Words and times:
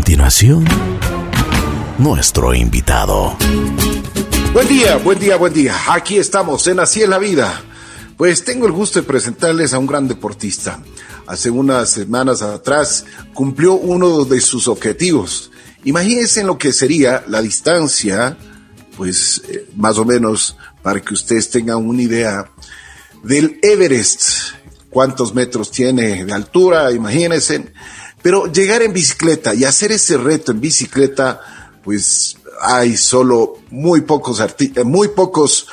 continuación, 0.00 0.64
nuestro 1.98 2.54
invitado. 2.54 3.36
Buen 4.54 4.66
día, 4.66 4.96
buen 4.96 5.18
día, 5.18 5.36
buen 5.36 5.52
día. 5.52 5.76
Aquí 5.88 6.16
estamos 6.16 6.66
en 6.68 6.80
Así 6.80 7.02
es 7.02 7.08
la 7.08 7.18
vida. 7.18 7.60
Pues 8.16 8.42
tengo 8.42 8.64
el 8.64 8.72
gusto 8.72 8.98
de 8.98 9.06
presentarles 9.06 9.74
a 9.74 9.78
un 9.78 9.86
gran 9.86 10.08
deportista. 10.08 10.82
Hace 11.26 11.50
unas 11.50 11.90
semanas 11.90 12.40
atrás 12.40 13.04
cumplió 13.34 13.74
uno 13.74 14.24
de 14.24 14.40
sus 14.40 14.68
objetivos. 14.68 15.50
Imagínense 15.84 16.40
en 16.40 16.46
lo 16.46 16.56
que 16.56 16.72
sería 16.72 17.22
la 17.28 17.42
distancia, 17.42 18.38
pues 18.96 19.42
eh, 19.50 19.66
más 19.76 19.98
o 19.98 20.06
menos 20.06 20.56
para 20.82 21.02
que 21.02 21.12
ustedes 21.12 21.50
tengan 21.50 21.76
una 21.86 22.00
idea 22.00 22.50
del 23.22 23.58
Everest. 23.60 24.54
¿Cuántos 24.88 25.34
metros 25.34 25.70
tiene 25.70 26.24
de 26.24 26.32
altura? 26.32 26.90
Imagínense. 26.90 27.70
Pero 28.22 28.46
llegar 28.46 28.82
en 28.82 28.92
bicicleta 28.92 29.54
y 29.54 29.64
hacer 29.64 29.92
ese 29.92 30.18
reto 30.18 30.52
en 30.52 30.60
bicicleta, 30.60 31.40
pues 31.82 32.36
hay 32.60 32.96
solo 32.96 33.58
muy 33.70 34.02
pocos, 34.02 34.40
eh, 34.40 34.84
muy 34.84 35.08
pocos 35.08 35.66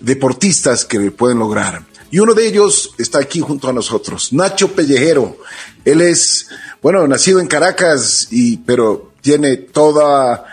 deportistas 0.00 0.84
que 0.84 1.10
pueden 1.10 1.38
lograr. 1.38 1.84
Y 2.10 2.20
uno 2.20 2.34
de 2.34 2.46
ellos 2.46 2.94
está 2.98 3.18
aquí 3.18 3.40
junto 3.40 3.68
a 3.68 3.72
nosotros, 3.72 4.32
Nacho 4.32 4.72
Pellejero. 4.72 5.36
Él 5.84 6.00
es, 6.00 6.48
bueno, 6.80 7.06
nacido 7.06 7.40
en 7.40 7.48
Caracas, 7.48 8.28
y, 8.30 8.58
pero 8.58 9.12
tiene 9.20 9.56
todo 9.56 10.44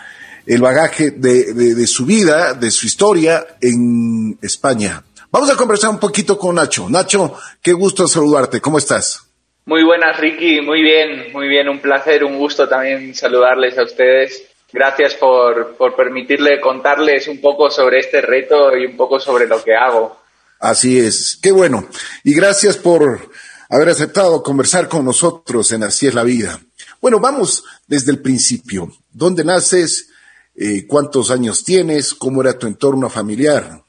el 0.44 0.60
bagaje 0.60 1.12
de, 1.12 1.54
de 1.54 1.86
su 1.86 2.04
vida, 2.04 2.52
de 2.54 2.70
su 2.70 2.86
historia 2.86 3.46
en 3.60 4.38
España. 4.42 5.02
Vamos 5.30 5.50
a 5.50 5.56
conversar 5.56 5.90
un 5.90 5.98
poquito 5.98 6.38
con 6.38 6.56
Nacho. 6.56 6.88
Nacho, 6.90 7.34
qué 7.62 7.72
gusto 7.72 8.06
saludarte. 8.06 8.60
¿Cómo 8.60 8.78
estás? 8.78 9.25
Muy 9.68 9.82
buenas, 9.82 10.16
Ricky. 10.20 10.60
Muy 10.60 10.80
bien, 10.80 11.32
muy 11.32 11.48
bien. 11.48 11.68
Un 11.68 11.80
placer, 11.80 12.22
un 12.22 12.38
gusto 12.38 12.68
también 12.68 13.12
saludarles 13.16 13.76
a 13.76 13.82
ustedes. 13.82 14.44
Gracias 14.72 15.14
por, 15.14 15.76
por 15.76 15.96
permitirle 15.96 16.60
contarles 16.60 17.26
un 17.26 17.40
poco 17.40 17.68
sobre 17.68 17.98
este 17.98 18.20
reto 18.20 18.76
y 18.76 18.86
un 18.86 18.96
poco 18.96 19.18
sobre 19.18 19.48
lo 19.48 19.62
que 19.64 19.74
hago. 19.74 20.18
Así 20.60 21.00
es. 21.00 21.36
Qué 21.42 21.50
bueno. 21.50 21.88
Y 22.22 22.32
gracias 22.32 22.76
por 22.76 23.28
haber 23.68 23.88
aceptado 23.88 24.40
conversar 24.40 24.88
con 24.88 25.04
nosotros 25.04 25.72
en 25.72 25.82
Así 25.82 26.06
es 26.06 26.14
la 26.14 26.22
vida. 26.22 26.60
Bueno, 27.00 27.18
vamos 27.18 27.64
desde 27.88 28.12
el 28.12 28.20
principio. 28.20 28.88
¿Dónde 29.12 29.42
naces? 29.42 30.10
Eh, 30.54 30.86
¿Cuántos 30.86 31.32
años 31.32 31.64
tienes? 31.64 32.14
¿Cómo 32.14 32.40
era 32.40 32.56
tu 32.56 32.68
entorno 32.68 33.10
familiar? 33.10 33.82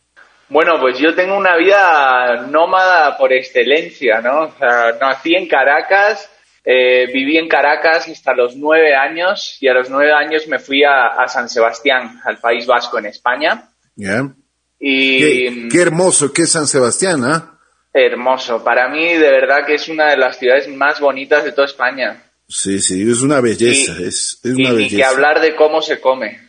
Bueno, 0.50 0.80
pues 0.80 0.98
yo 0.98 1.14
tengo 1.14 1.36
una 1.36 1.58
vida 1.58 2.48
nómada 2.50 3.18
por 3.18 3.34
excelencia, 3.34 4.22
¿no? 4.22 4.44
O 4.46 4.54
sea, 4.58 4.94
nací 5.00 5.36
en 5.36 5.48
Caracas, 5.48 6.30
eh, 6.64 7.08
viví 7.12 7.38
en 7.38 7.50
Caracas 7.50 8.08
hasta 8.08 8.34
los 8.34 8.56
nueve 8.56 8.96
años 8.96 9.58
y 9.60 9.68
a 9.68 9.74
los 9.74 9.90
nueve 9.90 10.14
años 10.14 10.48
me 10.48 10.60
fui 10.60 10.84
a, 10.86 11.28
San 11.28 11.50
Sebastián, 11.50 12.22
al 12.24 12.40
País 12.40 12.66
Vasco 12.66 12.98
en 12.98 13.08
España. 13.08 13.70
Yeah. 13.96 14.34
Y 14.80 15.68
qué, 15.68 15.82
hermoso, 15.82 16.32
qué 16.32 16.46
San 16.46 16.68
Sebastián, 16.68 17.24
¿ah? 17.26 17.60
Hermoso. 17.92 18.64
Para 18.64 18.88
mí, 18.90 19.06
de 19.06 19.30
verdad 19.32 19.66
que 19.66 19.74
es 19.74 19.90
una 19.90 20.12
de 20.12 20.18
las 20.18 20.38
ciudades 20.38 20.70
más 20.70 21.02
bonitas 21.02 21.44
de 21.44 21.52
toda 21.52 21.68
España. 21.68 22.24
Sí, 22.48 22.80
sí, 22.80 23.10
es 23.10 23.22
una 23.22 23.42
belleza, 23.42 23.94
es, 24.00 24.40
es, 24.44 24.54
una 24.54 24.80
y 24.80 24.88
que 24.88 25.04
hablar 25.04 25.42
de 25.42 25.56
cómo 25.56 25.82
se 25.82 26.00
come. 26.00 26.40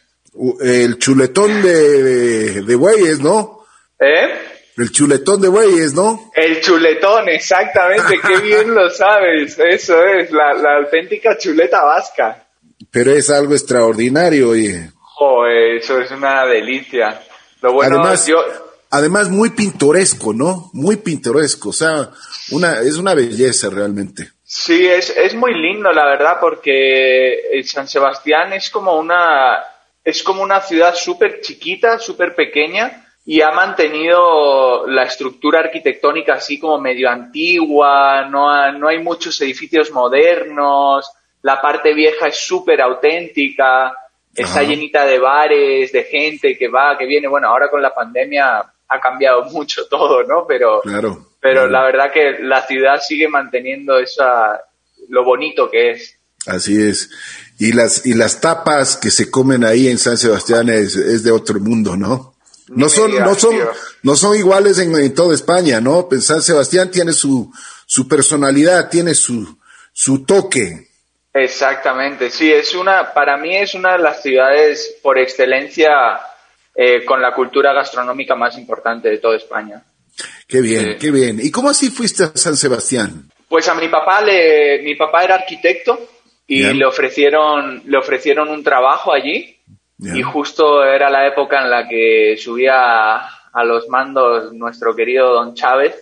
El 0.61 0.99
chuletón 0.99 1.63
de, 1.63 2.63
de 2.63 2.77
bueyes, 2.77 3.19
¿no? 3.19 3.58
¿Eh? 4.01 4.59
El 4.77 4.93
chuletón 4.93 5.41
de 5.41 5.49
bueyes, 5.49 5.93
¿no? 5.93 6.31
El 6.35 6.61
chuletón, 6.61 7.29
exactamente, 7.29 8.21
qué 8.25 8.41
bien 8.43 8.75
lo 8.75 8.89
sabes, 8.91 9.59
eso 9.59 10.05
es, 10.05 10.31
la, 10.31 10.53
auténtica 10.77 11.37
chuleta 11.37 11.83
vasca. 11.83 12.47
Pero 12.91 13.11
es 13.13 13.29
algo 13.29 13.55
extraordinario, 13.55 14.51
oye. 14.51 14.91
Eso 15.77 15.99
es 15.99 16.11
una 16.13 16.47
delicia. 16.47 17.21
Lo 17.61 17.73
bueno 17.73 17.97
además, 17.97 18.27
yo... 18.27 18.37
además 18.91 19.29
muy 19.29 19.51
pintoresco, 19.51 20.33
¿no? 20.33 20.71
Muy 20.73 20.97
pintoresco, 20.97 21.71
o 21.71 21.73
sea, 21.73 22.11
una, 22.53 22.81
es 22.81 22.97
una 22.99 23.15
belleza 23.15 23.69
realmente. 23.71 24.31
Sí, 24.45 24.87
es, 24.87 25.11
es 25.11 25.35
muy 25.35 25.55
lindo, 25.55 25.91
la 25.91 26.07
verdad, 26.07 26.37
porque 26.41 27.61
San 27.65 27.89
Sebastián 27.89 28.53
es 28.53 28.71
como 28.71 28.97
una, 28.97 29.59
es 30.05 30.23
como 30.23 30.43
una 30.43 30.61
ciudad 30.61 30.95
súper 30.95 31.41
chiquita, 31.41 31.99
súper 31.99 32.37
pequeña, 32.37 33.08
y 33.31 33.43
ha 33.43 33.51
mantenido 33.51 34.87
la 34.87 35.03
estructura 35.03 35.61
arquitectónica 35.61 36.33
así 36.33 36.59
como 36.59 36.81
medio 36.81 37.11
antigua, 37.11 38.27
no, 38.27 38.73
no 38.73 38.89
hay 38.89 39.03
muchos 39.03 39.39
edificios 39.43 39.91
modernos, 39.91 41.11
la 41.43 41.61
parte 41.61 41.93
vieja 41.93 42.29
es 42.29 42.37
súper 42.37 42.81
auténtica, 42.81 43.95
está 44.35 44.63
llenita 44.63 45.05
de 45.05 45.19
bares, 45.19 45.93
de 45.93 46.05
gente 46.05 46.57
que 46.57 46.69
va, 46.69 46.97
que 46.97 47.05
viene. 47.05 47.29
Bueno, 47.29 47.49
ahora 47.49 47.69
con 47.69 47.83
la 47.83 47.95
pandemia 47.95 48.61
ha 48.89 48.99
cambiado 48.99 49.45
mucho 49.51 49.87
todo, 49.89 50.23
¿no? 50.23 50.47
Pero, 50.49 50.81
pero 51.39 51.69
la 51.69 51.83
verdad 51.83 52.11
que 52.11 52.39
la 52.41 52.67
ciudad 52.67 52.99
sigue 52.99 53.29
manteniendo 53.29 53.99
esa, 53.99 54.59
lo 55.11 55.23
bonito 55.23 55.71
que 55.71 55.91
es. 55.91 56.19
Así 56.47 56.81
es. 56.81 57.11
Y 57.59 57.75
las, 57.75 58.07
y 58.07 58.15
las 58.15 58.41
tapas 58.41 58.97
que 58.97 59.11
se 59.11 59.31
comen 59.31 59.65
ahí 59.65 59.89
en 59.89 59.99
San 59.99 60.17
Sebastián 60.17 60.71
es, 60.71 60.97
es 60.97 61.25
de 61.25 61.31
otro 61.31 61.61
mundo, 61.61 61.95
¿no? 61.95 62.38
No 62.69 62.89
son, 62.89 63.15
no 63.19 63.35
son, 63.35 63.57
no 64.03 64.17
son 64.17 64.37
iguales 64.37 64.79
en, 64.79 65.15
toda 65.15 65.35
España, 65.35 65.81
¿no? 65.81 66.09
San 66.21 66.43
Sebastián 66.43 66.91
tiene 66.91 67.13
su, 67.13 67.53
su 67.87 68.07
personalidad, 68.07 68.91
tiene 68.91 69.15
su, 69.15 69.59
su 69.93 70.25
toque. 70.25 70.89
Exactamente, 71.33 72.31
sí, 72.31 72.53
es 72.53 72.75
una, 72.75 73.13
para 73.13 73.37
mí 73.37 73.57
es 73.57 73.75
una 73.75 73.93
de 73.93 73.99
las 73.99 74.23
ciudades 74.23 74.97
por 75.03 75.19
excelencia 75.19 75.91
eh, 76.75 77.05
con 77.05 77.23
la 77.23 77.35
cultura 77.35 77.73
gastronómica 77.73 78.35
más 78.35 78.57
importante 78.59 79.09
de 79.09 79.19
toda 79.19 79.37
España. 79.37 79.83
Qué 80.47 80.61
bien, 80.61 80.97
qué 80.99 81.11
bien. 81.11 81.39
¿Y 81.41 81.51
cómo 81.51 81.71
así 81.71 81.91
fuiste 81.91 82.25
a 82.25 82.33
San 82.35 82.57
Sebastián? 82.57 83.31
Pues 83.49 83.69
a 83.69 83.75
mi 83.75 83.89
papá 83.89 84.23
le, 84.23 84.83
mi 84.83 84.95
papá 84.95 85.25
era 85.25 85.37
arquitecto 85.37 85.99
y 86.47 86.63
le 86.63 86.87
ofrecieron, 86.87 87.83
le 87.85 87.99
ofrecieron 87.99 88.49
un 88.49 88.65
trabajo 88.65 89.13
allí 89.13 89.58
y 89.99 90.23
justo 90.23 90.85
era 90.85 91.11
la 91.11 91.27
época 91.27 91.63
en 91.63 91.71
la 91.71 91.89
que 91.89 92.37
subía 92.39 93.17
a, 93.17 93.65
los 93.65 93.89
mandos 93.89 94.53
nuestro 94.53 94.95
querido 94.95 95.35
Don 95.35 95.55
Chávez. 95.55 95.97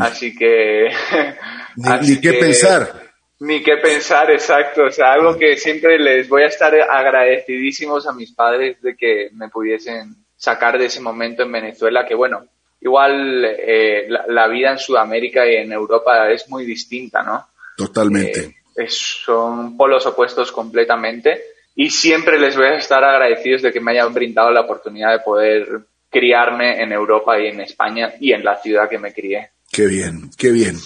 Así 0.00 0.34
que... 0.34 0.90
Ni, 1.76 2.20
qué 2.20 2.32
pensar. 2.34 2.92
Ni 3.40 3.62
qué 3.62 3.76
pensar, 3.76 4.30
exacto. 4.30 4.84
O 4.84 4.90
sea, 4.90 5.12
algo 5.12 5.38
que 5.38 5.56
siempre 5.56 5.98
les 5.98 6.28
voy 6.28 6.42
a 6.42 6.46
estar 6.46 6.74
agradecidísimos 6.74 8.06
a 8.08 8.12
mis 8.12 8.32
padres 8.32 8.80
de 8.82 8.96
que 8.96 9.30
me 9.32 9.48
pudiesen 9.48 10.16
sacar 10.36 10.78
de 10.78 10.86
ese 10.86 11.00
momento 11.00 11.44
en 11.44 11.52
Venezuela, 11.52 12.04
que 12.04 12.16
bueno, 12.16 12.44
igual 12.80 13.44
eh, 13.44 14.08
la, 14.08 14.48
vida 14.48 14.72
en 14.72 14.78
Sudamérica 14.78 15.46
y 15.46 15.56
en 15.56 15.72
Europa 15.72 16.28
es 16.30 16.48
muy 16.48 16.66
distinta, 16.66 17.22
¿no? 17.22 17.46
Totalmente. 17.76 18.56
Eh, 18.76 18.88
son 18.88 19.76
polos 19.76 20.04
opuestos 20.06 20.50
completamente 20.50 21.51
y 21.74 21.90
siempre 21.90 22.38
les 22.38 22.56
voy 22.56 22.66
a 22.66 22.76
estar 22.76 23.02
agradecidos 23.02 23.62
de 23.62 23.72
que 23.72 23.80
me 23.80 23.92
hayan 23.92 24.12
brindado 24.12 24.50
la 24.50 24.62
oportunidad 24.62 25.12
de 25.12 25.24
poder 25.24 25.86
criarme 26.10 26.82
en 26.82 26.92
Europa 26.92 27.40
y 27.40 27.46
en 27.46 27.60
España 27.60 28.12
y 28.20 28.32
en 28.32 28.44
la 28.44 28.60
ciudad 28.60 28.88
que 28.88 28.98
me 28.98 29.12
crié. 29.12 29.50
Qué 29.70 29.86
bien, 29.86 30.30
qué 30.36 30.50
bien. 30.50 30.78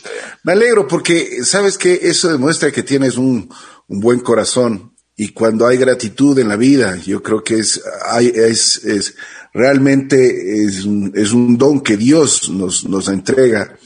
Me 0.44 0.52
alegro 0.52 0.86
porque 0.86 1.42
sabes 1.42 1.76
que 1.76 1.94
eso 1.94 2.30
demuestra 2.30 2.70
que 2.70 2.84
tienes 2.84 3.16
un, 3.16 3.52
un 3.88 4.00
buen 4.00 4.20
corazón 4.20 4.94
y 5.16 5.30
cuando 5.30 5.66
hay 5.66 5.76
gratitud 5.78 6.38
en 6.38 6.48
la 6.48 6.56
vida, 6.56 6.96
yo 6.96 7.22
creo 7.22 7.42
que 7.42 7.58
es, 7.58 7.82
hay, 8.08 8.28
es, 8.28 8.84
es 8.84 9.16
realmente 9.52 10.64
es 10.64 10.84
un, 10.84 11.12
es 11.16 11.32
un 11.32 11.58
don 11.58 11.80
que 11.80 11.96
Dios 11.96 12.48
nos, 12.50 12.84
nos 12.84 13.08
entrega 13.08 13.76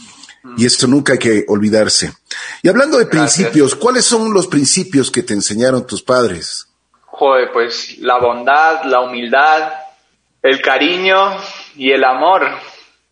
y 0.56 0.66
esto 0.66 0.86
nunca 0.86 1.14
hay 1.14 1.18
que 1.18 1.44
olvidarse. 1.48 2.12
Y 2.62 2.68
hablando 2.68 2.98
de 2.98 3.06
principios, 3.06 3.74
¿cuáles 3.74 4.04
son 4.04 4.34
los 4.34 4.48
principios 4.48 5.10
que 5.10 5.22
te 5.22 5.32
enseñaron 5.32 5.86
tus 5.86 6.02
padres? 6.02 6.66
Joder, 7.20 7.52
pues 7.52 7.98
la 7.98 8.16
bondad, 8.16 8.84
la 8.84 9.02
humildad, 9.02 9.74
el 10.42 10.62
cariño 10.62 11.36
y 11.76 11.90
el 11.92 12.02
amor, 12.02 12.48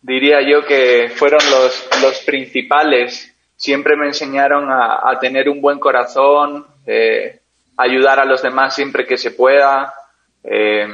diría 0.01 0.39
yo 0.41 0.65
que 0.65 1.11
fueron 1.15 1.39
los, 1.51 1.87
los 2.01 2.19
principales. 2.25 3.31
Siempre 3.55 3.95
me 3.95 4.07
enseñaron 4.07 4.67
a, 4.71 5.15
tener 5.19 5.47
un 5.47 5.61
buen 5.61 5.77
corazón, 5.77 6.65
eh, 6.87 7.39
ayudar 7.77 8.19
a 8.19 8.25
los 8.25 8.41
demás 8.41 8.73
siempre 8.73 9.05
que 9.05 9.15
se 9.15 9.29
pueda 9.29 9.93
eh, 10.43 10.87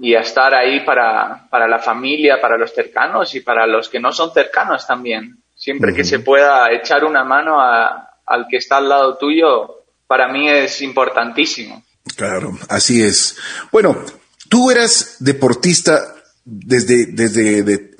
y 0.00 0.14
a 0.14 0.20
estar 0.20 0.54
ahí 0.54 0.84
para, 0.84 1.48
para, 1.50 1.66
la 1.66 1.80
familia, 1.80 2.40
para 2.40 2.56
los 2.56 2.72
cercanos 2.72 3.34
y 3.34 3.40
para 3.40 3.66
los 3.66 3.88
que 3.88 3.98
no 3.98 4.12
son 4.12 4.30
cercanos 4.32 4.86
también. 4.86 5.38
Siempre 5.56 5.92
que 5.92 6.04
se 6.04 6.20
pueda 6.20 6.70
echar 6.72 7.04
una 7.04 7.24
mano 7.24 7.60
al 7.60 8.46
que 8.48 8.58
está 8.58 8.76
al 8.76 8.88
lado 8.88 9.16
tuyo, 9.16 9.82
para 10.06 10.28
mí 10.28 10.48
es 10.48 10.80
importantísimo. 10.80 11.82
Claro, 12.16 12.58
así 12.68 13.02
es. 13.02 13.36
Bueno, 13.70 14.04
tú 14.48 14.70
eras 14.70 15.16
deportista 15.20 16.14
desde, 16.44 17.06
desde 17.06 17.90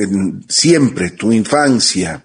siempre, 0.48 1.10
tu 1.10 1.32
infancia. 1.32 2.24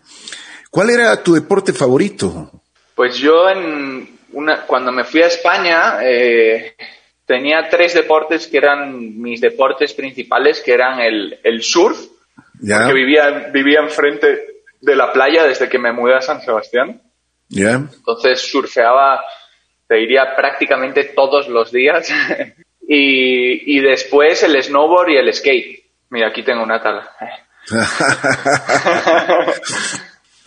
¿Cuál 0.69 0.89
era 0.89 1.23
tu 1.23 1.33
deporte 1.33 1.73
favorito? 1.73 2.51
Pues 2.95 3.17
yo 3.17 3.49
en, 3.49 4.17
una, 4.33 4.65
cuando 4.65 4.91
me 4.91 5.03
fui 5.03 5.21
a 5.21 5.27
España, 5.27 5.99
eh, 6.01 6.75
tenía 7.25 7.69
tres 7.69 7.93
deportes 7.93 8.47
que 8.47 8.57
eran 8.57 9.19
mis 9.21 9.41
deportes 9.41 9.93
principales, 9.93 10.61
que 10.61 10.73
eran 10.73 10.99
el, 10.99 11.39
el 11.43 11.61
surf, 11.61 11.97
Ya, 12.59 12.87
que 12.87 12.93
vivía, 12.93 13.49
vivía 13.53 13.79
enfrente 13.81 14.63
de 14.81 14.95
la 14.95 15.11
playa 15.13 15.43
desde 15.43 15.69
que 15.69 15.79
me 15.79 15.91
mudé 15.91 16.15
a 16.15 16.21
San 16.21 16.41
Sebastián. 16.41 17.01
ya. 17.49 17.73
Entonces 17.93 18.41
surfeaba, 18.41 19.21
te 19.87 19.95
diría, 19.95 20.35
prácticamente 20.35 21.03
todos 21.15 21.47
los 21.47 21.71
días. 21.71 22.09
y, 22.87 23.77
y 23.77 23.79
después 23.81 24.43
el 24.43 24.61
snowboard 24.61 25.09
y 25.09 25.17
el 25.17 25.33
skate. 25.33 25.83
Mira, 26.09 26.27
aquí 26.29 26.43
tengo 26.43 26.63
una 26.63 26.81
tabla. 26.81 27.09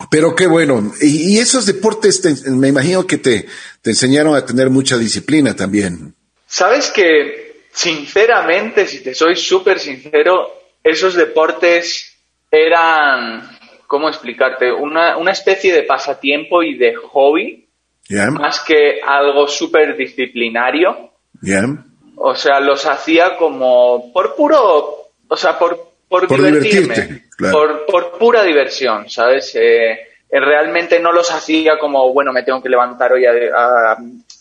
Pero 0.09 0.35
qué 0.35 0.47
bueno. 0.47 0.91
Y, 1.01 1.35
y 1.35 1.39
esos 1.39 1.65
deportes, 1.65 2.21
te- 2.21 2.49
me 2.51 2.67
imagino 2.69 3.05
que 3.05 3.17
te, 3.17 3.47
te 3.81 3.91
enseñaron 3.91 4.35
a 4.35 4.45
tener 4.45 4.69
mucha 4.69 4.97
disciplina 4.97 5.55
también. 5.55 6.15
Sabes 6.47 6.89
que, 6.91 7.65
sinceramente, 7.71 8.87
si 8.87 9.01
te 9.03 9.13
soy 9.13 9.35
súper 9.35 9.79
sincero, 9.79 10.49
esos 10.83 11.13
deportes 11.15 12.17
eran, 12.49 13.47
¿cómo 13.87 14.09
explicarte? 14.09 14.71
Una, 14.71 15.17
una 15.17 15.31
especie 15.31 15.71
de 15.73 15.83
pasatiempo 15.83 16.63
y 16.63 16.77
de 16.77 16.95
hobby, 16.95 17.60
Más 18.33 18.59
que 18.61 18.99
algo 19.05 19.47
súper 19.47 19.95
disciplinario. 19.95 21.11
O 22.17 22.35
sea, 22.35 22.59
los 22.59 22.85
hacía 22.85 23.35
como 23.37 24.11
por 24.13 24.35
puro, 24.35 25.07
o 25.27 25.35
sea, 25.35 25.57
por, 25.57 25.77
por, 26.07 26.27
Por 26.27 26.37
divertirme, 26.37 26.93
divertirte, 26.93 27.29
claro. 27.35 27.57
por, 27.57 27.85
por 27.85 28.17
pura 28.19 28.43
diversión, 28.43 29.09
¿sabes? 29.09 29.55
Eh, 29.55 29.91
eh, 29.93 30.39
realmente 30.39 30.99
no 30.99 31.11
los 31.11 31.31
hacía 31.31 31.79
como, 31.79 32.13
bueno, 32.13 32.31
me 32.31 32.43
tengo 32.43 32.61
que 32.61 32.69
levantar 32.69 33.11
hoy 33.13 33.25
a, 33.25 33.31
a- 33.55 33.97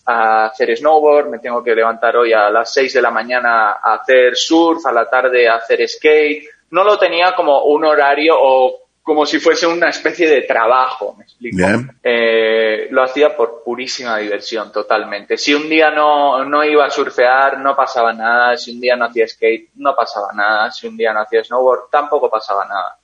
a 0.06 0.46
hacer 0.46 0.76
snowboard, 0.76 1.28
me 1.30 1.38
tengo 1.38 1.62
que 1.62 1.74
levantar 1.74 2.16
hoy 2.16 2.32
a 2.32 2.50
las 2.50 2.72
6 2.74 2.92
de 2.94 3.02
la 3.02 3.10
mañana 3.10 3.70
a 3.82 3.94
hacer 3.94 4.36
surf, 4.36 4.84
a 4.86 4.92
la 4.92 5.08
tarde 5.08 5.48
a 5.48 5.54
hacer 5.56 5.88
skate. 5.88 6.44
No 6.70 6.84
lo 6.84 6.98
tenía 6.98 7.32
como 7.34 7.64
un 7.64 7.84
horario 7.84 8.34
o 8.38 8.79
como 9.02 9.26
si 9.26 9.40
fuese 9.40 9.66
una 9.66 9.88
especie 9.88 10.28
de 10.28 10.42
trabajo, 10.42 11.14
¿me 11.16 11.24
explico? 11.24 11.56
Bien. 11.56 11.90
Eh, 12.02 12.88
lo 12.90 13.02
hacía 13.02 13.36
por 13.36 13.62
purísima 13.64 14.18
diversión, 14.18 14.70
totalmente. 14.70 15.36
Si 15.36 15.54
un 15.54 15.68
día 15.68 15.90
no, 15.90 16.44
no 16.44 16.64
iba 16.64 16.84
a 16.84 16.90
surfear, 16.90 17.58
no 17.60 17.74
pasaba 17.74 18.12
nada. 18.12 18.56
Si 18.56 18.72
un 18.72 18.80
día 18.80 18.96
no 18.96 19.06
hacía 19.06 19.26
skate, 19.26 19.70
no 19.76 19.94
pasaba 19.96 20.28
nada. 20.34 20.70
Si 20.70 20.86
un 20.86 20.96
día 20.96 21.12
no 21.12 21.22
hacía 21.22 21.42
snowboard, 21.42 21.90
tampoco 21.90 22.30
pasaba 22.30 22.64
nada. 22.66 22.98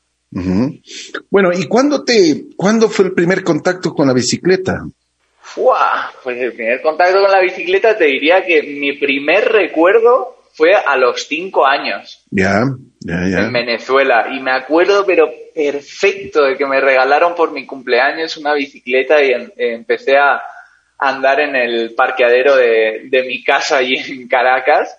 Bueno, 1.31 1.51
¿y 1.53 1.67
cuándo 1.67 2.05
te, 2.05 2.45
cuándo 2.57 2.89
fue 2.89 3.07
el 3.07 3.13
primer 3.13 3.43
contacto 3.43 3.95
con 3.95 4.07
la 4.07 4.13
bicicleta? 4.13 4.85
¡Fua! 5.41 6.11
Pues 6.23 6.37
el 6.39 6.53
primer 6.53 6.83
contacto 6.83 7.21
con 7.23 7.31
la 7.31 7.41
bicicleta 7.41 7.97
te 7.97 8.05
diría 8.05 8.45
que 8.45 8.63
mi 8.63 8.99
primer 8.99 9.45
recuerdo 9.51 10.36
fue 10.57 10.75
a 10.75 10.97
los 10.97 11.27
cinco 11.27 11.67
años 11.67 12.25
Ya, 12.31 12.63
ya, 13.01 13.29
ya. 13.29 13.39
en 13.47 13.53
Venezuela. 13.53 14.29
Y 14.33 14.41
me 14.41 14.53
acuerdo, 14.53 15.05
pero 15.05 15.31
perfecto, 15.55 16.45
de 16.45 16.57
que 16.57 16.67
me 16.67 16.81
regalaron 16.81 17.35
por 17.35 17.53
mi 17.53 17.67
cumpleaños 17.67 18.37
una 18.39 18.55
bicicleta 18.55 19.23
y 19.23 19.33
em- 19.33 19.51
empecé 19.57 20.17
a 20.17 20.43
andar 20.99 21.41
en 21.41 21.55
el 21.57 21.95
parqueadero 21.95 22.57
de, 22.57 23.03
de 23.11 23.23
mi 23.25 23.45
casa 23.45 23.77
allí 23.79 23.97
en 24.09 24.27
Caracas. 24.29 24.99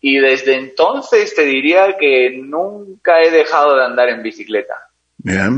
Y 0.00 0.18
desde 0.18 0.54
entonces 0.56 1.34
te 1.34 1.42
diría 1.42 1.96
que 1.98 2.30
nunca 2.36 3.20
he 3.22 3.30
dejado 3.30 3.76
de 3.76 3.84
andar 3.84 4.08
en 4.08 4.22
bicicleta. 4.22 4.74
Ya. 5.18 5.48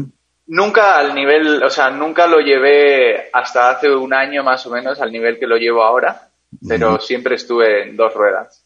Nunca 0.46 0.98
al 0.98 1.14
nivel, 1.14 1.62
o 1.62 1.70
sea, 1.70 1.90
nunca 1.90 2.26
lo 2.26 2.40
llevé 2.40 3.30
hasta 3.32 3.70
hace 3.70 3.88
un 3.90 4.12
año 4.12 4.42
más 4.42 4.66
o 4.66 4.70
menos 4.70 5.00
al 5.00 5.12
nivel 5.12 5.38
que 5.38 5.46
lo 5.46 5.56
llevo 5.56 5.82
ahora, 5.84 6.28
pero 6.66 6.98
siempre 6.98 7.36
estuve 7.36 7.84
en 7.84 7.96
dos 7.96 8.12
ruedas. 8.14 8.64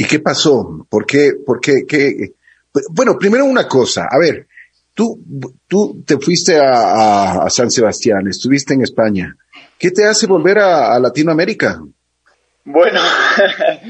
¿Y 0.00 0.06
qué 0.06 0.20
pasó? 0.20 0.86
¿Por 0.88 1.04
qué? 1.04 1.32
¿Por 1.44 1.60
qué? 1.60 1.84
Bueno, 2.88 3.18
primero 3.18 3.44
una 3.44 3.68
cosa. 3.68 4.08
A 4.10 4.18
ver, 4.18 4.46
tú, 4.94 5.20
tú 5.68 6.02
te 6.06 6.16
fuiste 6.16 6.58
a, 6.58 7.44
San 7.50 7.70
Sebastián, 7.70 8.26
estuviste 8.26 8.72
en 8.72 8.80
España. 8.80 9.36
¿Qué 9.78 9.90
te 9.90 10.06
hace 10.06 10.26
volver 10.26 10.58
a, 10.58 10.98
Latinoamérica? 10.98 11.82
Bueno, 12.64 12.98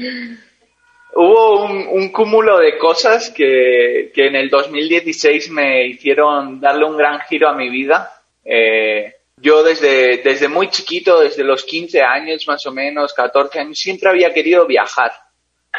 hubo 1.15 1.63
un, 1.63 1.87
un 1.87 2.11
cúmulo 2.11 2.59
de 2.59 2.77
cosas 2.77 3.29
que, 3.29 4.11
que 4.13 4.27
en 4.27 4.35
el 4.35 4.49
2016 4.49 5.49
me 5.51 5.87
hicieron 5.87 6.59
darle 6.59 6.83
un 6.87 6.97
gran 6.97 7.21
giro 7.21 7.47
a 7.47 7.55
mi 7.55 7.69
vida. 7.69 8.11
Eh, 8.43 9.13
yo 9.37 9.63
desde, 9.63 10.17
desde 10.17 10.49
muy 10.49 10.69
chiquito, 10.71 11.21
desde 11.21 11.45
los 11.45 11.63
15 11.63 12.01
años 12.01 12.45
más 12.49 12.65
o 12.65 12.73
menos, 12.73 13.13
14 13.13 13.59
años, 13.59 13.79
siempre 13.79 14.09
había 14.09 14.33
querido 14.33 14.67
viajar. 14.67 15.13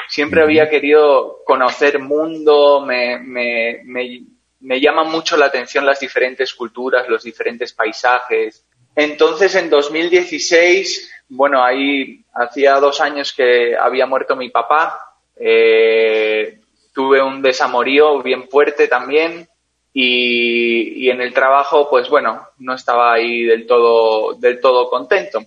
Siempre 0.09 0.43
había 0.43 0.69
querido 0.69 1.43
conocer 1.45 1.99
mundo, 1.99 2.81
me, 2.81 3.19
me, 3.19 3.81
me, 3.85 4.23
me 4.61 4.81
llaman 4.81 5.11
mucho 5.11 5.37
la 5.37 5.47
atención 5.47 5.87
las 5.87 6.01
diferentes 6.01 6.55
culturas, 6.55 7.09
los 7.09 7.23
diferentes 7.23 7.73
paisajes. 7.73 8.67
Entonces, 8.95 9.55
en 9.55 9.71
2016, 9.71 11.11
bueno, 11.29 11.65
ahí 11.65 12.25
hacía 12.35 12.75
dos 12.75 13.01
años 13.01 13.33
que 13.33 13.77
había 13.77 14.07
muerto 14.07 14.37
mi 14.37 14.51
papá, 14.51 15.17
eh, 15.37 16.61
tuve 16.93 17.23
un 17.23 17.43
desamorío 17.43 18.23
bien 18.23 18.49
fuerte 18.49 18.87
también 18.87 19.49
y, 19.93 21.07
y 21.07 21.11
en 21.11 21.21
el 21.21 21.33
trabajo, 21.33 21.89
pues 21.89 22.09
bueno, 22.09 22.47
no 22.59 22.75
estaba 22.75 23.15
ahí 23.15 23.45
del 23.45 23.67
todo, 23.67 24.35
del 24.35 24.61
todo 24.61 24.89
contento. 24.89 25.41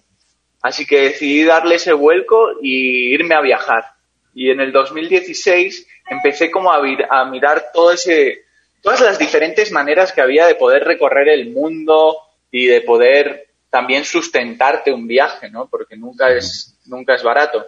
Así 0.62 0.86
que 0.86 1.02
decidí 1.02 1.44
darle 1.44 1.76
ese 1.76 1.94
vuelco 1.94 2.54
y 2.62 3.14
irme 3.14 3.36
a 3.36 3.42
viajar. 3.42 3.95
Y 4.36 4.52
en 4.52 4.60
el 4.60 4.72
2016 4.72 5.88
empecé 6.10 6.52
como 6.52 6.72
a, 6.72 6.80
vir- 6.82 7.08
a 7.10 7.26
mirar 7.26 7.68
todo 7.74 7.92
ese, 7.94 8.44
todas 8.82 9.02
las 9.02 9.18
diferentes 9.18 9.72
maneras 9.72 10.12
que 10.12 10.22
había 10.22 10.46
de 10.46 10.56
poder 10.56 10.84
recorrer 10.84 11.30
el 11.30 11.50
mundo 11.52 12.18
y 12.52 12.66
de 12.68 12.82
poder 12.82 13.48
también 13.70 14.06
sustentarte 14.06 14.92
un 14.94 15.08
viaje, 15.08 15.50
¿no? 15.50 15.68
Porque 15.68 15.96
nunca 15.98 16.32
es, 16.34 16.78
nunca 16.86 17.16
es 17.16 17.24
barato. 17.24 17.66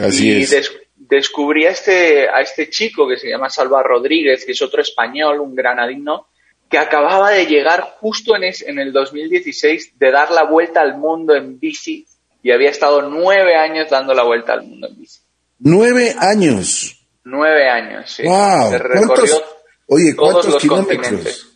Así 0.00 0.28
y 0.38 0.42
es. 0.42 0.50
des- 0.50 0.72
descubrí 0.96 1.66
a 1.66 1.70
este, 1.70 2.28
a 2.28 2.40
este 2.40 2.70
chico 2.70 3.08
que 3.08 3.16
se 3.16 3.28
llama 3.28 3.50
Salva 3.50 3.82
Rodríguez, 3.82 4.44
que 4.44 4.52
es 4.52 4.62
otro 4.62 4.80
español, 4.82 5.40
un 5.40 5.54
granadino, 5.54 6.28
que 6.68 6.78
acababa 6.78 7.30
de 7.30 7.46
llegar 7.46 7.80
justo 7.98 8.36
en, 8.36 8.44
es- 8.44 8.62
en 8.62 8.78
el 8.78 8.92
2016 8.92 9.98
de 9.98 10.10
dar 10.12 10.30
la 10.30 10.44
vuelta 10.44 10.80
al 10.80 10.96
mundo 10.96 11.34
en 11.34 11.58
bici 11.58 12.06
y 12.42 12.52
había 12.52 12.70
estado 12.70 13.02
nueve 13.02 13.56
años 13.56 13.90
dando 13.90 14.14
la 14.14 14.22
vuelta 14.22 14.52
al 14.52 14.62
mundo 14.62 14.86
en 14.88 14.96
bici. 14.98 15.20
Nueve 15.60 16.14
años. 16.18 16.96
Nueve 17.24 17.68
años, 17.68 18.10
sí. 18.10 18.22
Wow. 18.24 18.70
Se 18.72 18.78
¿Cuántos, 18.78 18.80
recorrió 18.82 19.42
oye, 19.86 20.14
todos 20.14 20.32
¿cuántos 20.32 20.52
los 20.54 20.62
kilómetros? 20.62 20.96
continentes. 20.98 21.46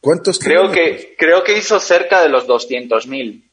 ¿Cuántos 0.00 0.38
Creo 0.38 0.62
kilómetros? 0.70 0.96
que, 1.06 1.16
creo 1.16 1.44
que 1.44 1.56
hizo 1.58 1.78
cerca 1.80 2.22
de 2.22 2.28
los 2.28 2.46
200.000. 2.46 3.48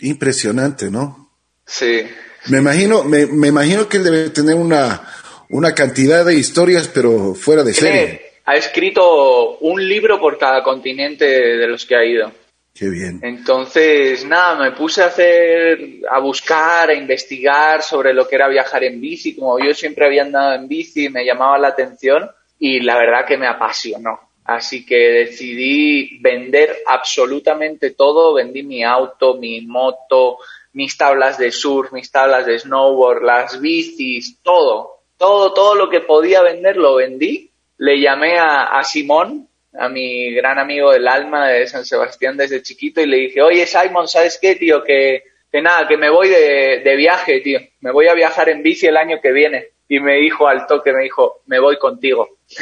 Impresionante, 0.00 0.90
¿no? 0.90 1.30
Sí. 1.66 2.02
Me 2.48 2.58
imagino, 2.58 3.04
me, 3.04 3.26
me 3.26 3.48
imagino 3.48 3.88
que 3.88 3.96
él 3.96 4.04
debe 4.04 4.28
tener 4.30 4.54
una, 4.54 5.08
una 5.48 5.74
cantidad 5.74 6.24
de 6.26 6.34
historias, 6.34 6.88
pero 6.88 7.34
fuera 7.34 7.62
de 7.64 7.72
serie. 7.72 8.22
ha 8.44 8.54
escrito 8.56 9.56
un 9.60 9.86
libro 9.88 10.20
por 10.20 10.36
cada 10.36 10.62
continente 10.62 11.24
de 11.24 11.66
los 11.66 11.86
que 11.86 11.96
ha 11.96 12.04
ido. 12.04 12.30
Qué 12.74 12.88
bien. 12.88 13.20
Entonces, 13.22 14.24
nada, 14.24 14.56
me 14.56 14.72
puse 14.72 15.00
a 15.00 15.06
hacer, 15.06 16.00
a 16.10 16.18
buscar, 16.18 16.90
a 16.90 16.94
investigar 16.94 17.82
sobre 17.82 18.12
lo 18.12 18.26
que 18.26 18.34
era 18.34 18.48
viajar 18.48 18.82
en 18.82 19.00
bici. 19.00 19.36
Como 19.36 19.60
yo 19.60 19.72
siempre 19.74 20.06
había 20.06 20.22
andado 20.22 20.54
en 20.54 20.66
bici, 20.66 21.08
me 21.08 21.24
llamaba 21.24 21.56
la 21.56 21.68
atención 21.68 22.28
y 22.58 22.80
la 22.80 22.98
verdad 22.98 23.26
que 23.26 23.36
me 23.36 23.46
apasionó. 23.46 24.18
Así 24.44 24.84
que 24.84 24.96
decidí 24.96 26.18
vender 26.20 26.78
absolutamente 26.86 27.92
todo. 27.92 28.34
Vendí 28.34 28.64
mi 28.64 28.82
auto, 28.82 29.34
mi 29.34 29.60
moto, 29.60 30.38
mis 30.72 30.96
tablas 30.96 31.38
de 31.38 31.52
surf, 31.52 31.92
mis 31.92 32.10
tablas 32.10 32.44
de 32.44 32.58
snowboard, 32.58 33.22
las 33.22 33.60
bicis, 33.60 34.42
todo. 34.42 35.02
Todo, 35.16 35.54
todo 35.54 35.76
lo 35.76 35.88
que 35.88 36.00
podía 36.00 36.42
vender 36.42 36.76
lo 36.76 36.96
vendí. 36.96 37.52
Le 37.78 38.00
llamé 38.00 38.36
a, 38.36 38.64
a 38.64 38.82
Simón, 38.82 39.48
a 39.76 39.88
mi 39.88 40.32
gran 40.32 40.58
amigo 40.58 40.92
del 40.92 41.08
alma 41.08 41.48
de 41.48 41.66
San 41.66 41.84
Sebastián 41.84 42.36
desde 42.36 42.62
chiquito 42.62 43.00
y 43.00 43.06
le 43.06 43.16
dije, 43.18 43.42
oye 43.42 43.66
Simon, 43.66 44.08
¿sabes 44.08 44.38
qué, 44.40 44.54
tío? 44.54 44.82
Que, 44.82 45.24
que 45.50 45.62
nada, 45.62 45.86
que 45.88 45.96
me 45.96 46.10
voy 46.10 46.28
de, 46.28 46.82
de 46.84 46.96
viaje, 46.96 47.40
tío. 47.40 47.60
Me 47.80 47.92
voy 47.92 48.08
a 48.08 48.14
viajar 48.14 48.48
en 48.48 48.62
bici 48.62 48.86
el 48.86 48.96
año 48.96 49.20
que 49.22 49.32
viene. 49.32 49.68
Y 49.86 50.00
me 50.00 50.14
dijo 50.16 50.48
al 50.48 50.66
toque, 50.66 50.92
me 50.92 51.02
dijo, 51.02 51.42
me 51.46 51.60
voy 51.60 51.76
contigo. 51.76 52.38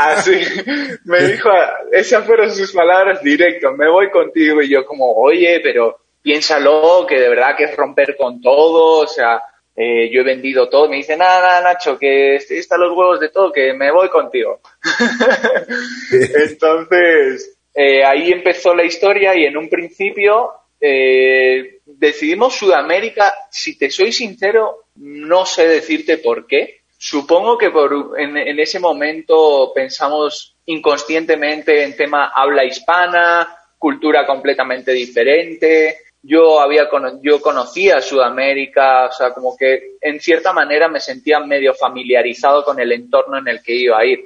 Así, 0.00 0.40
me 1.04 1.24
dijo, 1.24 1.50
esas 1.92 2.24
fueron 2.24 2.50
sus 2.52 2.72
palabras 2.72 3.20
directas, 3.22 3.72
me 3.76 3.90
voy 3.90 4.10
contigo. 4.10 4.62
Y 4.62 4.68
yo 4.68 4.86
como, 4.86 5.12
oye, 5.12 5.60
pero 5.62 5.98
piénsalo, 6.22 7.04
que 7.08 7.18
de 7.18 7.28
verdad 7.28 7.56
que 7.56 7.64
es 7.64 7.76
romper 7.76 8.16
con 8.16 8.40
todo, 8.40 9.00
o 9.02 9.06
sea, 9.06 9.42
eh, 9.76 10.08
yo 10.10 10.22
he 10.22 10.24
vendido 10.24 10.68
todo. 10.68 10.88
Me 10.88 10.96
dice, 10.96 11.16
nada, 11.16 11.40
nada, 11.42 11.60
Nacho, 11.60 11.98
que 11.98 12.36
están 12.36 12.80
los 12.80 12.96
huevos 12.96 13.20
de 13.20 13.28
todo, 13.28 13.52
que 13.52 13.74
me 13.74 13.92
voy 13.92 14.08
contigo. 14.08 14.60
Entonces, 16.10 17.58
eh, 17.74 18.02
ahí 18.04 18.32
empezó 18.32 18.74
la 18.74 18.84
historia 18.84 19.36
y 19.38 19.44
en 19.44 19.56
un 19.56 19.68
principio 19.68 20.52
eh, 20.80 21.80
decidimos 21.84 22.54
Sudamérica, 22.54 23.34
si 23.50 23.76
te 23.76 23.90
soy 23.90 24.12
sincero, 24.12 24.86
no 24.96 25.44
sé 25.44 25.68
decirte 25.68 26.18
por 26.18 26.46
qué. 26.46 26.80
Supongo 26.96 27.58
que 27.58 27.70
por, 27.70 28.18
en, 28.18 28.38
en 28.38 28.58
ese 28.58 28.80
momento 28.80 29.72
pensamos 29.74 30.56
inconscientemente 30.64 31.84
en 31.84 31.94
tema 31.94 32.32
habla 32.34 32.64
hispana, 32.64 33.46
cultura 33.78 34.26
completamente 34.26 34.92
diferente. 34.92 35.98
Yo 36.26 36.60
había 36.60 36.88
yo 37.22 37.40
conocía 37.40 38.00
Sudamérica, 38.00 39.06
o 39.06 39.12
sea, 39.12 39.32
como 39.32 39.56
que 39.56 39.96
en 40.00 40.20
cierta 40.20 40.52
manera 40.52 40.88
me 40.88 41.00
sentía 41.00 41.38
medio 41.40 41.72
familiarizado 41.74 42.64
con 42.64 42.80
el 42.80 42.92
entorno 42.92 43.38
en 43.38 43.48
el 43.48 43.62
que 43.62 43.74
iba 43.74 43.98
a 43.98 44.04
ir. 44.04 44.24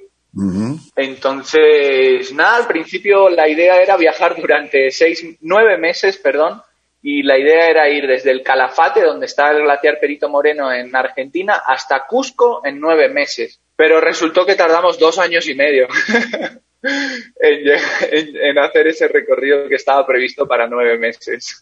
Entonces, 0.97 2.33
nada, 2.33 2.57
al 2.57 2.67
principio 2.67 3.29
la 3.29 3.49
idea 3.49 3.83
era 3.83 3.97
viajar 3.97 4.37
durante 4.41 4.91
seis, 4.91 5.25
nueve 5.41 5.77
meses, 5.77 6.19
perdón, 6.19 6.63
y 7.03 7.23
la 7.23 7.39
idea 7.39 7.69
era 7.69 7.89
ir 7.89 8.07
desde 8.07 8.31
el 8.31 8.43
Calafate, 8.43 9.03
donde 9.03 9.27
está 9.27 9.51
el 9.51 9.63
glaciar 9.63 9.99
Perito 9.99 10.29
Moreno 10.29 10.73
en 10.73 10.95
Argentina, 10.95 11.63
hasta 11.67 12.07
Cusco 12.07 12.63
en 12.65 12.79
nueve 12.79 13.09
meses. 13.09 13.61
Pero 13.75 14.01
resultó 14.01 14.45
que 14.45 14.55
tardamos 14.55 14.99
dos 14.99 15.19
años 15.19 15.49
y 15.49 15.55
medio 15.55 15.89
en, 17.41 18.59
hacer 18.59 18.89
ese 18.89 19.09
recorrido 19.09 19.67
que 19.69 19.77
estaba 19.77 20.07
previsto 20.07 20.47
para 20.47 20.67
nueve 20.67 20.99
meses. 20.99 21.61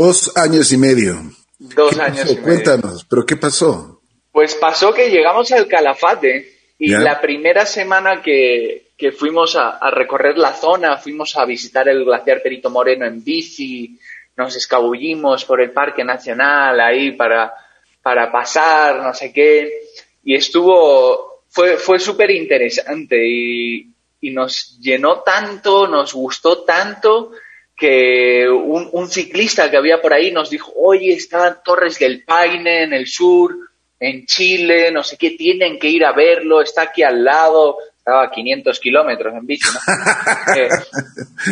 Dos 0.00 0.34
años 0.34 0.72
y 0.72 0.78
medio. 0.78 1.14
Dos 1.58 1.98
años 1.98 2.32
y 2.32 2.36
medio. 2.36 2.42
Cuéntanos, 2.42 3.04
¿pero 3.04 3.26
qué 3.26 3.36
pasó? 3.36 4.00
Pues 4.32 4.54
pasó 4.54 4.94
que 4.94 5.10
llegamos 5.10 5.52
al 5.52 5.68
Calafate 5.68 6.54
y 6.78 6.88
la 6.88 7.20
primera 7.20 7.66
semana 7.66 8.22
que, 8.22 8.94
fuimos 9.18 9.56
a, 9.56 9.78
recorrer 9.90 10.38
la 10.38 10.54
zona, 10.54 10.96
fuimos 10.96 11.36
a 11.36 11.44
visitar 11.44 11.86
el 11.86 12.06
glaciar 12.06 12.40
Perito 12.40 12.70
Moreno 12.70 13.04
en 13.04 13.22
bici, 13.22 13.98
nos 14.38 14.56
escabullimos 14.56 15.44
por 15.44 15.60
el 15.60 15.70
Parque 15.70 16.02
Nacional 16.02 16.80
ahí 16.80 17.12
para, 17.12 17.52
para 18.00 18.32
pasar, 18.32 19.02
no 19.02 19.12
sé 19.12 19.30
qué, 19.34 19.82
y 20.24 20.34
estuvo, 20.34 21.42
fue, 21.50 21.76
fue 21.76 21.98
súper 21.98 22.30
interesante 22.30 23.18
y, 23.22 23.86
y 24.22 24.30
nos 24.30 24.78
llenó 24.80 25.20
tanto, 25.20 25.86
nos 25.86 26.14
gustó 26.14 26.62
tanto 26.62 27.32
que 27.80 28.46
un, 28.46 28.90
un, 28.92 29.08
ciclista 29.08 29.70
que 29.70 29.78
había 29.78 30.02
por 30.02 30.12
ahí 30.12 30.30
nos 30.30 30.50
dijo, 30.50 30.70
oye, 30.76 31.14
están 31.14 31.56
Torres 31.64 31.98
del 31.98 32.22
Paine 32.24 32.82
en 32.82 32.92
el 32.92 33.06
sur, 33.06 33.56
en 33.98 34.26
Chile, 34.26 34.92
no 34.92 35.02
sé 35.02 35.16
qué, 35.16 35.30
tienen 35.30 35.78
que 35.78 35.88
ir 35.88 36.04
a 36.04 36.12
verlo, 36.12 36.60
está 36.60 36.82
aquí 36.82 37.02
al 37.02 37.24
lado, 37.24 37.78
estaba 37.96 38.24
a 38.24 38.30
500 38.30 38.78
kilómetros 38.80 39.34
en 39.34 39.46
bici, 39.46 39.66
¿no? 39.72 39.80
Eh, 40.56 40.68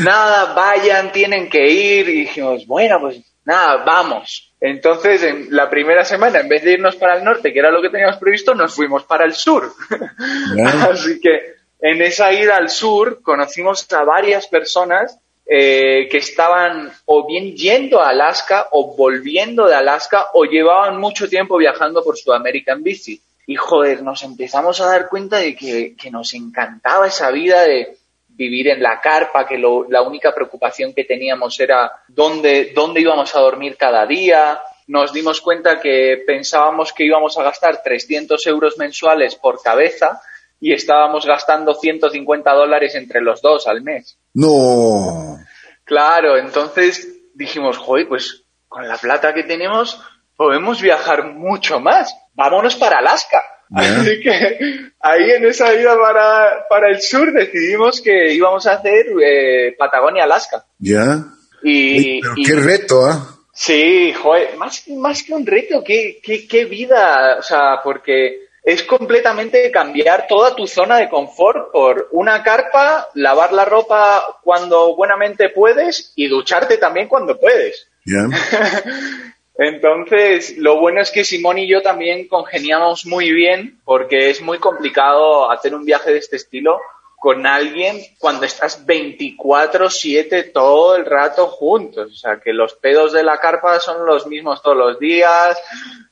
nada, 0.05 0.53
vayan, 0.53 1.13
tienen 1.13 1.49
que 1.49 1.67
ir, 1.67 2.09
y 2.11 2.21
dijimos, 2.21 2.67
bueno, 2.67 3.01
pues 3.01 3.21
nada, 3.47 3.85
vamos. 3.85 4.53
Entonces, 4.61 5.23
en 5.23 5.47
la 5.51 5.71
primera 5.71 6.05
semana, 6.05 6.41
en 6.41 6.49
vez 6.49 6.63
de 6.63 6.73
irnos 6.73 6.97
para 6.97 7.17
el 7.17 7.25
norte, 7.25 7.55
que 7.55 7.59
era 7.59 7.71
lo 7.71 7.81
que 7.81 7.89
teníamos 7.89 8.19
previsto, 8.19 8.55
nos 8.55 8.75
fuimos 8.75 9.05
para 9.05 9.25
el 9.25 9.33
sur. 9.33 9.73
Así 10.91 11.21
que 11.21 11.55
en 11.81 12.03
esa 12.03 12.33
ida 12.33 12.57
al 12.57 12.69
sur 12.69 13.23
conocimos 13.23 13.91
a 13.93 14.03
varias 14.05 14.47
personas 14.49 15.19
eh, 15.51 16.09
que 16.11 16.19
estaban 16.19 16.93
o 17.07 17.27
bien 17.27 17.57
yendo 17.57 18.03
a 18.03 18.11
Alaska 18.11 18.69
o 18.73 18.95
volviendo 18.95 19.67
de 19.67 19.75
Alaska 19.75 20.27
o 20.35 20.45
llevaban 20.45 21.01
mucho 21.01 21.27
tiempo 21.27 21.57
viajando 21.57 22.05
por 22.05 22.19
Sudamérica 22.19 22.73
en 22.73 22.83
bici. 22.83 23.23
Y 23.47 23.57
joder, 23.57 24.03
nos 24.03 24.23
empezamos 24.25 24.79
a 24.83 24.89
dar 24.89 25.09
cuenta 25.09 25.39
de 25.39 25.57
que, 25.57 25.95
nos 26.11 26.35
encantaba 26.35 27.07
esa 27.07 27.31
vida 27.31 27.63
de 27.63 27.97
vivir 28.29 28.69
en 28.69 28.83
la 28.83 29.01
carpa, 29.01 29.47
que 29.47 29.57
la 29.57 30.03
única 30.03 30.35
preocupación 30.35 30.93
que 30.93 31.05
teníamos 31.05 31.59
era 31.59 31.93
dónde, 32.09 32.73
dónde 32.75 33.01
íbamos 33.01 33.35
a 33.35 33.41
dormir 33.41 33.79
cada 33.79 34.05
día. 34.05 34.61
Nos 34.87 35.15
dimos 35.15 35.41
cuenta 35.41 35.81
que 35.81 36.25
pensábamos 36.27 36.93
que 36.93 37.05
íbamos 37.05 37.39
a 37.39 37.43
gastar 37.43 37.83
300 37.83 38.47
euros 38.49 38.77
mensuales 38.77 39.35
por 39.35 39.63
cabeza 39.63 40.21
y 40.61 40.73
estábamos 40.73 41.27
gastando 41.27 41.75
150 41.75 42.53
dólares 42.53 42.95
entre 42.95 43.21
los 43.21 43.41
dos 43.43 43.67
al 43.67 43.83
mes. 43.83 44.19
No. 44.35 45.39
Claro, 45.85 46.37
entonces 46.37 47.09
dijimos, 47.35 47.79
joder, 47.79 48.09
pues 48.09 48.45
con 48.69 48.87
la 48.87 48.97
plata 48.97 49.33
que 49.33 49.45
tenemos 49.45 50.01
podemos 50.37 50.81
viajar 50.81 51.33
mucho 51.33 51.81
más. 51.81 52.15
Vámonos 52.35 52.77
para 52.77 52.99
Alaska. 52.99 53.43
Así 53.75 54.21
que 54.21 54.59
ahí 55.01 55.31
en 55.31 55.45
esa 55.45 55.75
ida 55.75 55.95
para, 55.99 56.67
para 56.71 56.89
el 56.91 57.03
sur 57.03 57.33
decidimos 57.33 58.01
que 58.01 58.33
íbamos 58.33 58.67
a 58.67 58.75
hacer 58.75 59.07
eh, 59.23 59.75
Patagonia, 59.79 60.25
Alaska. 60.25 60.65
Ya. 60.79 61.25
Y, 61.63 62.21
qué 62.45 62.55
reto, 62.55 63.05
¿ah? 63.05 63.35
Sí, 63.53 64.13
joder, 64.13 64.57
más, 64.57 64.87
más 64.89 65.23
que 65.23 65.35
un 65.35 65.45
reto, 65.45 65.83
qué, 65.85 66.21
qué, 66.23 66.47
qué 66.47 66.65
vida, 66.65 67.37
o 67.41 67.43
sea, 67.43 67.81
porque 67.83 68.48
es 68.69 68.83
completamente 68.83 69.71
cambiar 69.71 70.27
toda 70.29 70.55
tu 70.55 70.67
zona 70.67 70.99
de 70.99 71.09
confort 71.09 71.73
por 71.73 72.09
una 72.13 72.43
carpa, 72.43 73.09
lavar 73.15 73.51
la 73.55 73.65
ropa 73.65 74.23
cuando 74.43 74.95
buenamente 74.95 75.49
puedes 75.49 76.13
y 76.17 76.29
ducharte 76.29 76.77
también 76.77 77.09
cuando 77.09 77.41
puedes. 77.41 77.89
Entonces, 79.57 80.59
lo 80.59 80.79
bueno 80.79 81.01
es 81.01 81.11
que 81.11 81.25
Simón 81.25 81.57
y 81.57 81.67
yo 81.67 81.81
también 81.81 82.29
congeniamos 82.29 83.07
muy 83.07 83.33
bien 83.33 83.81
porque 83.87 84.29
es 84.29 84.43
muy 84.43 84.59
complicado 84.59 85.51
hacer 85.51 85.75
un 85.75 85.87
viaje 85.87 86.13
de 86.13 86.19
este 86.19 86.37
estilo 86.37 86.79
con 87.19 87.47
alguien 87.47 88.01
cuando 88.19 88.47
estás 88.47 88.87
24/7 88.87 90.53
todo 90.53 90.97
el 90.97 91.05
rato 91.05 91.49
juntos. 91.49 92.13
O 92.13 92.17
sea, 92.17 92.41
que 92.41 92.53
los 92.53 92.75
pedos 92.75 93.13
de 93.13 93.25
la 93.25 93.39
carpa 93.39 93.81
son 93.81 94.07
los 94.07 94.27
mismos 94.27 94.63
todos 94.63 94.77
los 94.77 94.99
días, 94.99 95.59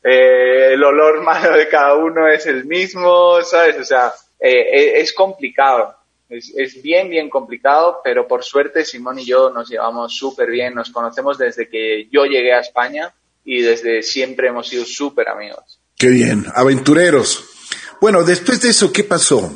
eh, 0.03 0.73
el 0.73 0.83
olor 0.83 1.23
malo 1.25 1.57
de 1.57 1.69
cada 1.69 1.95
uno 1.95 2.29
es 2.29 2.47
el 2.47 2.65
mismo, 2.65 3.41
¿sabes? 3.43 3.79
O 3.79 3.85
sea, 3.85 4.13
eh, 4.41 4.51
eh, 4.51 5.01
es 5.01 5.13
complicado. 5.13 5.95
Es, 6.29 6.53
es, 6.57 6.83
bien, 6.83 7.09
bien 7.09 7.31
complicado, 7.31 8.01
pero 8.03 8.27
por 8.27 8.43
suerte 8.43 8.85
Simón 8.85 9.21
y 9.21 9.25
yo 9.25 9.49
nos 9.51 9.69
llevamos 9.69 10.17
súper 10.17 10.51
bien, 10.51 10.75
nos 10.75 10.91
conocemos 10.91 11.39
desde 11.39 11.69
que 11.69 12.09
yo 12.11 12.25
llegué 12.25 12.53
a 12.53 12.59
España 12.59 13.15
y 13.45 13.63
desde 13.63 14.03
siempre 14.03 14.49
hemos 14.49 14.67
sido 14.67 14.85
súper 14.85 15.29
amigos. 15.29 15.79
Qué 15.97 16.09
bien, 16.09 16.47
aventureros. 16.53 17.45
Bueno, 18.01 18.25
después 18.25 18.61
de 18.61 18.71
eso, 18.71 18.93
¿qué 18.93 19.05
pasó? 19.05 19.53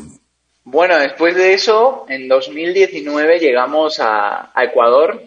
Bueno, 0.71 0.97
después 1.01 1.35
de 1.35 1.53
eso, 1.53 2.07
en 2.09 2.29
2019 2.29 3.41
llegamos 3.41 3.99
a, 3.99 4.53
Ecuador. 4.57 5.21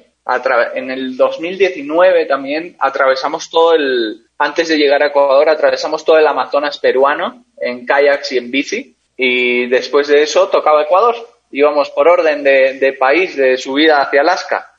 en 0.74 0.90
el 0.90 1.18
2019 1.18 2.26
también 2.28 2.78
atravesamos 2.80 3.50
todo 3.50 3.74
el, 3.74 4.26
antes 4.38 4.70
de 4.70 4.78
llegar 4.78 5.04
a 5.04 5.08
Ecuador, 5.08 5.50
atravesamos 5.50 6.06
todo 6.06 6.18
el 6.18 6.28
Amazonas 6.28 6.78
peruano 6.78 7.44
en 7.60 7.86
kayaks 7.86 8.32
y 8.32 8.38
en 8.38 8.52
bici. 8.52 8.96
Y 9.18 9.68
después 9.68 10.08
de 10.08 10.24
eso 10.24 10.48
tocaba 10.48 10.84
Ecuador. 10.84 11.16
Íbamos 11.52 11.90
por 11.90 12.08
orden 12.08 12.42
de, 12.42 12.96
país, 12.98 13.36
de 13.36 13.58
subida 13.58 14.02
hacia 14.02 14.22
Alaska. 14.22 14.72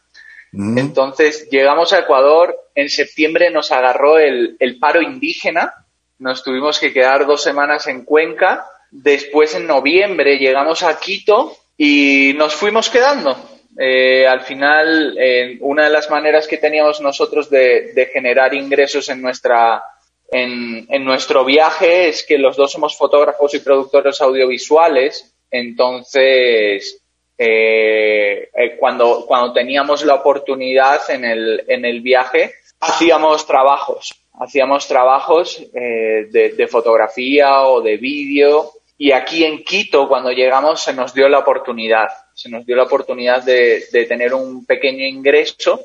Mm. 0.52 0.78
Entonces 0.78 1.46
llegamos 1.50 1.92
a 1.92 1.98
Ecuador, 1.98 2.56
en 2.74 2.88
septiembre 2.88 3.50
nos 3.50 3.70
agarró 3.70 4.18
el, 4.18 4.56
el 4.58 4.78
paro 4.78 5.02
indígena, 5.02 5.74
nos 6.18 6.42
tuvimos 6.42 6.80
que 6.80 6.94
quedar 6.94 7.26
dos 7.26 7.42
semanas 7.42 7.86
en 7.86 8.06
Cuenca 8.06 8.64
Después, 8.96 9.52
en 9.56 9.66
noviembre, 9.66 10.38
llegamos 10.38 10.84
a 10.84 11.00
Quito 11.00 11.56
y 11.76 12.32
nos 12.36 12.54
fuimos 12.54 12.88
quedando. 12.88 13.36
Eh, 13.76 14.24
al 14.24 14.42
final, 14.42 15.18
una 15.62 15.84
de 15.84 15.90
las 15.90 16.08
maneras 16.08 16.46
que 16.46 16.58
teníamos 16.58 17.00
nosotros 17.00 17.50
de, 17.50 18.08
generar 18.12 18.54
ingresos 18.54 19.08
en, 19.08 19.20
nuestra, 19.20 19.82
en, 20.30 21.04
nuestro 21.04 21.44
viaje 21.44 22.06
es 22.06 22.24
que 22.24 22.38
los 22.38 22.56
dos 22.56 22.70
somos 22.70 22.96
fotógrafos 22.96 23.52
y 23.54 23.58
productores 23.58 24.20
audiovisuales. 24.20 25.34
Entonces, 25.50 27.02
eh, 27.36 28.48
eh, 28.54 28.76
cuando, 28.78 29.24
cuando 29.26 29.52
teníamos 29.52 30.04
la 30.04 30.14
oportunidad 30.14 31.10
en 31.10 31.24
el, 31.24 31.64
en 31.66 31.84
el 31.84 32.00
viaje, 32.00 32.52
hacíamos 32.78 33.44
trabajos. 33.44 34.14
Hacíamos 34.34 34.86
trabajos 34.86 35.60
de, 35.72 36.54
de, 36.56 36.66
fotografía 36.68 37.62
o 37.62 37.80
de 37.80 37.96
vídeo 37.96 38.72
y 39.04 39.12
aquí 39.12 39.44
en 39.44 39.62
Quito, 39.62 40.08
cuando 40.08 40.30
llegamos, 40.30 40.82
se 40.82 40.94
nos 40.94 41.12
dio 41.12 41.28
la 41.28 41.40
oportunidad. 41.40 42.08
Se 42.32 42.48
nos 42.48 42.64
dio 42.64 42.74
la 42.74 42.84
oportunidad 42.84 43.42
de, 43.42 43.84
tener 44.08 44.32
un 44.32 44.64
pequeño 44.64 45.04
ingreso 45.04 45.78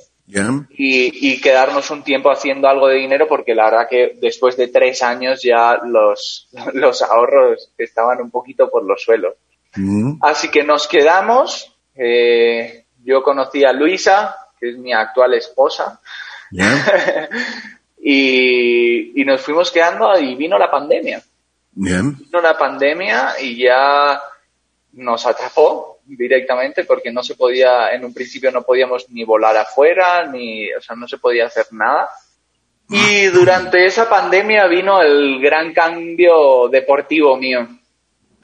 y, 0.69 1.41
quedarnos 1.41 1.91
un 1.91 2.01
tiempo 2.01 2.31
haciendo 2.31 2.69
algo 2.69 2.87
de 2.87 2.95
dinero, 2.95 3.27
porque 3.27 3.53
la 3.53 3.65
verdad 3.65 3.89
que 3.89 4.13
después 4.21 4.55
de 4.55 4.69
tres 4.69 5.03
años 5.03 5.41
ya 5.43 5.79
los, 5.83 6.47
los 6.75 7.01
ahorros 7.01 7.73
estaban 7.77 8.21
un 8.21 8.31
poquito 8.31 8.69
por 8.69 8.85
los 8.85 9.03
suelos. 9.03 9.33
Mm. 9.75 10.19
Así 10.21 10.49
que 10.49 10.63
nos 10.63 10.87
quedamos. 10.87 11.75
Eh, 11.95 12.85
yo 13.03 13.21
conocí 13.21 13.65
a 13.65 13.73
Luisa, 13.73 14.33
que 14.57 14.69
es 14.69 14.77
mi 14.77 14.93
actual 14.93 15.33
esposa. 15.33 15.99
y, 18.01 19.21
y 19.21 19.25
nos 19.25 19.41
fuimos 19.41 19.71
quedando 19.71 20.17
y 20.17 20.35
vino 20.35 20.57
la 20.57 20.71
pandemia. 20.71 21.21
Vino 21.81 22.41
la 22.41 22.57
pandemia 22.57 23.35
y 23.41 23.63
ya 23.63 24.21
nos 24.93 25.25
atrapó 25.25 25.99
directamente 26.03 26.83
porque 26.83 27.11
no 27.11 27.23
se 27.23 27.35
podía, 27.35 27.91
en 27.91 28.03
un 28.03 28.13
principio 28.13 28.51
no 28.51 28.63
podíamos 28.63 29.09
ni 29.09 29.23
volar 29.23 29.55
afuera, 29.55 30.25
ni, 30.25 30.71
o 30.73 30.81
sea, 30.81 30.95
no 30.95 31.07
se 31.07 31.17
podía 31.17 31.45
hacer 31.45 31.67
nada. 31.71 32.09
Y 32.89 33.27
durante 33.27 33.85
esa 33.85 34.09
pandemia 34.09 34.67
vino 34.67 35.01
el 35.01 35.39
gran 35.39 35.73
cambio 35.73 36.67
deportivo 36.69 37.37
mío. 37.37 37.67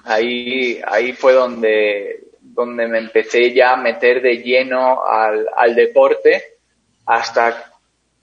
Ahí, 0.06 0.80
ahí 0.86 1.14
fue 1.14 1.34
donde, 1.34 2.28
donde 2.40 2.88
me 2.88 3.00
empecé 3.00 3.54
ya 3.54 3.74
a 3.74 3.78
meter 3.78 4.22
de 4.22 4.38
lleno 4.38 5.04
al, 5.04 5.48
al 5.58 5.76
deporte 5.76 6.44
hasta 7.06 7.72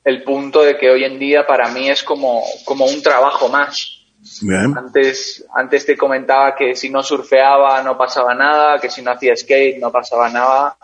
el 0.04 0.22
punto 0.22 0.62
de 0.62 0.78
que 0.78 0.90
hoy 0.90 1.04
en 1.04 1.18
día 1.18 1.46
para 1.46 1.68
mí 1.68 1.90
es 1.90 2.02
como, 2.02 2.42
como 2.64 2.86
un 2.86 3.02
trabajo 3.02 3.48
más. 3.48 4.01
Antes, 4.78 5.44
antes 5.52 5.84
te 5.84 5.96
comentaba 5.96 6.54
que 6.54 6.76
si 6.76 6.90
no 6.90 7.02
surfeaba 7.02 7.82
no 7.82 7.96
pasaba 7.98 8.34
nada, 8.34 8.78
que 8.78 8.88
si 8.88 9.02
no 9.02 9.10
hacía 9.10 9.36
skate 9.36 9.78
no 9.80 9.90
pasaba 9.90 10.28
nada. 10.28 10.76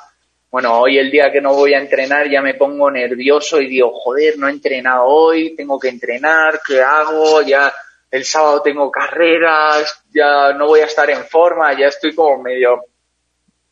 Bueno, 0.50 0.80
hoy 0.80 0.98
el 0.98 1.10
día 1.10 1.30
que 1.30 1.40
no 1.40 1.54
voy 1.54 1.74
a 1.74 1.78
entrenar 1.78 2.28
ya 2.28 2.40
me 2.40 2.54
pongo 2.54 2.90
nervioso 2.90 3.60
y 3.60 3.68
digo, 3.68 3.92
joder, 3.92 4.38
no 4.38 4.48
he 4.48 4.50
entrenado 4.50 5.04
hoy, 5.04 5.54
tengo 5.54 5.78
que 5.78 5.88
entrenar, 5.88 6.60
¿qué 6.66 6.80
hago? 6.82 7.42
Ya 7.42 7.72
el 8.10 8.24
sábado 8.24 8.62
tengo 8.62 8.90
carreras, 8.90 10.02
ya 10.10 10.52
no 10.54 10.66
voy 10.66 10.80
a 10.80 10.86
estar 10.86 11.08
en 11.10 11.24
forma, 11.24 11.78
ya 11.78 11.88
estoy 11.88 12.14
como 12.14 12.42
medio, 12.42 12.80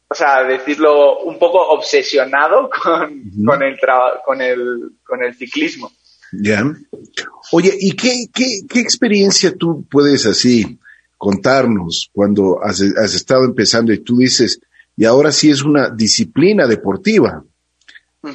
o 0.08 0.14
sea, 0.14 0.44
decirlo 0.44 1.20
un 1.20 1.38
poco 1.38 1.58
obsesionado 1.60 2.68
con, 2.70 3.22
con, 3.44 3.62
el, 3.62 3.78
con, 4.24 4.40
el, 4.42 4.90
con 5.02 5.24
el 5.24 5.34
ciclismo. 5.34 5.90
Ya. 6.32 6.64
Oye, 7.52 7.72
¿y 7.78 7.92
qué, 7.94 8.26
qué, 8.32 8.60
qué 8.68 8.80
experiencia 8.80 9.54
tú 9.56 9.84
puedes 9.90 10.26
así 10.26 10.78
contarnos 11.16 12.10
cuando 12.12 12.62
has, 12.62 12.80
has, 12.80 13.14
estado 13.14 13.44
empezando 13.44 13.92
y 13.92 13.98
tú 13.98 14.18
dices, 14.18 14.60
y 14.96 15.04
ahora 15.04 15.32
sí 15.32 15.50
es 15.50 15.62
una 15.62 15.90
disciplina 15.90 16.66
deportiva? 16.66 17.44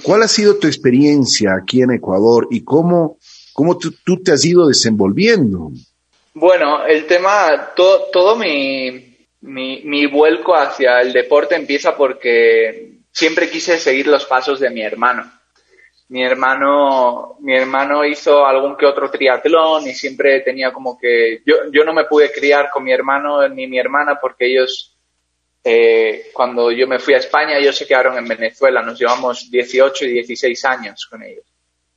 ¿Cuál 0.04 0.24
ha 0.24 0.28
sido 0.28 0.56
tu 0.56 0.68
experiencia 0.68 1.52
aquí 1.54 1.82
en 1.82 1.92
Ecuador 1.92 2.48
y 2.50 2.64
cómo, 2.64 3.18
cómo 3.52 3.78
tú, 3.78 3.94
tú 4.06 4.24
te 4.24 4.32
has 4.32 4.46
ido 4.46 4.68
desenvolviendo? 4.68 5.72
Bueno, 6.34 6.86
el 6.86 7.06
tema, 7.08 7.72
todo, 7.76 8.06
todo 8.14 8.38
mi, 8.38 9.18
mi, 9.42 9.82
mi 9.84 10.06
vuelco 10.06 10.56
hacia 10.56 11.02
el 11.02 11.12
deporte 11.12 11.56
empieza 11.56 11.98
porque 11.98 13.02
siempre 13.12 13.50
quise 13.50 13.78
seguir 13.78 14.08
los 14.08 14.26
pasos 14.26 14.62
de 14.62 14.70
mi 14.70 14.82
hermano 14.82 15.30
mi 16.12 16.26
hermano, 16.26 17.38
mi 17.40 17.56
hermano 17.56 18.04
hizo 18.04 18.46
algún 18.46 18.76
que 18.76 18.86
otro 18.86 19.10
triatlón 19.10 19.88
y 19.88 19.94
siempre 19.94 20.42
tenía 20.42 20.74
como 20.74 21.00
que, 21.00 21.42
yo, 21.46 21.72
yo 21.72 21.86
no 21.86 21.94
me 21.94 22.04
pude 22.04 22.30
criar 22.34 22.70
con 22.70 22.84
mi 22.84 22.92
hermano 22.92 23.48
ni 23.48 23.66
mi 23.66 23.80
hermana 23.80 24.20
porque 24.20 24.48
ellos, 24.48 24.94
eh, 25.64 26.30
cuando 26.34 26.70
yo 26.70 26.86
me 26.86 27.00
fui 27.00 27.14
a 27.14 27.20
España, 27.20 27.58
ellos 27.58 27.78
se 27.78 27.88
quedaron 27.88 28.18
en 28.18 28.28
Venezuela, 28.28 28.82
nos 28.82 29.00
llevamos 29.00 29.50
18 29.50 30.04
y 30.04 30.12
16 30.16 30.66
años 30.66 31.08
con 31.10 31.24
ellos. 31.24 31.46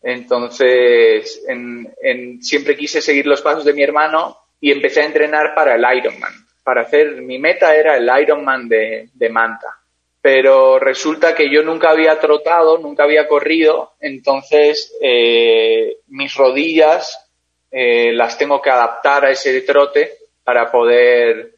Entonces, 0.01 1.43
en, 1.49 1.93
en, 2.01 2.41
siempre 2.41 2.77
quise 2.77 3.03
seguir 3.03 3.27
los 3.27 3.43
pasos 3.43 3.65
de 3.65 3.73
mi 3.73 3.83
hermano 3.83 4.39
y 4.61 4.71
empecé 4.71 5.01
a 5.01 5.07
entrenar 5.07 5.57
para 5.57 5.75
el 5.75 5.99
Ironman. 5.99 6.35
Para 6.63 6.83
hacer, 6.83 7.21
mi 7.21 7.41
meta 7.41 7.75
era 7.75 7.97
el 7.97 8.09
Ironman 8.23 8.69
de, 8.69 9.09
de 9.13 9.29
Manta 9.29 9.84
pero 10.25 10.79
resulta 10.79 11.35
que 11.35 11.51
yo 11.51 11.63
nunca 11.63 11.91
había 11.91 12.19
trotado, 12.19 12.79
nunca 12.79 13.05
había 13.05 13.29
corrido, 13.29 13.93
entonces 14.01 14.97
eh, 15.03 15.99
mis 16.07 16.35
rodillas 16.35 17.31
eh, 17.71 18.11
las 18.11 18.39
tengo 18.39 18.63
que 18.63 18.71
adaptar 18.71 19.27
a 19.27 19.31
ese 19.31 19.61
trote 19.61 20.15
para 20.43 20.73
poder, 20.73 21.57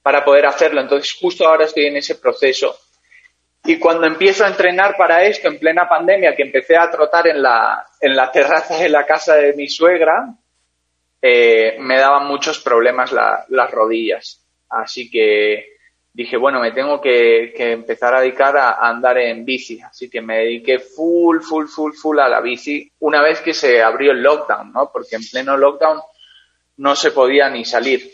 para 0.00 0.24
poder 0.24 0.46
hacerlo. 0.46 0.80
Entonces 0.80 1.12
justo 1.20 1.44
ahora 1.44 1.64
estoy 1.64 1.86
en 1.86 1.96
ese 1.96 2.14
proceso. 2.14 2.78
Y 3.64 3.80
cuando 3.80 4.06
empiezo 4.06 4.44
a 4.44 4.48
entrenar 4.50 4.94
para 4.96 5.24
esto, 5.24 5.48
en 5.48 5.58
plena 5.58 5.88
pandemia, 5.88 6.36
que 6.36 6.44
empecé 6.44 6.76
a 6.76 6.88
trotar 6.92 7.26
en 7.26 7.42
la, 7.42 7.84
en 8.00 8.14
la 8.14 8.30
terraza 8.30 8.78
de 8.78 8.90
la 8.90 9.04
casa 9.06 9.34
de 9.34 9.54
mi 9.54 9.68
suegra, 9.68 10.36
eh, 11.20 11.74
me 11.80 11.98
daban 11.98 12.28
muchos 12.28 12.60
problemas 12.60 13.10
la, 13.10 13.44
las 13.48 13.72
rodillas. 13.72 14.46
Así 14.68 15.10
que 15.10 15.77
dije, 16.18 16.36
bueno, 16.36 16.58
me 16.60 16.72
tengo 16.72 17.00
que, 17.00 17.54
empezar 17.56 18.12
a 18.12 18.20
dedicar 18.20 18.56
a, 18.56 18.88
andar 18.88 19.18
en 19.18 19.44
bici. 19.44 19.80
Así 19.80 20.10
que 20.10 20.20
me 20.20 20.38
dediqué 20.38 20.80
full, 20.80 21.38
full, 21.40 21.66
full, 21.66 21.92
full 21.92 22.18
a 22.18 22.28
la 22.28 22.40
bici 22.40 22.90
una 22.98 23.22
vez 23.22 23.40
que 23.40 23.54
se 23.54 23.80
abrió 23.80 24.10
el 24.10 24.20
lockdown, 24.20 24.72
¿no? 24.72 24.90
Porque 24.92 25.14
en 25.14 25.22
pleno 25.30 25.56
lockdown 25.56 26.00
no 26.78 26.96
se 26.96 27.12
podía 27.12 27.48
ni 27.48 27.64
salir. 27.64 28.10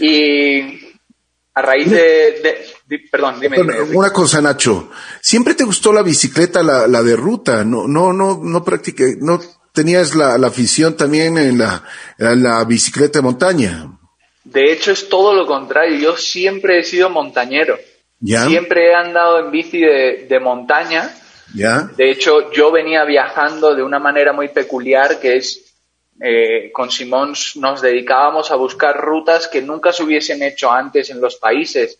Y 0.00 0.80
a 1.54 1.62
raíz 1.62 1.92
de... 1.92 2.66
perdón, 3.08 3.38
dime, 3.38 3.60
Una 3.94 4.10
cosa, 4.10 4.42
Nacho. 4.42 4.90
¿Siempre 5.20 5.54
te 5.54 5.62
gustó 5.62 5.92
la 5.92 6.02
bicicleta, 6.02 6.64
la, 6.64 6.88
la 6.88 7.04
de 7.04 7.14
ruta? 7.14 7.64
No, 7.64 7.86
no, 7.86 8.12
no, 8.12 8.40
no 8.42 8.64
practiqué, 8.64 9.14
no 9.20 9.40
tenías 9.72 10.16
la, 10.16 10.36
la 10.38 10.48
afición 10.48 10.96
también 10.96 11.38
en 11.38 11.56
la, 11.56 11.84
en 12.18 12.42
la 12.42 12.64
bicicleta 12.64 13.20
de 13.20 13.22
montaña. 13.22 13.96
De 14.44 14.72
hecho, 14.72 14.92
es 14.92 15.08
todo 15.08 15.34
lo 15.34 15.46
contrario. 15.46 15.98
Yo 15.98 16.16
siempre 16.16 16.78
he 16.78 16.84
sido 16.84 17.10
montañero. 17.10 17.78
Siempre 18.22 18.90
he 18.90 18.94
andado 18.94 19.38
en 19.40 19.50
bici 19.50 19.80
de, 19.80 20.40
montaña. 20.40 21.10
De 21.52 22.10
hecho, 22.10 22.52
yo 22.52 22.70
venía 22.70 23.04
viajando 23.04 23.74
de 23.74 23.82
una 23.82 23.98
manera 23.98 24.32
muy 24.32 24.48
peculiar 24.48 25.20
que 25.20 25.36
es 25.36 25.64
eh, 26.20 26.70
con 26.72 26.90
Simón 26.90 27.34
nos 27.56 27.82
dedicábamos 27.82 28.52
a 28.52 28.56
buscar 28.56 28.96
rutas 28.96 29.48
que 29.48 29.60
nunca 29.60 29.92
se 29.92 30.04
hubiesen 30.04 30.44
hecho 30.44 30.70
antes 30.70 31.10
en 31.10 31.20
los 31.20 31.36
países 31.36 31.98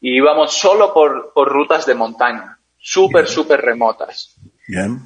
y 0.00 0.16
íbamos 0.16 0.58
solo 0.58 0.92
por, 0.92 1.32
rutas 1.36 1.86
de 1.86 1.94
montaña, 1.94 2.58
súper, 2.76 3.28
súper 3.28 3.60
remotas. 3.60 4.36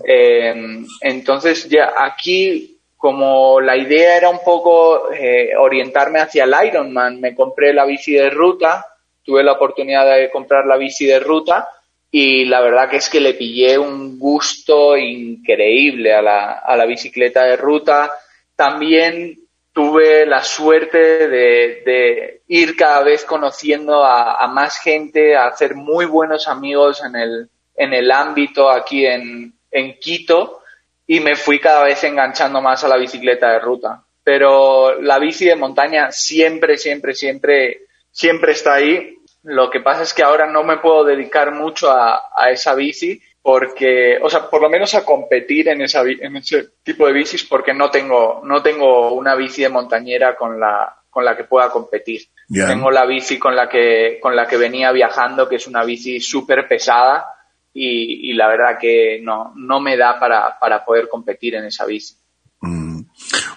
Eh, 0.09 0.85
entonces 1.03 1.69
ya 1.69 1.93
aquí 1.99 2.76
como 3.07 3.61
la 3.61 3.77
idea 3.77 4.17
era 4.17 4.29
un 4.29 4.41
poco 4.45 5.13
eh, 5.13 5.55
orientarme 5.57 6.19
hacia 6.19 6.43
el 6.43 6.53
Ironman, 6.67 7.21
me 7.21 7.37
compré 7.37 7.73
la 7.73 7.85
bici 7.85 8.15
de 8.15 8.31
ruta, 8.31 8.85
tuve 9.23 9.45
la 9.45 9.53
oportunidad 9.53 10.13
de 10.17 10.29
comprar 10.29 10.67
la 10.67 10.77
bici 10.77 11.07
de 11.07 11.21
ruta 11.21 11.69
y 12.11 12.47
la 12.47 12.61
verdad 12.61 12.91
que 12.91 12.97
es 12.97 13.09
que 13.09 13.21
le 13.21 13.35
pillé 13.35 13.79
un 13.79 14.19
gusto 14.19 14.97
increíble 14.97 16.13
a 16.13 16.21
la, 16.21 16.55
a 16.55 16.77
la 16.77 16.85
bicicleta 16.85 17.45
de 17.45 17.57
ruta. 17.57 18.11
También 18.57 19.39
tuve 19.73 20.27
la 20.27 20.43
suerte 20.43 21.29
de, 21.29 22.43
ir 22.49 22.75
cada 22.75 23.05
vez 23.05 23.25
conociendo 23.25 24.03
a, 24.03 24.43
a, 24.43 24.49
más 24.49 24.81
gente, 24.81 25.37
a 25.37 25.47
hacer 25.47 25.77
muy 25.77 26.07
buenos 26.07 26.49
amigos 26.49 27.05
en 27.05 27.15
el, 27.15 27.49
en 27.77 27.95
el 27.95 28.11
ámbito 28.11 28.69
aquí 28.69 29.07
en, 29.07 29.55
en 29.71 29.97
Quito 30.01 30.63
y 31.07 31.21
me 31.21 31.37
fui 31.37 31.61
cada 31.61 31.85
vez 31.85 32.03
enganchando 32.05 32.61
más 32.61 32.83
a 32.85 32.89
la 32.89 32.97
bicicleta 32.97 33.53
de 33.53 33.61
ruta. 33.61 34.03
Pero 34.25 35.01
la 35.01 35.19
bici 35.19 35.45
de 35.45 35.55
montaña 35.55 36.11
siempre, 36.11 36.77
siempre, 36.77 37.15
siempre, 37.15 37.83
siempre 38.11 38.53
está 38.53 38.75
ahí. 38.75 39.15
Lo 39.45 39.71
que 39.71 39.81
pasa 39.81 40.03
es 40.03 40.13
que 40.13 40.25
ahora 40.25 40.51
no 40.51 40.65
me 40.65 40.79
puedo 40.79 41.05
dedicar 41.05 41.53
mucho 41.53 41.93
a, 41.93 42.21
esa 42.51 42.75
bici 42.75 43.21
porque, 43.41 44.19
o 44.21 44.29
sea, 44.29 44.51
por 44.51 44.61
lo 44.61 44.69
menos 44.69 44.93
a 44.97 45.05
competir 45.05 45.69
en, 45.69 45.83
esa, 45.83 46.03
en 46.03 46.37
ese 46.37 46.71
tipo 46.83 47.07
de 47.07 47.13
bicis 47.13 47.45
porque 47.45 47.73
no 47.73 47.89
tengo, 47.89 48.41
no 48.43 48.61
tengo 48.61 49.13
una 49.13 49.37
bici 49.37 49.63
de 49.63 49.69
montañera 49.69 50.35
con 50.35 50.59
la, 50.59 50.93
con 51.09 51.25
la 51.25 51.37
que 51.37 51.45
pueda 51.45 51.71
competir. 51.71 52.23
Tengo 52.49 52.91
la 52.91 53.07
bici 53.07 53.39
con 53.39 53.55
la 53.55 53.69
que, 53.69 54.19
con 54.21 54.35
la 54.35 54.47
que 54.47 54.57
venía 54.57 54.91
viajando, 54.91 55.49
que 55.49 55.57
es 55.57 55.69
una 55.69 55.85
bici 55.85 56.19
súper 56.19 56.67
pesada, 56.67 57.36
y, 57.79 58.33
la 58.33 58.49
verdad 58.49 58.79
que 58.81 59.21
no, 59.23 59.53
no 59.55 59.81
me 59.81 59.97
da 59.97 60.19
para, 60.19 60.59
para 60.59 60.85
poder 60.85 61.09
competir 61.09 61.55
en 61.55 61.67
esa 61.67 61.85
bici. 61.85 62.17
Mm. 62.61 63.03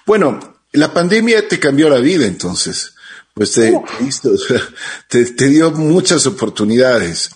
Bueno, 0.05 0.39
la 0.73 0.93
pandemia 0.93 1.47
te 1.47 1.59
cambió 1.59 1.89
la 1.89 1.99
vida 1.99 2.25
entonces. 2.25 2.95
Pues 3.33 3.53
te, 3.53 3.71
te, 5.37 5.47
dio 5.47 5.71
muchas 5.71 6.27
oportunidades. 6.27 7.31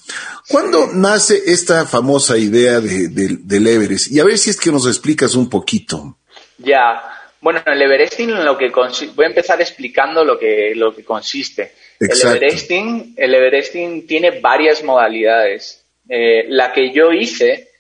¿Cuándo 0.50 0.90
nace 0.94 1.42
esta 1.46 1.86
famosa 1.86 2.38
idea 2.38 2.82
de, 2.82 3.08
del 3.08 3.68
Everest? 3.68 4.12
Y 4.12 4.20
a 4.20 4.26
ver 4.26 4.38
si 4.38 4.50
es 4.50 4.60
que 4.60 4.72
nos 4.72 4.86
explicas 4.86 5.36
un 5.36 5.50
poquito. 5.50 6.18
Ya, 6.58 7.02
bueno, 7.40 7.62
el 7.66 7.82
Everesting 7.82 8.44
lo 8.44 8.58
que 8.58 8.70
voy 8.70 9.26
a 9.26 9.30
empezar 9.30 9.62
explicando 9.62 10.26
lo 10.26 10.38
que, 10.38 10.74
lo 10.76 10.94
que 10.94 11.06
consiste. 11.06 11.74
El 12.00 12.10
Everesting, 12.12 13.14
el 13.16 13.36
Everesting 13.36 14.06
tiene 14.06 14.42
varias 14.42 14.84
modalidades. 14.84 15.83
Eh, 16.16 16.46
la 16.48 16.72
que 16.72 16.92
yo 16.92 17.12
hice 17.12 17.72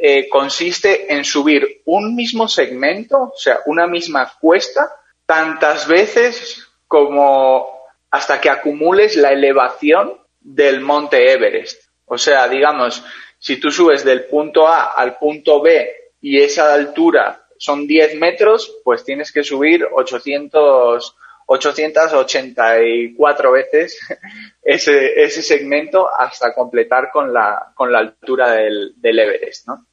eh, 0.00 0.26
consiste 0.30 1.12
en 1.12 1.22
subir 1.22 1.82
un 1.84 2.14
mismo 2.14 2.48
segmento, 2.48 3.24
o 3.24 3.36
sea, 3.36 3.60
una 3.66 3.86
misma 3.86 4.32
cuesta, 4.40 4.90
tantas 5.26 5.86
veces 5.86 6.66
como 6.88 7.68
hasta 8.10 8.40
que 8.40 8.48
acumules 8.48 9.16
la 9.16 9.32
elevación 9.32 10.18
del 10.40 10.80
monte 10.80 11.30
Everest. 11.30 11.82
O 12.06 12.16
sea, 12.16 12.48
digamos, 12.48 13.04
si 13.38 13.58
tú 13.58 13.70
subes 13.70 14.02
del 14.02 14.24
punto 14.24 14.66
A 14.66 14.92
al 14.92 15.18
punto 15.18 15.60
B 15.60 15.86
y 16.22 16.40
esa 16.40 16.72
altura 16.72 17.44
son 17.58 17.86
10 17.86 18.14
metros, 18.14 18.78
pues 18.82 19.04
tienes 19.04 19.30
que 19.30 19.44
subir 19.44 19.86
800, 19.92 21.16
884 21.46 23.52
veces 23.52 23.98
ese, 24.62 25.22
ese 25.22 25.42
segmento 25.42 26.08
hasta 26.10 26.54
completar 26.54 27.10
con 27.12 27.32
la, 27.32 27.72
con 27.74 27.92
la 27.92 27.98
altura 27.98 28.52
del, 28.52 28.94
Everest, 29.02 29.68
¿no? 29.68 29.86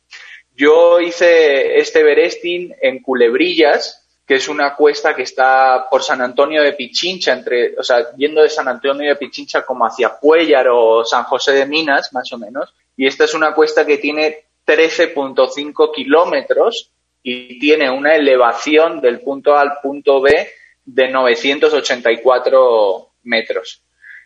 Yo 0.54 1.00
hice 1.00 1.80
este 1.80 2.02
Everesting 2.02 2.76
en 2.82 3.02
Culebrillas, 3.02 4.08
que 4.28 4.36
es 4.36 4.48
una 4.48 4.76
cuesta 4.76 5.16
que 5.16 5.24
está 5.24 5.88
por 5.90 6.04
San 6.04 6.22
Antonio 6.22 6.62
de 6.62 6.74
Pichincha, 6.74 7.34
entre, 7.34 7.78
o 7.78 7.84
sea, 7.84 8.16
yendo 8.16 8.44
de 8.44 8.50
San 8.50 8.68
Antonio 8.68 9.10
de 9.10 9.16
Pichincha 9.16 9.66
como 9.66 9.86
hacia 9.86 10.20
Puellar 10.20 10.68
o 10.70 11.04
San 11.04 11.24
José 11.24 11.54
de 11.54 11.66
Minas, 11.66 12.14
más 12.14 12.32
o 12.32 12.38
menos. 12.38 12.74
Y 12.96 13.08
esta 13.08 13.24
es 13.24 13.34
una 13.34 13.54
cuesta 13.54 13.86
que 13.86 13.98
tiene 13.98 14.46
13.5 14.66 15.92
kilómetros 15.94 16.92
y 17.24 17.60
tiene 17.60 17.90
una 17.90 18.16
elevación 18.16 19.02
del 19.02 19.22
punto 19.22 19.56
A 19.56 19.62
al 19.62 19.80
punto 19.82 20.22
B 20.22 20.50
de 20.86 21.10
984 21.10 23.10
metros. 23.24 23.84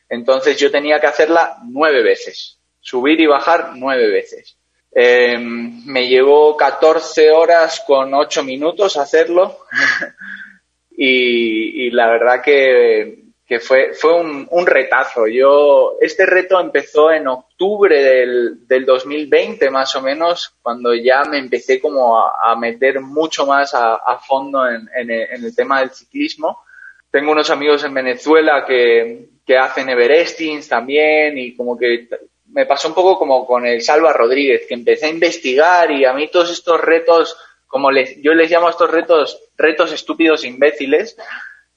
Entonces 0.10 0.58
yo 0.58 0.72
tenía 0.72 1.00
que 1.00 1.08
hacerla 1.08 1.58
nueve 1.63 2.04
veces, 2.04 2.60
subir 2.80 3.20
y 3.22 3.26
bajar 3.26 3.72
nueve 3.76 4.10
veces. 4.10 4.58
Eh, 4.98 5.38
me 5.38 6.08
llevó 6.08 6.56
14 6.56 7.32
horas 7.32 7.84
con 7.86 8.13
8 8.13 8.44
minutos 8.44 8.96
hacerlo 8.96 9.60
y, 10.98 11.91
la 11.91 12.08
verdad 12.08 12.41
que, 12.41 13.25
que 13.46 13.60
fue, 13.60 13.94
fue 13.94 14.20
un, 14.20 14.48
un, 14.50 14.66
retazo. 14.66 15.28
Yo, 15.28 15.98
este 16.02 16.26
reto 16.26 16.60
empezó 16.60 17.12
en 17.12 17.28
octubre 17.28 18.02
del, 18.02 18.68
del 18.68 18.86
2020 18.86 19.70
más 19.70 19.96
o 19.96 20.02
menos, 20.02 20.56
cuando 20.64 20.96
ya 20.96 21.24
me 21.26 21.38
empecé 21.38 21.80
como 21.80 22.18
a, 22.18 22.32
a 22.52 22.56
meter 22.56 23.02
mucho 23.02 23.46
más 23.46 23.76
a, 23.76 23.96
a 23.96 24.18
fondo 24.18 24.68
en, 24.68 24.90
en, 24.96 25.12
en, 25.12 25.46
el, 25.46 25.56
tema 25.56 25.82
del 25.82 25.92
ciclismo. 25.92 26.64
Tengo 27.12 27.32
unos 27.32 27.52
amigos 27.52 27.84
en 27.84 27.94
Venezuela 27.94 28.66
que, 28.66 29.30
que 29.46 29.58
hacen 29.58 29.90
Everestings 29.90 30.68
también 30.68 31.38
y 31.38 31.56
como 31.56 31.78
que 31.78 32.10
me 32.48 32.66
pasó 32.66 32.88
un 32.88 32.96
poco 32.96 33.20
como 33.20 33.46
con 33.46 33.68
el 33.68 33.84
Salva 33.84 34.12
Rodríguez, 34.12 34.66
que 34.68 34.74
empecé 34.74 35.06
a 35.06 35.10
investigar 35.10 35.92
y 35.92 36.04
a 36.06 36.14
mí 36.14 36.30
todos 36.30 36.50
estos 36.50 36.82
retos, 36.82 37.38
como 37.68 37.92
les, 37.92 38.20
yo 38.24 38.34
les 38.34 38.50
llamo 38.50 38.68
a 38.68 38.72
estos 38.72 38.90
retos, 38.90 39.40
retos 39.56 39.92
estúpidos 39.92 40.44
imbéciles, 40.46 41.16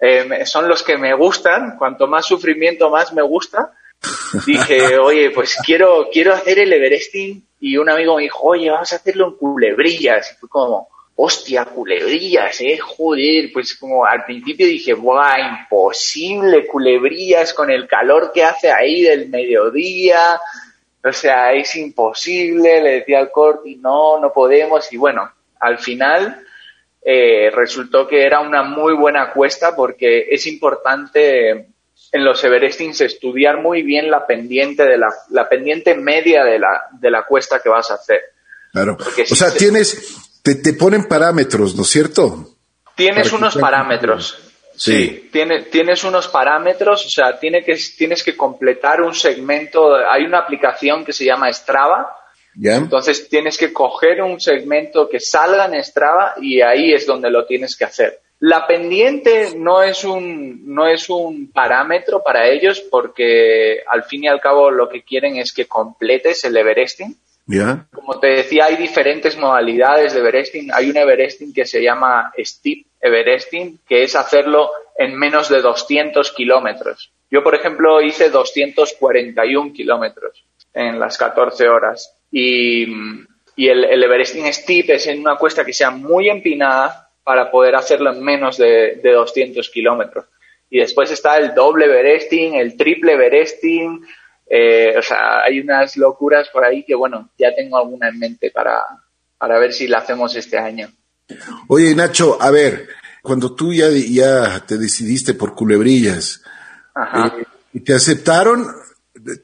eh, 0.01 0.45
son 0.47 0.69
los 0.69 0.83
que 0.83 0.97
me 0.97 1.15
gustan, 1.15 1.77
cuanto 1.77 2.07
más 2.07 2.27
sufrimiento 2.27 2.91
más 2.91 3.13
me 3.13 3.23
gusta. 3.23 3.73
Dije, 4.47 4.99
oye, 4.99 5.31
pues 5.31 5.57
quiero, 5.65 6.09
quiero 6.13 6.35
hacer 6.35 6.59
el 6.61 6.73
Everesting 6.73 7.45
y 7.61 7.77
un 7.77 7.91
amigo 7.91 8.17
me 8.17 8.23
dijo, 8.23 8.49
oye, 8.49 8.71
vamos 8.71 8.93
a 8.93 8.97
hacerlo 8.97 9.29
en 9.29 9.37
culebrillas. 9.37 10.33
Y 10.33 10.37
fue 10.37 10.49
como, 10.49 10.89
hostia, 11.17 11.65
culebrillas, 11.65 12.61
eh, 12.61 12.79
joder, 12.79 13.51
pues 13.53 13.77
como 13.77 14.05
al 14.05 14.25
principio 14.25 14.67
dije, 14.67 14.95
buah, 14.95 15.61
imposible, 15.61 16.67
culebrillas 16.67 17.53
con 17.53 17.71
el 17.71 17.89
calor 17.89 18.31
que 18.33 18.45
hace 18.45 18.71
ahí 18.71 19.03
del 19.03 19.29
mediodía, 19.29 20.41
o 21.03 21.13
sea, 21.13 21.53
es 21.53 21.75
imposible, 21.75 22.81
le 22.81 22.91
decía 23.01 23.19
al 23.19 23.33
Corti, 23.33 23.77
no, 23.77 24.21
no 24.21 24.33
podemos, 24.33 24.93
y 24.93 24.97
bueno, 24.97 25.29
al 25.59 25.79
final 25.79 26.45
eh, 27.03 27.51
resultó 27.55 28.07
que 28.07 28.25
era 28.25 28.41
una 28.41 28.63
muy 28.63 28.95
buena 28.95 29.33
cuesta 29.33 29.75
porque 29.75 30.27
es 30.31 30.47
importante 30.47 31.69
en 32.11 32.25
los 32.25 32.43
Everestings 32.43 33.01
estudiar 33.01 33.61
muy 33.61 33.83
bien 33.83 34.11
la 34.11 34.27
pendiente 34.27 34.85
de 34.85 34.99
la, 34.99 35.09
la 35.31 35.49
pendiente 35.49 35.95
media 35.95 36.45
de 36.45 36.59
la, 36.59 36.89
de 36.93 37.11
la 37.11 37.25
cuesta 37.25 37.61
que 37.61 37.69
vas 37.69 37.91
a 37.91 37.95
hacer. 37.95 38.21
Claro. 38.73 38.97
Porque 38.97 39.23
o 39.23 39.35
sea, 39.35 39.53
tienes, 39.53 40.41
te, 40.43 40.57
te, 40.57 40.73
ponen 40.75 41.07
parámetros, 41.07 41.75
¿no 41.75 41.83
es 41.83 41.89
cierto? 41.89 42.55
Tienes 42.95 43.33
unos 43.33 43.57
parámetros. 43.57 44.39
Sí, 44.75 44.93
sí 44.93 45.29
tienes, 45.33 45.71
tienes 45.71 46.05
unos 46.05 46.29
parámetros, 46.29 47.05
o 47.07 47.09
sea, 47.09 47.39
tiene 47.39 47.65
que, 47.65 47.77
tienes 47.97 48.23
que 48.23 48.37
completar 48.37 49.03
un 49.03 49.15
segmento. 49.15 49.95
Hay 49.95 50.25
una 50.25 50.39
aplicación 50.39 51.05
que 51.05 51.13
se 51.13 51.25
llama 51.25 51.53
Strava. 51.53 52.15
¿Ya? 52.61 52.77
Entonces 52.77 53.29
tienes 53.29 53.57
que 53.57 53.73
coger 53.73 54.21
un 54.21 54.41
segmento 54.41 55.09
que 55.09 55.21
salga 55.21 55.67
en 55.67 55.83
Strava 55.83 56.35
y 56.41 56.61
ahí 56.61 56.93
es 56.93 57.07
donde 57.07 57.31
lo 57.31 57.47
tienes 57.47 57.77
que 57.77 57.85
hacer. 57.85 58.21
La 58.41 58.67
pendiente 58.67 59.55
no 59.57 59.83
es 59.83 60.05
un, 60.05 60.73
no 60.73 60.87
es 60.89 61.09
un 61.09 61.51
parámetro 61.53 62.23
para 62.23 62.49
ellos 62.49 62.81
porque 62.81 63.81
al 63.87 64.05
fin 64.05 64.25
y 64.25 64.29
al 64.29 64.41
cabo 64.41 64.71
lo 64.71 64.89
que 64.89 65.03
quieren 65.03 65.37
es 65.37 65.53
que 65.53 65.67
completes 65.67 66.45
el 66.45 66.57
Everesting. 66.57 67.17
Yeah. 67.47 67.87
Como 67.93 68.21
te 68.21 68.29
decía, 68.29 68.67
hay 68.67 68.77
diferentes 68.77 69.37
modalidades 69.37 70.13
de 70.13 70.21
Everesting. 70.21 70.71
Hay 70.73 70.91
un 70.91 70.97
Everesting 70.97 71.53
que 71.53 71.65
se 71.65 71.83
llama 71.83 72.33
Steep 72.39 72.87
Everesting, 73.01 73.81
que 73.89 74.03
es 74.03 74.15
hacerlo 74.15 74.71
en 74.97 75.17
menos 75.17 75.49
de 75.49 75.61
200 75.61 76.33
kilómetros. 76.33 77.11
Yo, 77.31 77.43
por 77.43 77.55
ejemplo, 77.55 78.03
hice 78.03 78.31
241 78.31 79.73
kilómetros 79.73 80.45
en 80.79 80.99
las 80.99 81.19
14 81.19 81.69
horas. 81.69 82.15
Y, 82.31 82.87
y 83.57 83.69
el, 83.69 83.85
el, 83.85 84.03
Everesting 84.05 84.53
Steep 84.53 84.91
es 84.91 85.09
en 85.09 85.21
una 85.21 85.37
cuesta 85.37 85.65
que 85.65 85.73
sea 85.73 85.91
muy 85.91 86.29
empinada 86.29 87.11
para 87.25 87.51
poder 87.51 87.75
hacerlo 87.75 88.13
en 88.13 88.23
menos 88.23 88.57
de, 88.57 89.01
de 89.03 89.13
200 89.13 89.69
kilómetros. 89.71 90.27
Y 90.71 90.79
después 90.79 91.11
está 91.11 91.37
el 91.39 91.55
doble 91.55 91.87
Everesting, 91.87 92.55
el 92.55 92.77
triple 92.77 93.15
Everesting, 93.15 94.07
eh, 94.49 94.95
o 94.97 95.03
sea, 95.03 95.43
hay 95.45 95.61
unas 95.61 95.97
locuras 95.97 96.49
por 96.49 96.65
ahí 96.65 96.85
que, 96.85 96.95
bueno, 96.95 97.31
ya 97.39 97.55
tengo 97.55 97.77
alguna 97.77 98.09
en 98.09 98.19
mente 98.19 98.51
para, 98.51 98.81
para 99.37 99.59
ver 99.59 99.73
si 99.73 99.89
la 99.89 99.99
hacemos 99.99 100.37
este 100.37 100.59
año. 100.59 100.89
Oye, 101.69 101.95
Nacho, 101.95 102.41
a 102.41 102.51
ver, 102.51 102.89
cuando 103.23 103.55
tú 103.55 103.73
ya, 103.73 103.89
ya 103.91 104.65
te 104.65 104.79
decidiste 104.79 105.35
por 105.35 105.55
culebrillas, 105.55 106.43
eh, 106.97 107.81
¿te 107.81 107.95
aceptaron? 107.95 108.67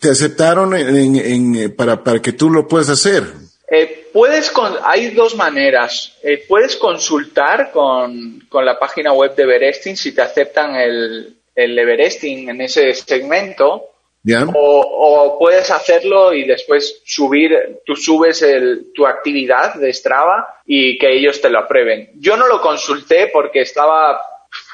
¿Te 0.00 0.10
aceptaron 0.10 0.74
en, 0.74 1.16
en, 1.16 1.76
para, 1.76 2.02
para 2.02 2.20
que 2.20 2.32
tú 2.32 2.50
lo 2.50 2.66
puedas 2.68 2.88
hacer? 2.88 3.24
Eh, 3.70 4.08
puedes 4.12 4.50
con, 4.50 4.74
hay 4.84 5.10
dos 5.10 5.36
maneras. 5.36 6.16
Eh, 6.22 6.44
puedes 6.46 6.76
consultar 6.76 7.70
con, 7.72 8.40
con, 8.48 8.64
la 8.64 8.78
página 8.78 9.12
web 9.12 9.34
de 9.34 9.42
Everesting 9.44 9.96
si 9.96 10.12
te 10.12 10.22
aceptan 10.22 10.76
el, 10.76 11.36
el 11.54 11.78
Everesting 11.78 12.50
en 12.50 12.60
ese 12.60 12.92
segmento 12.94 13.90
Yeah. 14.26 14.46
O, 14.54 14.80
o, 14.80 15.38
puedes 15.38 15.70
hacerlo 15.70 16.32
y 16.32 16.44
después 16.46 17.02
subir, 17.04 17.80
tú 17.84 17.94
subes 17.94 18.40
el, 18.40 18.90
tu 18.94 19.06
actividad 19.06 19.74
de 19.74 19.92
Strava 19.92 20.60
y 20.64 20.96
que 20.96 21.12
ellos 21.12 21.42
te 21.42 21.50
lo 21.50 21.58
aprueben. 21.58 22.10
Yo 22.14 22.34
no 22.38 22.48
lo 22.48 22.62
consulté 22.62 23.28
porque 23.30 23.60
estaba, 23.60 24.18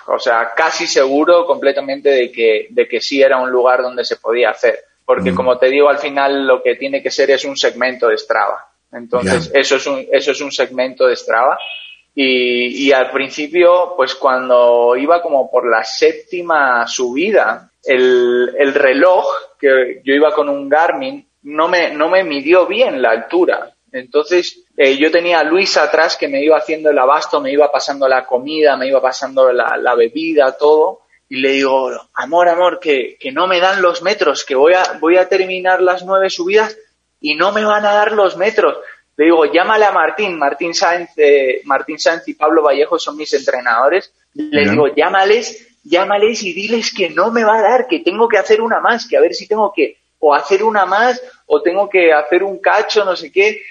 o 0.07 0.21
sea, 0.21 0.53
casi 0.55 0.87
seguro 0.87 1.47
completamente 1.47 2.11
de 2.11 2.31
que, 2.31 2.69
de 2.71 2.87
que 2.87 3.01
sí 3.01 3.21
era 3.21 3.39
un 3.39 3.51
lugar 3.51 3.83
donde 3.83 4.05
se 4.05 4.19
podía 4.19 4.51
hacer. 4.51 4.79
Porque 5.11 5.33
mm. 5.33 5.35
como 5.35 5.59
te 5.59 5.69
digo, 5.69 5.89
al 5.89 5.99
final 5.99 6.47
lo 6.47 6.63
que 6.63 6.77
tiene 6.77 7.03
que 7.03 7.11
ser 7.11 7.33
es 7.33 7.45
un 7.45 7.57
segmento 7.57 8.07
de 8.07 8.17
Strava. 8.17 8.65
Entonces, 8.93 9.51
yeah. 9.51 9.61
eso, 9.61 9.75
es 9.75 9.87
un, 9.89 10.07
eso 10.09 10.31
es 10.31 10.41
un 10.41 10.53
segmento 10.53 11.05
de 11.05 11.17
Strava. 11.17 11.59
Y, 12.15 12.87
y 12.87 12.93
al 12.93 13.11
principio, 13.11 13.95
pues 13.97 14.15
cuando 14.15 14.95
iba 14.97 15.21
como 15.21 15.51
por 15.51 15.69
la 15.69 15.83
séptima 15.83 16.87
subida, 16.87 17.73
el, 17.83 18.55
el, 18.57 18.73
reloj, 18.73 19.27
que 19.59 20.01
yo 20.05 20.15
iba 20.15 20.31
con 20.31 20.49
un 20.49 20.69
Garmin, 20.69 21.27
no 21.43 21.67
me, 21.67 21.91
no 21.91 22.09
me 22.09 22.23
midió 22.23 22.69
bien 22.69 23.03
la 23.03 23.11
altura. 23.11 23.69
Entonces, 23.91 24.63
eh, 24.77 24.97
yo 24.97 25.11
tenía 25.11 25.41
a 25.41 25.45
Luis 25.45 25.77
atrás 25.77 26.17
que 26.17 26.29
me 26.29 26.41
iba 26.41 26.57
haciendo 26.57 26.89
el 26.91 26.99
abasto, 27.01 27.41
me 27.41 27.51
iba 27.51 27.73
pasando 27.73 28.07
la 28.07 28.25
comida, 28.25 28.77
me 28.77 28.87
iba 28.87 29.03
pasando 29.03 29.53
la, 29.53 29.77
la 29.77 29.97
bebida, 29.97 30.57
todo. 30.57 31.01
Y 31.31 31.41
le 31.41 31.53
digo, 31.53 31.91
amor, 32.13 32.49
amor, 32.51 32.79
que, 32.79 33.17
que 33.19 33.33
no 33.33 33.47
me 33.47 33.59
dan 33.59 33.81
los 33.81 34.03
metros, 34.03 34.45
que 34.45 34.55
voy 34.55 34.75
a, 34.75 34.99
voy 35.01 35.17
a 35.17 35.29
terminar 35.29 35.81
las 35.81 36.05
nueve 36.05 36.29
subidas 36.29 36.77
y 37.21 37.37
no 37.37 37.53
me 37.53 37.65
van 37.65 37.87
a 37.87 37.95
dar 37.95 38.13
los 38.13 38.37
metros. 38.37 38.77
Le 39.17 39.25
digo, 39.25 39.47
llámale 39.47 39.87
a 39.87 39.93
Martín, 39.93 40.39
Martín 40.39 40.75
Sáenz, 40.75 41.11
eh, 41.17 41.63
Martín 41.65 41.99
Sáenz 41.99 42.29
y 42.29 42.35
Pablo 42.35 42.63
Vallejo 42.63 42.99
son 42.99 43.17
mis 43.17 43.33
entrenadores. 43.33 44.13
Les 44.35 44.71
digo, 44.71 44.89
llámales 44.95 45.71
llámales 45.85 46.43
y 46.43 46.53
diles 46.53 46.93
que 46.95 47.11
no 47.11 47.31
me 47.31 47.45
va 47.45 47.59
a 47.59 47.63
dar, 47.63 47.87
que 47.87 48.01
tengo 48.01 48.29
que 48.29 48.39
hacer 48.39 48.61
una 48.61 48.81
más, 48.81 49.07
que 49.07 49.17
a 49.17 49.21
ver 49.21 49.35
si 49.35 49.47
tengo 49.47 49.73
que 49.73 49.97
o 50.19 50.35
hacer 50.35 50.63
una 50.63 50.85
más 50.85 51.21
o 51.47 51.63
tengo 51.63 51.89
que 51.89 52.13
hacer 52.13 52.43
un 52.43 52.59
cacho, 52.59 53.05
no 53.05 53.17
sé 53.17 53.33
qué. 53.33 53.63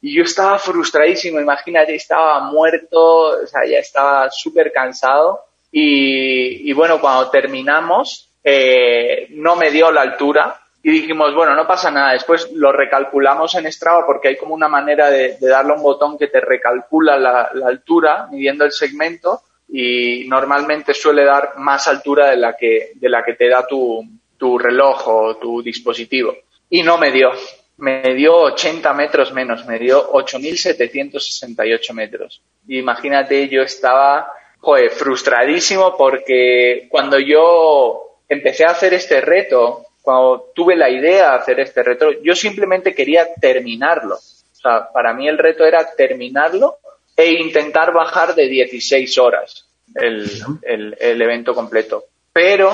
Y 0.00 0.14
yo 0.14 0.22
estaba 0.22 0.58
frustradísimo, 0.58 1.40
imagínate, 1.40 1.94
estaba 1.94 2.40
muerto, 2.40 3.42
o 3.42 3.46
sea, 3.46 3.64
ya 3.66 3.78
estaba 3.78 4.30
súper 4.30 4.70
cansado. 4.70 5.40
Y, 5.76 6.70
y, 6.70 6.72
bueno, 6.72 7.00
cuando 7.00 7.30
terminamos, 7.30 8.30
eh, 8.44 9.26
no 9.30 9.56
me 9.56 9.72
dio 9.72 9.90
la 9.90 10.02
altura 10.02 10.60
y 10.80 10.90
dijimos, 10.92 11.34
bueno, 11.34 11.56
no 11.56 11.66
pasa 11.66 11.90
nada. 11.90 12.12
Después 12.12 12.52
lo 12.52 12.70
recalculamos 12.70 13.56
en 13.56 13.72
Strava 13.72 14.06
porque 14.06 14.28
hay 14.28 14.36
como 14.36 14.54
una 14.54 14.68
manera 14.68 15.10
de, 15.10 15.36
darle 15.40 15.72
un 15.72 15.82
botón 15.82 16.16
que 16.16 16.28
te 16.28 16.40
recalcula 16.40 17.18
la, 17.18 17.50
la 17.54 17.66
altura 17.66 18.28
midiendo 18.30 18.64
el 18.64 18.70
segmento 18.70 19.40
y 19.68 20.28
normalmente 20.28 20.94
suele 20.94 21.24
dar 21.24 21.54
más 21.56 21.88
altura 21.88 22.30
de 22.30 22.36
la 22.36 22.56
que, 22.56 22.92
de 22.94 23.08
la 23.08 23.24
que 23.24 23.34
te 23.34 23.48
da 23.48 23.66
tu, 23.66 24.00
tu 24.38 24.56
reloj 24.56 25.08
o 25.08 25.36
tu 25.38 25.60
dispositivo. 25.60 26.36
Y 26.70 26.84
no 26.84 26.98
me 26.98 27.10
dio. 27.10 27.32
Me 27.78 28.14
dio 28.14 28.36
80 28.36 28.92
metros 28.92 29.32
menos, 29.32 29.66
me 29.66 29.80
dio 29.80 30.12
8.768 30.12 31.92
metros. 31.92 32.40
Imagínate, 32.68 33.48
yo 33.48 33.62
estaba 33.62 34.28
Joder, 34.64 34.90
frustradísimo 34.92 35.94
porque 35.94 36.86
cuando 36.88 37.18
yo 37.18 38.20
empecé 38.26 38.64
a 38.64 38.70
hacer 38.70 38.94
este 38.94 39.20
reto, 39.20 39.84
cuando 40.00 40.52
tuve 40.54 40.74
la 40.74 40.88
idea 40.88 41.32
de 41.32 41.36
hacer 41.36 41.60
este 41.60 41.82
reto, 41.82 42.12
yo 42.22 42.34
simplemente 42.34 42.94
quería 42.94 43.28
terminarlo. 43.34 44.14
O 44.14 44.56
sea, 44.56 44.88
para 44.90 45.12
mí 45.12 45.28
el 45.28 45.36
reto 45.36 45.66
era 45.66 45.86
terminarlo 45.94 46.78
e 47.14 47.32
intentar 47.32 47.92
bajar 47.92 48.34
de 48.34 48.48
16 48.48 49.18
horas 49.18 49.68
el, 49.96 50.30
el, 50.62 50.96
el 50.98 51.20
evento 51.20 51.54
completo. 51.54 52.04
Pero 52.32 52.72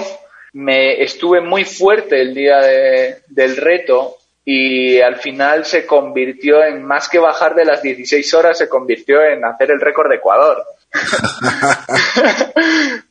me 0.52 1.02
estuve 1.02 1.40
muy 1.40 1.64
fuerte 1.64 2.20
el 2.20 2.34
día 2.34 2.60
de, 2.60 3.16
del 3.26 3.56
reto 3.56 4.18
y 4.44 5.00
al 5.00 5.16
final 5.16 5.64
se 5.64 5.84
convirtió 5.84 6.62
en, 6.62 6.84
más 6.84 7.08
que 7.08 7.18
bajar 7.18 7.56
de 7.56 7.64
las 7.64 7.82
16 7.82 8.32
horas, 8.34 8.58
se 8.58 8.68
convirtió 8.68 9.24
en 9.24 9.44
hacer 9.44 9.72
el 9.72 9.80
récord 9.80 10.08
de 10.08 10.18
Ecuador. 10.18 10.64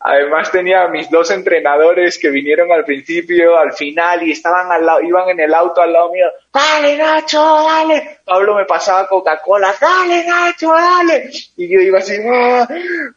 Además 0.01 0.51
tenía 0.51 0.83
a 0.83 0.89
mis 0.89 1.09
dos 1.09 1.31
entrenadores 1.31 2.19
que 2.19 2.29
vinieron 2.29 2.71
al 2.71 2.83
principio, 2.83 3.57
al 3.57 3.73
final 3.73 4.27
y 4.27 4.31
estaban 4.31 4.71
al 4.71 4.85
lado, 4.85 5.01
iban 5.01 5.29
en 5.29 5.39
el 5.39 5.53
auto 5.53 5.81
al 5.81 5.93
lado 5.93 6.11
mío. 6.11 6.25
Dale 6.53 6.97
Nacho, 6.97 7.41
dale. 7.41 8.19
Pablo 8.25 8.55
me 8.55 8.65
pasaba 8.65 9.07
Coca-Cola, 9.07 9.73
dale 9.79 10.25
Nacho, 10.25 10.71
dale. 10.71 11.29
Y 11.57 11.69
yo 11.69 11.79
iba 11.79 11.99
así, 11.99 12.15
¡ah! 12.29 12.67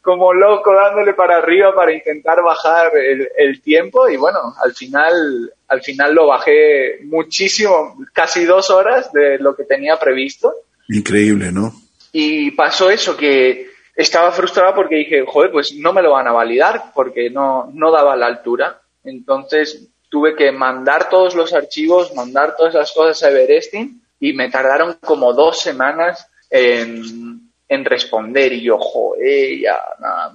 como 0.01 0.33
loco, 0.33 0.72
dándole 0.75 1.14
para 1.14 1.38
arriba 1.38 1.75
para 1.75 1.92
intentar 1.92 2.42
bajar 2.42 2.92
el, 2.96 3.29
el 3.37 3.61
tiempo 3.62 4.09
y 4.09 4.16
bueno, 4.16 4.55
al 4.62 4.75
final, 4.75 5.53
al 5.68 5.83
final 5.83 6.14
lo 6.14 6.29
bajé 6.29 7.01
muchísimo, 7.05 7.96
casi 8.12 8.44
dos 8.44 8.70
horas 8.70 9.12
de 9.12 9.38
lo 9.38 9.57
que 9.57 9.64
tenía 9.64 9.96
previsto. 9.96 10.55
Increíble, 10.88 11.51
¿no? 11.51 11.72
Y 12.12 12.51
pasó 12.51 12.90
eso 12.90 13.16
que 13.16 13.71
estaba 13.94 14.33
frustrado 14.33 14.74
porque 14.74 14.96
dije, 14.96 15.24
joder, 15.26 15.50
pues 15.50 15.74
no 15.74 15.92
me 15.92 16.02
lo 16.02 16.12
van 16.12 16.26
a 16.26 16.33
validar 16.33 16.92
porque 16.94 17.31
no, 17.31 17.70
no 17.72 17.90
daba 17.90 18.16
la 18.16 18.26
altura. 18.26 18.81
Entonces 19.05 19.88
tuve 20.09 20.35
que 20.37 20.52
mandar 20.52 21.09
todos 21.09 21.35
los 21.35 21.52
archivos, 21.52 22.14
mandar 22.14 22.57
todas 22.57 22.74
las 22.74 22.92
cosas 22.92 23.22
a 23.22 23.31
Everesting 23.31 24.02
y 24.20 24.33
me 24.33 24.50
tardaron 24.50 24.98
como 25.00 25.33
dos 25.33 25.61
semanas 25.61 26.28
en, 26.48 27.50
en 27.68 27.85
responder 27.85 28.52
y 28.52 28.62
yo, 28.62 28.78
joder, 28.78 29.59
ya, 29.59 29.81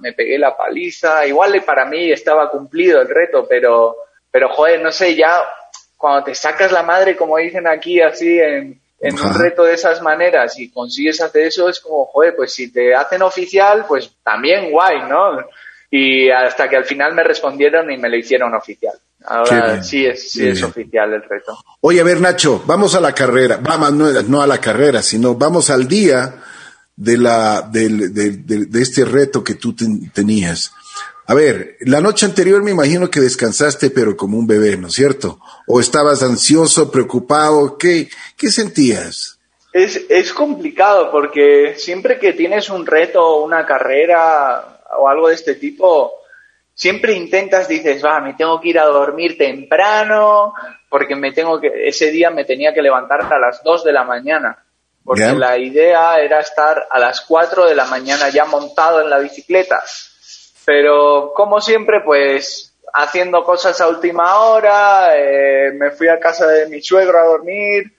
me 0.00 0.12
pegué 0.12 0.38
la 0.38 0.56
paliza. 0.56 1.26
Igual 1.26 1.62
para 1.64 1.84
mí 1.84 2.10
estaba 2.10 2.50
cumplido 2.50 3.00
el 3.00 3.08
reto, 3.08 3.46
pero, 3.48 3.96
pero 4.30 4.48
joder, 4.50 4.82
no 4.82 4.92
sé, 4.92 5.14
ya 5.14 5.42
cuando 5.96 6.24
te 6.24 6.34
sacas 6.34 6.70
la 6.72 6.82
madre, 6.82 7.16
como 7.16 7.36
dicen 7.38 7.66
aquí, 7.66 8.00
así 8.00 8.38
en, 8.38 8.80
en 9.00 9.18
un 9.18 9.34
reto 9.34 9.64
de 9.64 9.74
esas 9.74 10.02
maneras 10.02 10.58
y 10.58 10.70
consigues 10.70 11.20
hacer 11.20 11.46
eso, 11.46 11.68
es 11.68 11.80
como, 11.80 12.06
joder, 12.06 12.34
pues 12.36 12.52
si 12.52 12.72
te 12.72 12.94
hacen 12.94 13.22
oficial, 13.22 13.84
pues 13.86 14.10
también 14.24 14.70
guay, 14.70 15.08
¿no? 15.08 15.38
Y 15.90 16.30
hasta 16.30 16.68
que 16.68 16.76
al 16.76 16.84
final 16.84 17.14
me 17.14 17.22
respondieron 17.22 17.90
y 17.90 17.96
me 17.96 18.08
lo 18.08 18.16
hicieron 18.16 18.54
oficial. 18.54 18.94
Ahora 19.24 19.82
sí 19.82 20.06
es, 20.06 20.30
sí 20.30 20.46
es 20.46 20.62
oficial 20.62 21.12
el 21.12 21.22
reto. 21.22 21.58
Oye, 21.80 22.00
a 22.00 22.04
ver, 22.04 22.20
Nacho, 22.20 22.62
vamos 22.66 22.94
a 22.94 23.00
la 23.00 23.12
carrera. 23.12 23.58
Vamos, 23.60 23.92
no, 23.92 24.22
no 24.22 24.42
a 24.42 24.46
la 24.46 24.60
carrera, 24.60 25.02
sino 25.02 25.34
vamos 25.34 25.70
al 25.70 25.88
día 25.88 26.34
de, 26.94 27.18
la, 27.18 27.62
de, 27.62 27.88
de, 27.88 28.30
de, 28.30 28.66
de 28.66 28.82
este 28.82 29.04
reto 29.04 29.42
que 29.42 29.54
tú 29.54 29.74
ten, 29.74 30.10
tenías. 30.10 30.72
A 31.30 31.34
ver, 31.34 31.76
la 31.80 32.00
noche 32.00 32.24
anterior 32.24 32.62
me 32.62 32.70
imagino 32.70 33.10
que 33.10 33.20
descansaste, 33.20 33.90
pero 33.90 34.16
como 34.16 34.38
un 34.38 34.46
bebé, 34.46 34.78
¿no 34.78 34.88
es 34.88 34.94
cierto? 34.94 35.38
¿O 35.66 35.78
estabas 35.78 36.22
ansioso, 36.22 36.90
preocupado? 36.90 37.76
¿Qué, 37.76 38.08
qué 38.34 38.48
sentías? 38.48 39.38
Es, 39.70 40.06
es 40.08 40.32
complicado 40.32 41.10
porque 41.10 41.74
siempre 41.76 42.18
que 42.18 42.32
tienes 42.32 42.70
un 42.70 42.86
reto, 42.86 43.42
una 43.42 43.66
carrera 43.66 44.80
o 44.98 45.06
algo 45.06 45.28
de 45.28 45.34
este 45.34 45.56
tipo, 45.56 46.12
siempre 46.72 47.12
intentas, 47.12 47.68
dices, 47.68 48.02
va, 48.02 48.20
me 48.20 48.32
tengo 48.32 48.58
que 48.58 48.70
ir 48.70 48.78
a 48.78 48.86
dormir 48.86 49.36
temprano 49.36 50.54
porque 50.88 51.14
me 51.14 51.32
tengo 51.32 51.60
que, 51.60 51.88
ese 51.88 52.10
día 52.10 52.30
me 52.30 52.46
tenía 52.46 52.72
que 52.72 52.80
levantar 52.80 53.30
a 53.30 53.38
las 53.38 53.62
2 53.62 53.84
de 53.84 53.92
la 53.92 54.04
mañana. 54.04 54.64
Porque 55.04 55.30
la 55.32 55.58
idea 55.58 56.16
era 56.20 56.40
estar 56.40 56.86
a 56.90 56.98
las 56.98 57.20
4 57.20 57.68
de 57.68 57.74
la 57.74 57.84
mañana 57.84 58.30
ya 58.30 58.46
montado 58.46 59.02
en 59.02 59.10
la 59.10 59.18
bicicleta 59.18 59.82
pero 60.68 61.32
como 61.34 61.62
siempre, 61.62 62.02
pues 62.04 62.76
haciendo 62.92 63.42
cosas 63.42 63.80
a 63.80 63.88
última 63.88 64.38
hora, 64.40 65.16
eh, 65.16 65.72
me 65.72 65.92
fui 65.92 66.08
a 66.08 66.20
casa 66.20 66.46
de 66.46 66.68
mi 66.68 66.82
suegro 66.82 67.18
a 67.18 67.24
dormir 67.24 67.90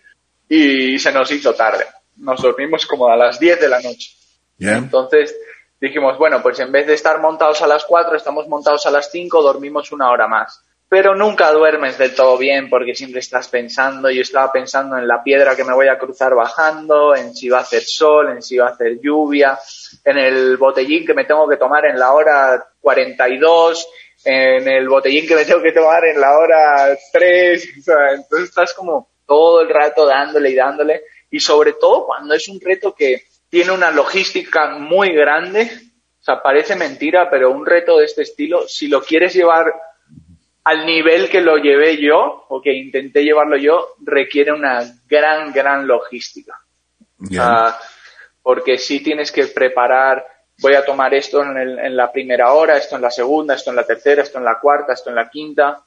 y 0.47 0.99
se 0.99 1.11
nos 1.11 1.31
hizo 1.31 1.55
tarde. 1.55 1.85
Nos 2.17 2.39
dormimos 2.43 2.85
como 2.85 3.07
a 3.07 3.17
las 3.17 3.39
10 3.39 3.59
de 3.59 3.69
la 3.69 3.81
noche. 3.81 4.11
Yeah. 4.59 4.77
Entonces 4.77 5.35
dijimos, 5.81 6.19
bueno, 6.19 6.43
pues 6.43 6.59
en 6.59 6.71
vez 6.71 6.85
de 6.85 6.93
estar 6.93 7.19
montados 7.19 7.59
a 7.63 7.67
las 7.67 7.85
4, 7.85 8.15
estamos 8.15 8.47
montados 8.47 8.85
a 8.85 8.91
las 8.91 9.09
5, 9.09 9.41
dormimos 9.41 9.91
una 9.91 10.11
hora 10.11 10.27
más. 10.27 10.63
Pero 10.89 11.13
nunca 11.13 11.51
duermes 11.51 11.99
del 11.99 12.15
todo 12.15 12.35
bien 12.35 12.67
porque 12.67 12.95
siempre 12.95 13.19
estás 13.19 13.47
pensando, 13.47 14.09
yo 14.09 14.23
estaba 14.23 14.51
pensando 14.51 14.97
en 14.97 15.07
la 15.07 15.21
piedra 15.21 15.55
que 15.55 15.63
me 15.63 15.75
voy 15.75 15.87
a 15.87 15.99
cruzar 15.99 16.33
bajando, 16.33 17.15
en 17.15 17.35
si 17.35 17.47
va 17.47 17.59
a 17.59 17.61
hacer 17.61 17.83
sol, 17.83 18.31
en 18.31 18.41
si 18.41 18.57
va 18.57 18.69
a 18.69 18.71
hacer 18.71 18.99
lluvia, 18.99 19.59
en 20.03 20.17
el 20.17 20.57
botellín 20.57 21.05
que 21.05 21.13
me 21.13 21.25
tengo 21.25 21.47
que 21.47 21.57
tomar 21.57 21.85
en 21.85 21.99
la 21.99 22.11
hora 22.11 22.67
42, 22.81 23.87
en 24.25 24.67
el 24.67 24.89
botellín 24.89 25.27
que 25.27 25.35
me 25.35 25.45
tengo 25.45 25.61
que 25.61 25.73
tomar 25.73 26.05
en 26.05 26.19
la 26.19 26.35
hora 26.35 26.97
3, 27.13 27.69
o 27.79 27.81
sea, 27.83 28.13
entonces 28.15 28.49
estás 28.49 28.73
como 28.73 29.11
todo 29.27 29.61
el 29.61 29.69
rato 29.69 30.07
dándole 30.07 30.49
y 30.49 30.55
dándole, 30.55 31.03
y 31.29 31.39
sobre 31.39 31.73
todo 31.73 32.07
cuando 32.07 32.33
es 32.33 32.47
un 32.47 32.59
reto 32.59 32.95
que 32.95 33.25
tiene 33.47 33.71
una 33.71 33.91
logística 33.91 34.69
muy 34.69 35.13
grande, 35.13 35.69
o 36.19 36.23
sea, 36.23 36.41
parece 36.41 36.75
mentira, 36.75 37.29
pero 37.29 37.51
un 37.51 37.65
reto 37.65 37.97
de 37.97 38.05
este 38.05 38.23
estilo, 38.23 38.67
si 38.67 38.87
lo 38.87 39.03
quieres 39.03 39.35
llevar 39.35 39.71
al 40.69 40.85
nivel 40.85 41.29
que 41.29 41.41
lo 41.41 41.57
llevé 41.57 41.97
yo, 41.97 42.45
o 42.47 42.61
que 42.61 42.71
intenté 42.71 43.23
llevarlo 43.23 43.57
yo, 43.57 43.95
requiere 44.01 44.51
una 44.51 44.83
gran, 45.07 45.51
gran 45.51 45.87
logística. 45.87 46.59
Yeah. 47.27 47.69
Uh, 47.69 47.83
porque 48.43 48.77
sí 48.77 48.99
tienes 48.99 49.31
que 49.31 49.47
preparar, 49.47 50.23
voy 50.59 50.75
a 50.75 50.85
tomar 50.85 51.15
esto 51.15 51.41
en, 51.41 51.57
el, 51.57 51.79
en, 51.79 51.97
la 51.97 52.11
primera 52.11 52.53
hora, 52.53 52.77
esto 52.77 52.97
en 52.97 53.01
la 53.01 53.09
segunda, 53.09 53.55
esto 53.55 53.71
en 53.71 53.77
la 53.77 53.83
tercera, 53.83 54.21
esto 54.21 54.37
en 54.37 54.45
la 54.45 54.59
cuarta, 54.59 54.93
esto 54.93 55.09
en 55.09 55.15
la 55.15 55.27
quinta, 55.27 55.83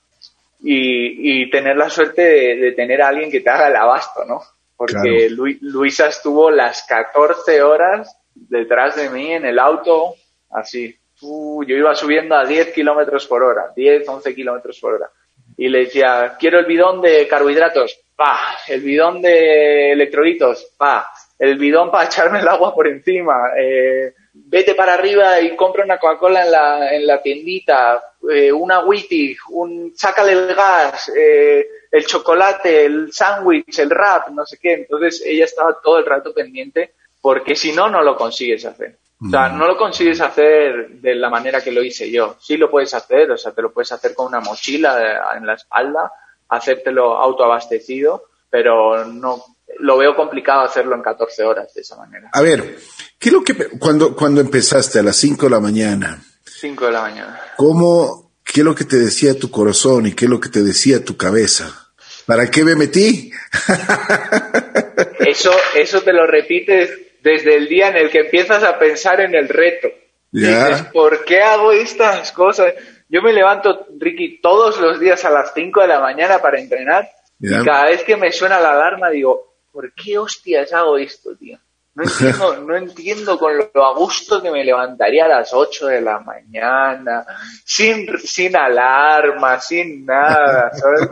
y, 0.60 1.42
y 1.44 1.48
tener 1.48 1.76
la 1.76 1.88
suerte 1.88 2.22
de, 2.22 2.56
de, 2.56 2.72
tener 2.72 3.02
a 3.02 3.08
alguien 3.08 3.30
que 3.30 3.40
te 3.40 3.50
haga 3.50 3.68
el 3.68 3.76
abasto, 3.76 4.24
¿no? 4.24 4.42
Porque 4.76 5.28
claro. 5.28 5.34
Lu, 5.36 5.58
Luisa 5.60 6.08
estuvo 6.08 6.50
las 6.50 6.82
14 6.88 7.62
horas 7.62 8.18
detrás 8.34 8.96
de 8.96 9.10
mí 9.10 9.32
en 9.32 9.44
el 9.44 9.60
auto, 9.60 10.16
así. 10.50 10.98
Uh, 11.22 11.62
yo 11.64 11.76
iba 11.76 11.94
subiendo 11.94 12.34
a 12.34 12.44
10 12.44 12.72
kilómetros 12.72 13.26
por 13.26 13.42
hora, 13.42 13.72
10, 13.74 14.08
11 14.08 14.34
kilómetros 14.34 14.78
por 14.80 14.94
hora. 14.94 15.10
Y 15.56 15.68
le 15.68 15.80
decía, 15.80 16.36
quiero 16.38 16.58
el 16.58 16.66
bidón 16.66 17.00
de 17.00 17.28
carbohidratos, 17.28 18.00
pa, 18.16 18.38
el 18.68 18.80
bidón 18.80 19.22
de 19.22 19.92
electrolitos, 19.92 20.72
pa, 20.76 21.08
el 21.38 21.56
bidón 21.58 21.90
para 21.90 22.04
echarme 22.08 22.40
el 22.40 22.48
agua 22.48 22.74
por 22.74 22.88
encima, 22.88 23.52
eh, 23.56 24.14
vete 24.32 24.74
para 24.74 24.94
arriba 24.94 25.40
y 25.40 25.54
compra 25.56 25.84
una 25.84 25.98
Coca-Cola 25.98 26.44
en 26.44 26.50
la, 26.50 26.94
en 26.94 27.06
la 27.06 27.22
tiendita, 27.22 28.02
eh, 28.30 28.52
una 28.52 28.80
Witty, 28.80 29.36
un, 29.50 29.92
sácale 29.94 30.32
el 30.32 30.54
gas, 30.54 31.10
eh, 31.16 31.66
el 31.90 32.06
chocolate, 32.06 32.84
el 32.84 33.12
sándwich, 33.12 33.78
el 33.78 33.90
rap, 33.90 34.28
no 34.30 34.46
sé 34.46 34.58
qué. 34.60 34.72
Entonces 34.74 35.22
ella 35.26 35.44
estaba 35.44 35.80
todo 35.80 35.98
el 35.98 36.06
rato 36.06 36.32
pendiente 36.32 36.94
porque 37.20 37.54
si 37.54 37.72
no, 37.72 37.88
no 37.88 38.02
lo 38.02 38.16
consigues 38.16 38.64
hacer. 38.64 38.96
O 39.24 39.30
sea, 39.30 39.48
no 39.50 39.66
lo 39.66 39.76
consigues 39.76 40.20
hacer 40.20 40.88
de 41.00 41.14
la 41.14 41.30
manera 41.30 41.60
que 41.60 41.70
lo 41.70 41.82
hice 41.82 42.10
yo. 42.10 42.36
Sí 42.40 42.56
lo 42.56 42.70
puedes 42.70 42.92
hacer, 42.92 43.30
o 43.30 43.36
sea, 43.36 43.52
te 43.52 43.62
lo 43.62 43.72
puedes 43.72 43.92
hacer 43.92 44.14
con 44.14 44.26
una 44.26 44.40
mochila 44.40 45.36
en 45.36 45.46
la 45.46 45.54
espalda, 45.54 46.10
hacértelo 46.48 47.16
autoabastecido, 47.18 48.24
pero 48.50 49.04
no, 49.04 49.44
lo 49.78 49.98
veo 49.98 50.16
complicado 50.16 50.62
hacerlo 50.62 50.94
en 50.96 51.02
14 51.02 51.44
horas 51.44 51.72
de 51.72 51.82
esa 51.82 51.96
manera. 51.96 52.30
A 52.32 52.40
ver, 52.40 52.78
¿qué 53.18 53.28
es 53.28 53.32
lo 53.32 53.42
que 53.42 53.54
cuando 53.78 54.16
cuando 54.16 54.40
empezaste 54.40 54.98
a 54.98 55.02
las 55.02 55.16
5 55.16 55.46
de 55.46 55.50
la 55.50 55.60
mañana? 55.60 56.22
5 56.44 56.86
de 56.86 56.92
la 56.92 57.02
mañana. 57.02 57.40
¿Cómo 57.56 58.32
qué 58.44 58.60
es 58.60 58.64
lo 58.64 58.74
que 58.74 58.84
te 58.84 58.96
decía 58.96 59.38
tu 59.38 59.50
corazón 59.50 60.06
y 60.06 60.14
qué 60.14 60.24
es 60.24 60.30
lo 60.30 60.40
que 60.40 60.48
te 60.48 60.62
decía 60.62 61.04
tu 61.04 61.16
cabeza? 61.16 61.92
¿Para 62.26 62.50
qué 62.50 62.64
me 62.64 62.76
metí? 62.76 63.32
eso 65.20 65.52
eso 65.74 66.02
te 66.02 66.12
lo 66.12 66.26
repites 66.26 66.90
desde 67.22 67.56
el 67.56 67.68
día 67.68 67.88
en 67.88 67.96
el 67.96 68.10
que 68.10 68.20
empiezas 68.20 68.62
a 68.62 68.78
pensar 68.78 69.20
en 69.20 69.34
el 69.34 69.48
reto. 69.48 69.88
¿Ya? 70.32 70.68
Dices, 70.68 70.86
¿por 70.92 71.24
qué 71.24 71.42
hago 71.42 71.72
estas 71.72 72.32
cosas? 72.32 72.74
Yo 73.08 73.20
me 73.20 73.32
levanto, 73.32 73.86
Ricky, 73.98 74.40
todos 74.40 74.80
los 74.80 74.98
días 74.98 75.24
a 75.24 75.30
las 75.30 75.52
5 75.54 75.82
de 75.82 75.88
la 75.88 76.00
mañana 76.00 76.38
para 76.38 76.58
entrenar 76.58 77.08
¿Ya? 77.38 77.60
y 77.60 77.64
cada 77.64 77.84
vez 77.84 78.02
que 78.04 78.16
me 78.16 78.32
suena 78.32 78.58
la 78.58 78.72
alarma 78.72 79.10
digo, 79.10 79.56
¿por 79.70 79.92
qué 79.92 80.18
hostias 80.18 80.72
hago 80.72 80.96
esto, 80.96 81.36
tío? 81.36 81.58
No 81.94 82.04
entiendo, 82.04 82.56
no 82.66 82.76
entiendo 82.76 83.38
con 83.38 83.52
lo 83.56 83.84
a 83.84 83.94
gusto 83.94 84.40
que 84.40 84.50
me 84.50 84.64
levantaría 84.64 85.26
a 85.26 85.28
las 85.28 85.52
8 85.52 85.86
de 85.88 86.00
la 86.00 86.20
mañana, 86.20 87.26
sin, 87.64 88.06
sin 88.18 88.56
alarma, 88.56 89.60
sin 89.60 90.06
nada, 90.06 90.70
¿sabes? 90.72 91.10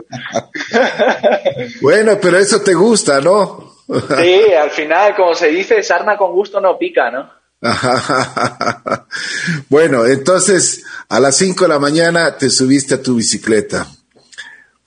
bueno, 1.81 2.17
pero 2.19 2.37
eso 2.37 2.61
te 2.61 2.73
gusta, 2.73 3.21
¿no? 3.21 3.70
Sí, 3.91 4.53
al 4.61 4.71
final, 4.71 5.15
como 5.15 5.33
se 5.33 5.47
dice, 5.47 5.81
sarna 5.83 6.17
con 6.17 6.31
gusto 6.31 6.59
no 6.59 6.77
pica, 6.77 7.11
¿no? 7.11 7.41
bueno, 9.69 10.05
entonces 10.05 10.83
a 11.09 11.19
las 11.19 11.35
5 11.37 11.65
de 11.65 11.69
la 11.69 11.79
mañana 11.79 12.37
te 12.37 12.49
subiste 12.49 12.95
a 12.95 13.01
tu 13.01 13.15
bicicleta. 13.15 13.87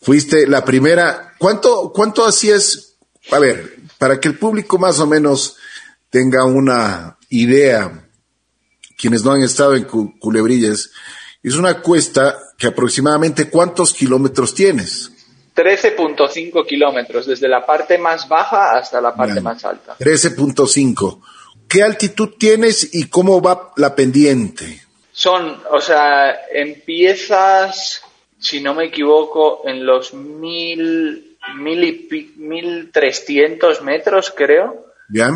Fuiste 0.00 0.46
la 0.46 0.64
primera. 0.64 1.34
¿Cuánto, 1.38 1.92
cuánto 1.94 2.26
hacías? 2.26 2.96
A 3.30 3.38
ver, 3.38 3.76
para 3.98 4.20
que 4.20 4.28
el 4.28 4.38
público 4.38 4.78
más 4.78 4.98
o 4.98 5.06
menos 5.06 5.56
tenga 6.10 6.44
una 6.44 7.16
idea, 7.30 8.08
quienes 8.98 9.24
no 9.24 9.32
han 9.32 9.42
estado 9.42 9.74
en 9.74 9.84
Culebrillas, 9.84 10.90
es 11.42 11.54
una 11.56 11.80
cuesta 11.80 12.38
que 12.58 12.66
aproximadamente 12.66 13.50
cuántos 13.50 13.94
kilómetros 13.94 14.54
tienes. 14.54 15.10
13.5 15.54 16.66
kilómetros, 16.66 17.26
desde 17.26 17.48
la 17.48 17.64
parte 17.64 17.96
más 17.98 18.28
baja 18.28 18.76
hasta 18.76 19.00
la 19.00 19.14
parte 19.14 19.40
más 19.40 19.64
alta. 19.64 19.96
13.5. 19.98 21.20
¿Qué 21.68 21.82
altitud 21.82 22.34
tienes 22.38 22.94
y 22.94 23.08
cómo 23.08 23.40
va 23.40 23.72
la 23.76 23.94
pendiente? 23.94 24.82
Son, 25.12 25.62
o 25.70 25.80
sea, 25.80 26.46
empiezas, 26.52 28.02
si 28.38 28.60
no 28.60 28.74
me 28.74 28.86
equivoco, 28.86 29.62
en 29.64 29.86
los 29.86 30.12
mil, 30.12 31.36
mil 31.56 31.84
y, 31.84 32.32
mil 32.36 32.90
trescientos 32.92 33.80
metros, 33.82 34.32
creo. 34.36 34.86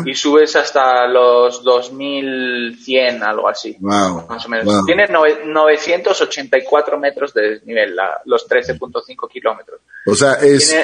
Y 0.05 0.13
subes 0.13 0.57
hasta 0.57 1.07
los 1.07 1.63
2100, 1.63 3.23
algo 3.23 3.47
así. 3.47 3.77
Más 3.79 4.45
o 4.45 4.49
menos. 4.49 4.85
Tiene 4.85 5.05
984 5.07 6.99
metros 6.99 7.33
de 7.33 7.51
desnivel, 7.51 7.95
los 8.25 8.47
13.5 8.47 9.29
kilómetros. 9.31 9.79
O 10.05 10.15
sea, 10.15 10.33
es 10.33 10.75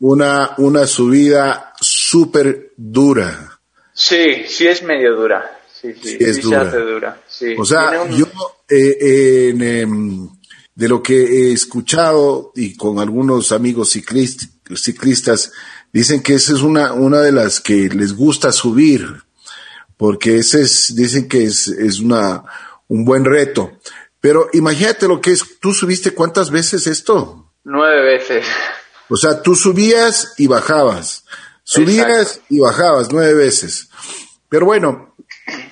una, 0.00 0.54
una 0.58 0.86
subida 0.86 1.72
súper 1.80 2.72
dura. 2.76 3.58
Sí, 3.92 4.44
sí 4.46 4.68
es 4.68 4.84
medio 4.84 5.16
dura. 5.16 5.58
Sí, 5.72 5.94
sí, 6.00 6.16
es 6.20 6.40
dura. 6.40 7.20
O 7.58 7.64
sea, 7.64 8.08
yo 8.08 8.26
eh, 8.68 9.50
em, 9.50 10.28
de 10.74 10.88
lo 10.88 11.02
que 11.02 11.14
he 11.14 11.52
escuchado 11.52 12.52
y 12.54 12.76
con 12.76 13.00
algunos 13.00 13.50
amigos 13.50 13.90
ciclistas 13.90 15.52
Dicen 15.92 16.22
que 16.22 16.34
esa 16.34 16.52
es 16.52 16.62
una, 16.62 16.92
una 16.92 17.20
de 17.20 17.32
las 17.32 17.60
que 17.60 17.88
les 17.88 18.14
gusta 18.14 18.52
subir, 18.52 19.22
porque 19.96 20.38
ese 20.38 20.62
es, 20.62 20.94
dicen 20.94 21.28
que 21.28 21.44
es, 21.44 21.68
es 21.68 22.00
una, 22.00 22.44
un 22.88 23.04
buen 23.04 23.24
reto. 23.24 23.72
Pero 24.20 24.48
imagínate 24.52 25.08
lo 25.08 25.20
que 25.20 25.32
es, 25.32 25.58
¿tú 25.60 25.72
subiste 25.72 26.12
cuántas 26.12 26.50
veces 26.50 26.86
esto? 26.86 27.52
Nueve 27.64 28.02
veces. 28.02 28.46
O 29.08 29.16
sea, 29.16 29.42
tú 29.42 29.54
subías 29.54 30.34
y 30.36 30.46
bajabas, 30.46 31.24
subías 31.62 32.40
y 32.48 32.58
bajabas 32.58 33.08
nueve 33.10 33.34
veces. 33.34 33.88
Pero 34.48 34.66
bueno, 34.66 35.14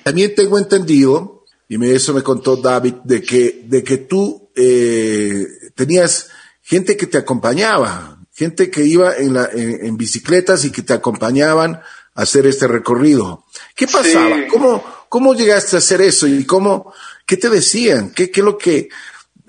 también 0.03 0.33
tengo 0.33 0.57
entendido, 0.57 1.45
y 1.67 1.83
eso 1.91 2.13
me 2.13 2.23
contó 2.23 2.55
David, 2.55 2.95
de 3.03 3.21
que, 3.21 3.63
de 3.65 3.83
que 3.83 3.97
tú 3.97 4.49
eh, 4.55 5.45
tenías 5.75 6.29
gente 6.61 6.97
que 6.97 7.07
te 7.07 7.17
acompañaba, 7.17 8.16
gente 8.37 8.69
que 8.69 8.83
iba 8.83 9.15
en, 9.17 9.33
la, 9.33 9.49
en, 9.51 9.97
bicicletas 9.97 10.63
y 10.63 10.71
que 10.71 10.83
te 10.83 10.93
acompañaban 10.93 11.81
a 12.13 12.21
hacer 12.21 12.45
este 12.45 12.67
recorrido. 12.67 13.45
¿Qué 13.75 13.87
pasaba? 13.87 14.45
¿Cómo, 14.47 14.83
¿Cómo 15.09 15.33
llegaste 15.33 15.75
a 15.75 15.79
hacer 15.79 16.01
eso? 16.01 16.27
¿Y 16.27 16.45
cómo, 16.45 16.93
qué 17.25 17.35
te 17.37 17.49
decían? 17.49 18.11
¿Qué, 18.11 18.29
qué 18.29 18.41
es 18.41 18.45
lo 18.45 18.55
que, 18.55 18.89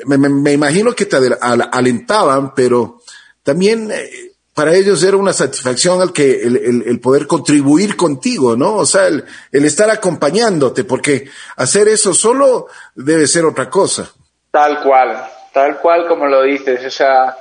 me, 0.07 0.53
imagino 0.53 0.95
que 0.95 1.05
te 1.05 1.19
alentaban, 1.19 2.55
pero 2.55 3.03
también 3.43 3.91
eh, 3.93 4.33
para 4.55 4.75
ellos 4.75 5.03
era 5.03 5.19
una 5.19 5.35
satisfacción 5.35 6.01
al 6.01 6.15
que 6.15 6.41
el, 6.41 6.83
el, 6.87 6.99
poder 6.99 7.27
contribuir 7.27 7.95
contigo, 7.95 8.57
¿no? 8.57 8.77
O 8.77 8.87
sea, 8.87 9.09
el, 9.09 9.23
el 9.53 9.67
estar 9.67 9.91
acompañándote, 9.91 10.85
porque 10.85 11.29
hacer 11.57 11.89
eso 11.89 12.15
solo 12.15 12.69
debe 12.95 13.27
ser 13.27 13.45
otra 13.45 13.69
cosa. 13.69 14.11
Tal 14.51 14.83
cual, 14.83 15.29
tal 15.53 15.79
cual 15.79 16.09
como 16.09 16.27
lo 16.27 16.43
dices, 16.45 16.83
o 16.87 16.91
sea, 16.91 17.37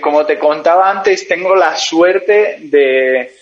como 0.00 0.24
te 0.26 0.38
contaba 0.38 0.90
antes, 0.90 1.26
tengo 1.28 1.54
la 1.54 1.76
suerte 1.76 2.58
de, 2.62 3.32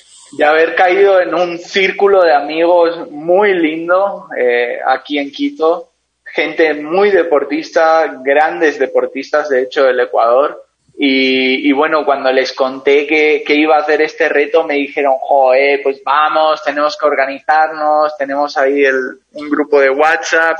haber 0.44 0.74
caído 0.74 1.20
en 1.20 1.34
un 1.34 1.58
círculo 1.58 2.22
de 2.22 2.34
amigos 2.34 3.10
muy 3.10 3.54
lindo 3.54 4.28
eh, 4.37 4.78
aquí 4.87 5.18
en 5.18 5.30
Quito, 5.30 5.90
gente 6.24 6.74
muy 6.74 7.10
deportista, 7.10 8.20
grandes 8.22 8.78
deportistas 8.78 9.48
de 9.48 9.62
hecho 9.62 9.84
del 9.84 10.00
Ecuador. 10.00 10.62
Y, 10.96 11.72
bueno, 11.72 12.04
cuando 12.04 12.30
les 12.30 12.52
conté 12.52 13.04
que, 13.04 13.42
que, 13.44 13.54
iba 13.56 13.74
a 13.74 13.80
hacer 13.80 14.00
este 14.00 14.28
reto, 14.28 14.62
me 14.62 14.74
dijeron, 14.74 15.14
joder, 15.18 15.80
pues 15.82 16.00
vamos, 16.04 16.62
tenemos 16.62 16.96
que 16.96 17.06
organizarnos, 17.06 18.16
tenemos 18.16 18.56
ahí 18.56 18.84
el, 18.84 19.18
un 19.32 19.50
grupo 19.50 19.80
de 19.80 19.90
WhatsApp 19.90 20.56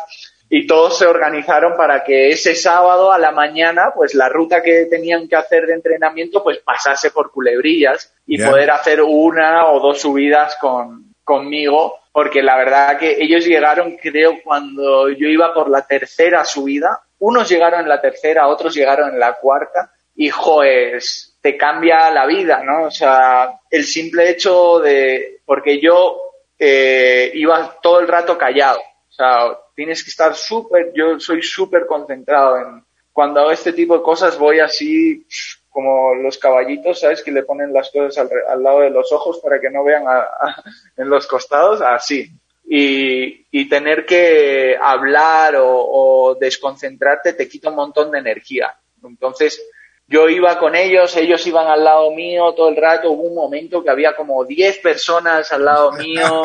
y 0.57 0.69
todos 0.69 0.97
se 0.97 1.05
organizaron 1.05 1.77
para 1.77 2.05
que 2.05 2.29
ese 2.29 2.55
sábado 2.55 3.13
a 3.13 3.19
la 3.19 3.33
mañana, 3.33 3.91
pues 3.93 4.15
la 4.15 4.29
ruta 4.29 4.63
que 4.63 4.87
tenían 4.87 5.27
que 5.27 5.35
hacer 5.35 5.67
de 5.67 5.75
entrenamiento, 5.75 6.45
pues 6.45 6.59
pasase 6.59 7.11
por 7.11 7.33
culebrillas 7.33 8.15
y 8.25 8.41
poder 8.41 8.71
hacer 8.71 9.03
una 9.03 9.67
o 9.67 9.81
dos 9.81 10.01
subidas 10.01 10.57
con, 10.61 11.13
conmigo, 11.25 11.99
porque 12.13 12.41
la 12.41 12.57
verdad 12.57 12.97
que 12.97 13.17
ellos 13.19 13.45
llegaron, 13.45 13.97
creo, 13.97 14.39
cuando 14.45 15.09
yo 15.09 15.27
iba 15.27 15.53
por 15.53 15.69
la 15.69 15.85
tercera 15.89 16.45
subida, 16.45 17.01
unos 17.19 17.49
llegaron 17.49 17.81
en 17.81 17.89
la 17.89 18.01
tercera, 18.01 18.47
otros 18.47 18.77
llegaron 18.77 19.13
en 19.13 19.19
la 19.19 19.33
cuarta, 19.33 19.91
y 20.15 20.31
joes, 20.31 21.37
te 21.41 21.57
cambia 21.57 22.13
la 22.13 22.27
vida, 22.27 22.63
¿no? 22.63 22.85
O 22.85 22.91
sea, 22.93 23.59
el 23.69 23.83
simple 23.83 24.31
hecho 24.31 24.79
de, 24.79 25.41
porque 25.45 25.81
yo 25.81 26.17
eh, 26.57 27.33
iba 27.35 27.77
todo 27.83 27.99
el 27.99 28.07
rato 28.07 28.39
callado, 28.39 28.79
o 29.15 29.17
sea, 29.17 29.57
tienes 29.77 30.03
que 30.03 30.11
estar 30.11 30.35
súper, 30.35 30.93
yo 30.93 31.21
soy 31.21 31.41
súper 31.41 31.87
concentrado 31.87 32.59
en, 32.59 32.85
cuando 33.13 33.39
hago 33.39 33.53
este 33.53 33.73
tipo 33.73 33.97
de 33.97 34.03
cosas 34.03 34.37
voy 34.37 34.59
así 34.59 35.25
como 35.69 36.17
los 36.17 36.37
caballitos, 36.37 36.99
¿sabes? 36.99 37.23
Que 37.23 37.31
le 37.31 37.45
ponen 37.45 37.73
las 37.73 37.93
cosas 37.93 38.29
al, 38.49 38.61
lado 38.61 38.81
de 38.81 38.91
los 38.91 39.13
ojos 39.13 39.39
para 39.39 39.61
que 39.61 39.71
no 39.71 39.85
vean 39.85 40.03
en 40.97 41.09
los 41.09 41.29
costados, 41.29 41.81
así. 41.81 42.29
Y, 42.67 43.47
y 43.53 43.69
tener 43.69 44.05
que 44.05 44.77
hablar 44.81 45.55
o 45.59 46.37
desconcentrarte 46.41 47.35
te 47.35 47.49
quita 47.49 47.71
un 47.71 47.77
montón 47.77 48.11
de 48.11 48.19
energía. 48.19 48.77
Entonces, 49.01 49.63
yo 50.07 50.29
iba 50.29 50.59
con 50.59 50.75
ellos, 50.75 51.17
ellos 51.17 51.47
iban 51.47 51.67
al 51.67 51.83
lado 51.83 52.11
mío 52.11 52.53
todo 52.53 52.69
el 52.69 52.77
rato, 52.77 53.11
hubo 53.11 53.23
un 53.23 53.35
momento 53.35 53.83
que 53.83 53.89
había 53.89 54.15
como 54.15 54.45
10 54.45 54.79
personas 54.79 55.51
al 55.51 55.65
lado 55.65 55.93
mío. 55.93 56.43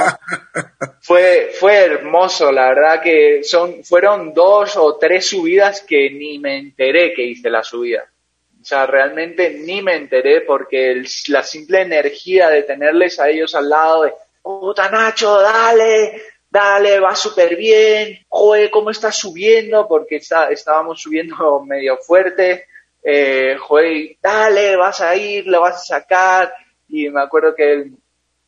fue, 1.02 1.52
fue 1.54 1.76
hermoso, 1.76 2.52
la 2.52 2.70
verdad 2.70 3.02
que 3.02 3.44
son, 3.44 3.84
fueron 3.84 4.34
dos 4.34 4.78
o 4.78 4.98
tres 4.98 5.28
subidas 5.28 5.82
que 5.82 6.10
ni 6.10 6.40
me 6.40 6.58
enteré 6.58 7.14
que 7.14 7.24
hice 7.24 7.50
la 7.50 7.62
subida. 7.62 8.06
O 8.62 8.64
sea, 8.64 8.86
realmente 8.86 9.50
ni 9.52 9.82
me 9.82 9.96
enteré 9.96 10.42
porque 10.42 11.04
la 11.28 11.44
simple 11.44 11.82
energía 11.82 12.50
de 12.50 12.64
tenerles 12.64 13.20
a 13.20 13.30
ellos 13.30 13.56
al 13.56 13.70
lado 13.70 14.04
de, 14.04 14.14
puta 14.42 14.90
Nacho, 14.90 15.42
dale, 15.42 16.22
dale, 16.50 17.00
va 17.00 17.14
súper 17.14 17.58
bien, 17.58 18.26
joder, 18.30 18.70
¿cómo 18.70 18.90
estás 18.90 19.18
subiendo? 19.18 19.86
Porque 19.88 20.18
está, 20.18 20.50
estábamos 20.50 21.02
subiendo 21.02 21.60
medio 21.66 21.98
fuerte 21.98 22.69
eh, 23.04 23.56
joder, 23.60 24.18
dale, 24.22 24.76
vas 24.76 25.02
a 25.02 25.16
ir, 25.16 25.48
lo 25.48 25.62
vas 25.62 25.76
a 25.76 26.00
sacar. 26.00 26.54
Y 26.88 27.10
me 27.10 27.22
acuerdo 27.22 27.56
que 27.56 27.92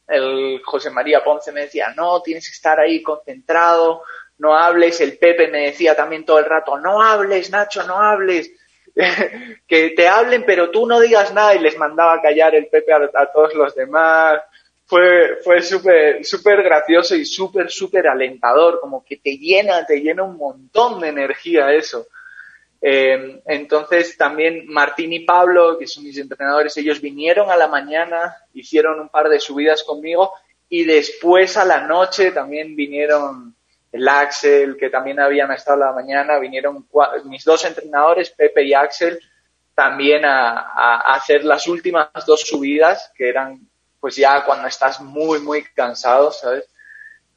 el, 0.07 0.61
José 0.63 0.89
María 0.89 1.23
Ponce 1.23 1.51
me 1.51 1.61
decía, 1.61 1.93
no, 1.95 2.21
tienes 2.21 2.47
que 2.47 2.53
estar 2.53 2.79
ahí 2.79 3.01
concentrado, 3.01 4.03
no 4.37 4.55
hables. 4.55 4.99
El 5.01 5.17
Pepe 5.17 5.47
me 5.47 5.65
decía 5.65 5.95
también 5.95 6.25
todo 6.25 6.39
el 6.39 6.45
rato, 6.45 6.77
no 6.77 7.01
hables, 7.01 7.49
Nacho, 7.51 7.83
no 7.83 7.97
hables. 7.97 8.51
que 9.67 9.91
te 9.91 10.07
hablen, 10.07 10.43
pero 10.45 10.69
tú 10.69 10.85
no 10.85 10.99
digas 10.99 11.33
nada. 11.33 11.55
Y 11.55 11.59
les 11.59 11.77
mandaba 11.77 12.15
a 12.15 12.21
callar 12.21 12.55
el 12.55 12.67
Pepe 12.67 12.91
a, 12.93 13.31
todos 13.31 13.53
los 13.53 13.73
demás. 13.75 14.41
Fue, 14.85 15.37
fue 15.41 15.61
súper, 15.61 16.25
súper 16.25 16.61
gracioso 16.63 17.15
y 17.15 17.23
súper, 17.23 17.71
súper 17.71 18.09
alentador, 18.09 18.81
como 18.81 19.05
que 19.05 19.15
te 19.15 19.37
llena, 19.37 19.85
te 19.85 20.01
llena 20.01 20.23
un 20.23 20.35
montón 20.35 20.99
de 20.99 21.07
energía 21.07 21.71
eso. 21.71 22.07
Eh, 22.81 23.41
entonces 23.45 24.17
también 24.17 24.65
Martín 24.67 25.13
y 25.13 25.19
Pablo, 25.19 25.77
que 25.77 25.85
son 25.85 26.03
mis 26.03 26.17
entrenadores, 26.17 26.75
ellos 26.77 26.99
vinieron 26.99 27.51
a 27.51 27.57
la 27.57 27.67
mañana, 27.67 28.37
hicieron 28.53 28.99
un 28.99 29.09
par 29.09 29.29
de 29.29 29.39
subidas 29.39 29.83
conmigo 29.83 30.33
y 30.67 30.85
después 30.85 31.57
a 31.57 31.65
la 31.65 31.81
noche 31.81 32.31
también 32.31 32.75
vinieron 32.75 33.55
el 33.91 34.07
Axel, 34.07 34.77
que 34.77 34.89
también 34.89 35.19
habían 35.19 35.51
estado 35.51 35.83
a 35.83 35.87
la 35.87 35.93
mañana, 35.93 36.39
vinieron 36.39 36.87
mis 37.25 37.43
dos 37.43 37.65
entrenadores, 37.65 38.29
Pepe 38.29 38.63
y 38.63 38.73
Axel, 38.73 39.19
también 39.75 40.23
a, 40.25 41.01
hacer 41.13 41.43
las 41.43 41.67
últimas 41.67 42.07
dos 42.25 42.41
subidas, 42.41 43.11
que 43.15 43.29
eran 43.29 43.59
pues 43.99 44.15
ya 44.15 44.43
cuando 44.45 44.67
estás 44.67 44.99
muy, 45.01 45.39
muy 45.39 45.63
cansado, 45.63 46.31
¿sabes? 46.31 46.67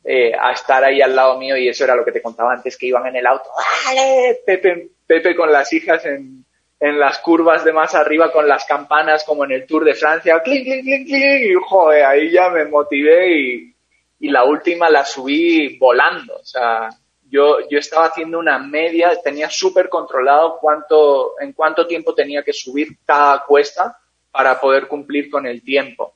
Eh, 0.06 0.32
a 0.38 0.52
estar 0.52 0.84
ahí 0.84 1.00
al 1.00 1.16
lado 1.16 1.38
mío 1.38 1.56
y 1.56 1.66
eso 1.66 1.84
era 1.84 1.96
lo 1.96 2.04
que 2.04 2.12
te 2.12 2.20
contaba 2.20 2.52
antes, 2.52 2.76
que 2.76 2.86
iban 2.86 3.06
en 3.06 3.16
el 3.16 3.26
auto, 3.26 3.48
¡Vale! 3.86 4.38
Pepe 4.44 4.90
Pepe 5.06 5.34
con 5.34 5.50
las 5.50 5.72
hijas 5.72 6.04
en, 6.04 6.44
en 6.80 6.98
las 6.98 7.18
curvas 7.20 7.64
de 7.64 7.72
más 7.72 7.94
arriba 7.94 8.32
con 8.32 8.48
las 8.48 8.64
campanas 8.64 9.24
como 9.24 9.44
en 9.44 9.52
el 9.52 9.66
Tour 9.66 9.84
de 9.84 9.94
Francia, 9.94 10.42
clink, 10.42 10.64
clink, 10.64 10.82
clink, 10.82 11.06
clink, 11.06 11.42
y 11.44 11.54
joder, 11.54 12.04
ahí 12.04 12.30
ya 12.30 12.50
me 12.50 12.64
motivé 12.64 13.32
y, 13.32 13.74
y 14.20 14.28
la 14.30 14.44
última 14.44 14.88
la 14.88 15.04
subí 15.04 15.78
volando. 15.78 16.36
O 16.36 16.44
sea, 16.44 16.88
yo, 17.28 17.58
yo 17.68 17.78
estaba 17.78 18.06
haciendo 18.06 18.38
una 18.38 18.58
media, 18.58 19.20
tenía 19.22 19.50
súper 19.50 19.88
controlado 19.88 20.58
cuánto, 20.60 21.34
en 21.40 21.52
cuánto 21.52 21.86
tiempo 21.86 22.14
tenía 22.14 22.42
que 22.42 22.52
subir 22.52 22.98
cada 23.04 23.44
cuesta 23.44 23.98
para 24.30 24.60
poder 24.60 24.86
cumplir 24.86 25.30
con 25.30 25.46
el 25.46 25.62
tiempo. 25.62 26.14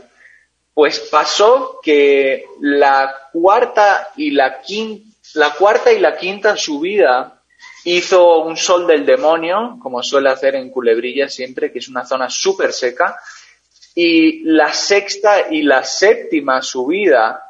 Pues 0.72 1.01
pasó 1.11 1.80
que 1.82 2.45
la 2.61 3.12
cuarta 3.32 4.11
y 4.16 4.30
la 4.30 4.62
quinta, 4.62 5.11
la 5.34 5.51
cuarta 5.55 5.93
y 5.93 5.99
la 5.99 6.16
quinta 6.16 6.57
subida 6.57 7.43
hizo 7.82 8.45
un 8.45 8.57
sol 8.57 8.87
del 8.87 9.05
demonio, 9.05 9.76
como 9.82 10.05
suele 10.05 10.30
hacer 10.30 10.55
en 10.55 10.70
Culebrilla 10.70 11.28
siempre, 11.28 11.72
que 11.72 11.80
es 11.80 11.89
una 11.89 12.07
zona 12.07 12.30
súper 12.30 12.72
seca. 12.72 13.18
Y 13.93 14.45
la 14.45 14.72
sexta 14.72 15.51
y 15.51 15.62
la 15.62 15.82
séptima 15.82 16.62
subida 16.62 17.43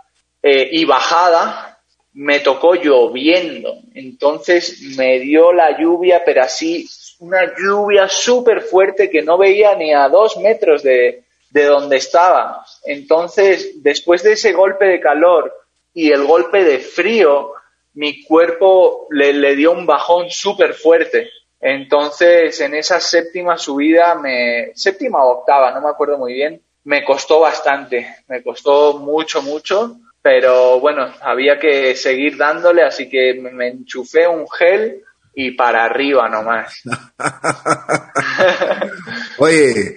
eh, 0.43 0.71
y 0.73 0.87
bajada 0.87 1.81
me 2.15 2.41
tocó 2.41 2.77
lloviendo. 2.77 3.75
Entonces 3.93 4.81
me 4.97 5.19
dio 5.19 5.53
la 5.53 5.79
lluvia, 5.79 6.23
pero 6.25 6.45
así 6.45 6.89
una 7.21 7.55
lluvia 7.57 8.09
súper 8.09 8.61
fuerte 8.63 9.11
que 9.11 9.23
no 9.23 9.39
veía 9.39 9.75
ni 9.75 9.93
a 9.93 10.09
dos 10.09 10.37
metros 10.37 10.83
de, 10.83 11.25
de 11.51 11.65
donde 11.65 11.97
estaba. 11.97 12.65
Entonces, 12.85 13.83
después 13.83 14.23
de 14.23 14.33
ese 14.33 14.53
golpe 14.53 14.87
de 14.87 15.01
calor 15.01 15.55
y 15.95 16.11
el 16.11 16.25
golpe 16.25 16.65
de 16.65 16.79
frío, 16.79 17.53
mi 17.95 18.23
cuerpo 18.25 19.07
le, 19.11 19.33
le 19.33 19.57
dio 19.57 19.73
un 19.73 19.87
bajón 19.87 20.31
súper 20.31 20.75
fuerte. 20.75 21.31
Entonces, 21.61 22.61
en 22.61 22.75
esa 22.75 23.01
séptima 23.01 23.57
subida, 23.57 24.15
me, 24.15 24.73
séptima 24.75 25.25
o 25.25 25.39
octava, 25.39 25.73
no 25.73 25.81
me 25.81 25.89
acuerdo 25.89 26.19
muy 26.19 26.35
bien, 26.35 26.61
me 26.85 27.05
costó 27.05 27.41
bastante, 27.41 28.17
me 28.29 28.43
costó 28.43 28.99
mucho, 28.99 29.43
mucho, 29.43 29.97
pero 30.21 30.79
bueno, 30.79 31.11
había 31.23 31.59
que 31.59 31.97
seguir 31.97 32.37
dándole, 32.37 32.83
así 32.83 33.09
que 33.09 33.35
me, 33.35 33.51
me 33.51 33.69
enchufé 33.69 34.29
un 34.29 34.47
gel 34.49 35.03
y 35.39 35.51
para 35.51 35.85
arriba 35.85 36.31
nomás. 36.31 36.73
Oye, 39.39 39.97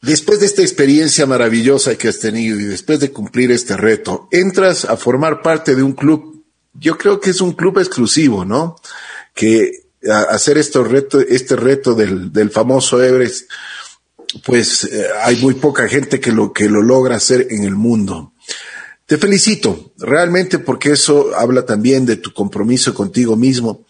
después 0.00 0.38
de 0.38 0.46
esta 0.46 0.62
experiencia 0.62 1.26
maravillosa 1.26 1.98
que 1.98 2.06
has 2.06 2.20
tenido 2.20 2.60
y 2.60 2.64
después 2.64 3.00
de 3.00 3.10
cumplir 3.10 3.50
este 3.50 3.76
reto, 3.76 4.28
entras 4.30 4.84
a 4.84 4.96
formar 4.96 5.42
parte 5.42 5.74
de 5.74 5.82
un 5.82 5.92
club, 5.92 6.44
yo 6.72 6.96
creo 6.96 7.18
que 7.18 7.30
es 7.30 7.40
un 7.40 7.52
club 7.52 7.80
exclusivo, 7.80 8.44
¿no? 8.44 8.76
Que 9.34 9.72
hacer 10.30 10.56
este 10.56 10.80
reto, 10.84 11.18
este 11.18 11.56
reto 11.56 11.94
del, 11.94 12.32
del 12.32 12.50
famoso 12.50 13.02
Everest, 13.02 13.50
pues 14.44 14.84
eh, 14.84 15.08
hay 15.24 15.34
muy 15.42 15.54
poca 15.54 15.88
gente 15.88 16.20
que 16.20 16.30
lo, 16.30 16.52
que 16.52 16.68
lo 16.68 16.80
logra 16.80 17.16
hacer 17.16 17.48
en 17.50 17.64
el 17.64 17.74
mundo. 17.74 18.34
Te 19.04 19.18
felicito, 19.18 19.92
realmente, 19.98 20.60
porque 20.60 20.92
eso 20.92 21.32
habla 21.36 21.66
también 21.66 22.06
de 22.06 22.16
tu 22.16 22.32
compromiso 22.32 22.94
contigo 22.94 23.34
mismo 23.34 23.84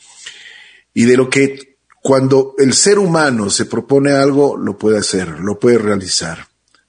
y 0.94 1.04
de 1.04 1.16
lo 1.16 1.28
que 1.28 1.76
cuando 2.00 2.54
el 2.58 2.72
ser 2.72 2.98
humano 2.98 3.50
se 3.50 3.66
propone 3.66 4.12
algo, 4.12 4.56
lo 4.56 4.78
puede 4.78 4.98
hacer, 4.98 5.28
lo 5.40 5.58
puede 5.58 5.78
realizar, 5.78 6.38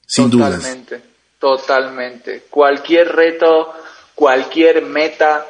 sin 0.06 0.30
dudas. 0.30 0.58
Totalmente, 0.58 1.01
totalmente. 1.39 2.43
Cualquier 2.49 3.16
reto, 3.16 3.74
cualquier 4.14 4.84
meta, 4.84 5.45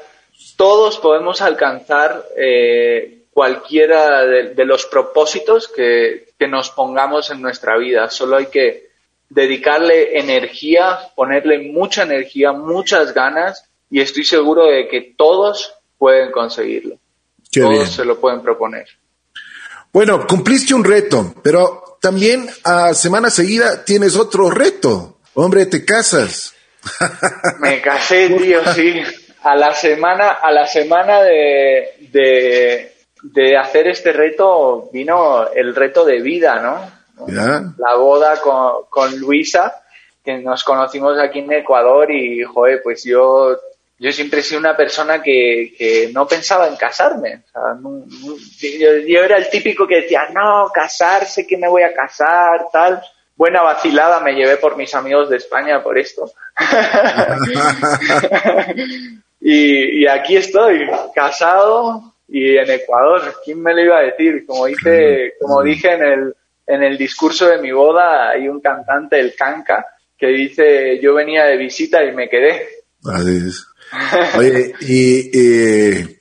todos 0.56 0.99
podemos 0.99 1.41
alcanzar 1.41 2.26
eh, 2.38 3.24
cualquiera 3.32 4.24
de, 4.26 4.53
de 4.53 4.66
los 4.66 4.86
propósitos 4.86 5.68
que, 5.68 6.28
que 6.38 6.47
nos 6.47 6.70
pongamos 6.70 7.32
en 7.32 7.41
nuestra 7.41 7.78
vida. 7.78 8.10
Solo 8.10 8.38
hay 8.38 8.45
que 8.45 8.89
dedicarle 9.30 10.20
energía, 10.20 10.99
ponerle 11.16 11.72
mucha 11.72 12.03
energía, 12.03 12.51
muchas 12.51 13.14
ganas 13.14 13.68
y 13.89 14.01
estoy 14.01 14.24
seguro 14.24 14.66
de 14.66 14.88
que 14.88 15.14
todos 15.18 15.74
pueden 15.97 16.32
conseguirlo. 16.32 16.97
Qué 17.56 17.62
todos 17.62 17.74
bien. 17.74 17.88
se 17.88 18.03
lo 18.06 18.20
pueden 18.20 18.41
proponer. 18.41 18.86
Bueno, 19.93 20.28
cumpliste 20.28 20.74
un 20.74 20.84
reto, 20.84 21.34
pero 21.41 21.97
también 22.01 22.49
a 22.66 22.93
semana 22.93 23.30
seguida 23.30 23.86
tienes 23.86 24.18
otro 24.18 24.49
reto. 24.51 25.20
Hombre, 25.36 25.66
te 25.68 25.86
casas. 25.86 26.53
Me 27.60 27.82
casé, 27.82 28.30
tío, 28.30 28.60
sí. 28.74 29.01
A 29.43 29.56
la 29.56 29.74
semana, 29.74 30.32
a 30.32 30.51
la 30.51 30.68
semana 30.68 31.22
de, 31.22 32.10
de, 32.12 32.93
de 33.24 33.58
hacer 33.58 33.88
este 33.88 34.12
reto 34.12 34.89
vino 34.91 35.49
el 35.53 35.74
reto 35.74 36.03
de 36.03 36.22
vida, 36.22 36.60
¿no? 36.62 37.28
¿Ya? 37.28 37.64
La 37.78 37.95
boda 37.95 38.41
con, 38.41 38.86
con 38.89 39.18
Luisa, 39.18 39.82
que 40.24 40.39
nos 40.39 40.64
conocimos 40.66 41.18
aquí 41.20 41.39
en 41.39 41.53
Ecuador 41.53 42.12
y, 42.12 42.43
joder, 42.43 42.82
pues 42.84 43.03
yo, 43.06 43.56
yo 43.97 44.11
siempre 44.11 44.41
he 44.41 44.43
sido 44.43 44.59
una 44.59 44.75
persona 44.75 45.21
que, 45.21 45.73
que 45.77 46.09
no 46.13 46.27
pensaba 46.27 46.67
en 46.67 46.75
casarme. 46.75 47.43
Yo, 49.07 49.23
era 49.23 49.37
el 49.37 49.49
típico 49.49 49.87
que 49.87 50.01
decía, 50.01 50.27
no, 50.33 50.69
casarse, 50.73 51.47
que 51.47 51.57
me 51.57 51.69
voy 51.69 51.83
a 51.83 51.93
casar, 51.93 52.65
tal. 52.73 53.01
Buena 53.37 53.61
vacilada 53.61 54.19
me 54.19 54.33
llevé 54.33 54.57
por 54.57 54.75
mis 54.75 54.93
amigos 54.95 55.29
de 55.29 55.37
España 55.37 55.81
por 55.81 55.97
esto. 55.97 56.29
y, 59.39 60.05
aquí 60.07 60.35
estoy, 60.37 60.89
casado 61.13 62.15
y 62.27 62.57
en 62.57 62.69
Ecuador. 62.69 63.35
¿Quién 63.45 63.61
me 63.61 63.73
lo 63.73 63.81
iba 63.81 63.99
a 63.99 64.03
decir? 64.03 64.45
Como 64.45 64.65
dice, 64.65 65.35
como 65.39 65.63
dije 65.63 65.93
en 65.93 66.03
el, 66.03 66.35
en 66.67 66.83
el 66.83 66.97
discurso 66.97 67.47
de 67.47 67.59
mi 67.59 67.71
boda, 67.71 68.31
hay 68.31 68.49
un 68.49 68.59
cantante, 68.59 69.17
el 69.19 69.35
Canca, 69.35 69.85
que 70.17 70.27
dice, 70.27 70.99
yo 71.01 71.13
venía 71.13 71.45
de 71.45 71.57
visita 71.57 72.03
y 72.03 72.13
me 72.13 72.29
quedé. 72.29 72.67
Así 73.05 73.47
es. 73.47 73.67
Oye, 74.38 74.73
y 74.81 75.29
eh, 75.33 76.19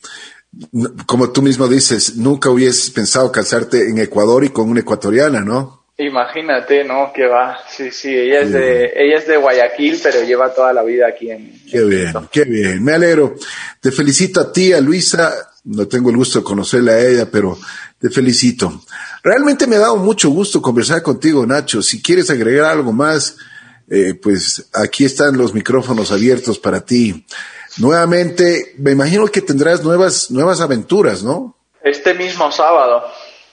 como 1.07 1.31
tú 1.31 1.43
mismo 1.43 1.69
dices, 1.69 2.17
nunca 2.17 2.51
hubieses 2.51 2.91
pensado 2.91 3.31
casarte 3.33 3.89
en 3.89 3.99
Ecuador 3.99 4.45
y 4.45 4.51
con 4.51 4.69
una 4.69 4.81
ecuatoriana, 4.81 5.41
¿no? 5.41 5.85
Imagínate, 5.97 6.83
¿no? 6.83 7.13
Que 7.15 7.27
va. 7.27 7.59
Sí, 7.69 7.93
sí, 7.93 8.09
ella 8.09 8.41
es 8.41 8.53
de, 8.53 8.93
ella 8.97 9.17
es 9.17 9.29
de 9.29 9.37
Guayaquil, 9.37 10.01
pero 10.03 10.25
lleva 10.25 10.53
toda 10.53 10.73
la 10.73 10.83
vida 10.83 11.07
aquí 11.07 11.31
en. 11.31 11.63
Qué 11.71 11.85
bien, 11.85 12.13
qué 12.33 12.45
bien. 12.45 12.83
Me 12.83 12.93
alegro. 12.93 13.37
Te 13.81 13.93
felicito 13.93 14.41
a 14.41 14.53
ti, 14.53 14.73
a 14.73 14.81
Luisa. 14.81 15.33
No 15.65 15.87
tengo 15.87 16.11
el 16.11 16.17
gusto 16.17 16.41
de 16.41 16.45
conocerla 16.45 16.93
a 16.93 17.01
ella, 17.01 17.31
pero 17.31 17.57
te 17.99 18.11
felicito. 18.11 18.83
Realmente 19.23 19.69
me 19.69 19.77
ha 19.77 19.81
dado 19.81 19.97
mucho 19.97 20.31
gusto 20.31 20.61
conversar 20.61 21.01
contigo, 21.01 21.47
Nacho. 21.47 21.81
Si 21.81 22.03
quieres 22.03 22.29
agregar 22.29 22.73
algo 22.73 22.93
más, 22.93 23.37
eh, 23.91 24.15
pues 24.15 24.69
aquí 24.73 25.05
están 25.05 25.37
los 25.37 25.55
micrófonos 25.55 26.13
abiertos 26.13 26.59
para 26.59 26.85
ti. 26.85 27.25
Nuevamente, 27.79 28.75
me 28.79 28.93
imagino 28.93 29.27
que 29.27 29.41
tendrás 29.41 29.83
nuevas, 29.83 30.31
nuevas 30.31 30.61
aventuras, 30.61 31.23
¿no? 31.23 31.57
Este 31.83 32.15
mismo 32.15 32.51
sábado. 32.53 33.05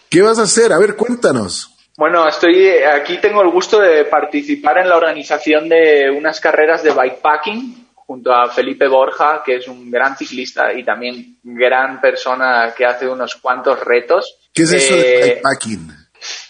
¿Qué 0.10 0.22
vas 0.22 0.40
a 0.40 0.44
hacer? 0.44 0.72
A 0.72 0.78
ver, 0.78 0.96
cuéntanos. 0.96 1.70
Bueno, 1.98 2.28
estoy 2.28 2.70
aquí 2.70 3.20
tengo 3.20 3.42
el 3.42 3.50
gusto 3.50 3.80
de 3.80 4.06
participar 4.06 4.78
en 4.80 4.90
la 4.90 4.98
organización 4.98 5.70
de 5.70 6.10
unas 6.10 6.40
carreras 6.40 6.84
de 6.84 6.92
bikepacking 6.92 7.88
junto 7.94 8.34
a 8.34 8.50
Felipe 8.50 8.88
Borja, 8.88 9.42
que 9.46 9.56
es 9.58 9.68
un 9.68 9.90
gran 9.90 10.18
ciclista 10.18 10.74
y 10.74 10.84
también 10.84 11.38
gran 11.44 12.02
persona 12.02 12.74
que 12.76 12.86
hace 12.86 13.08
unos 13.08 13.36
cuantos 13.36 13.80
retos. 13.80 14.38
¿Qué 14.54 14.64
es 14.64 14.72
eso 14.74 14.96
de 14.96 15.02
Eh, 15.02 15.22
bikepacking? 15.36 15.92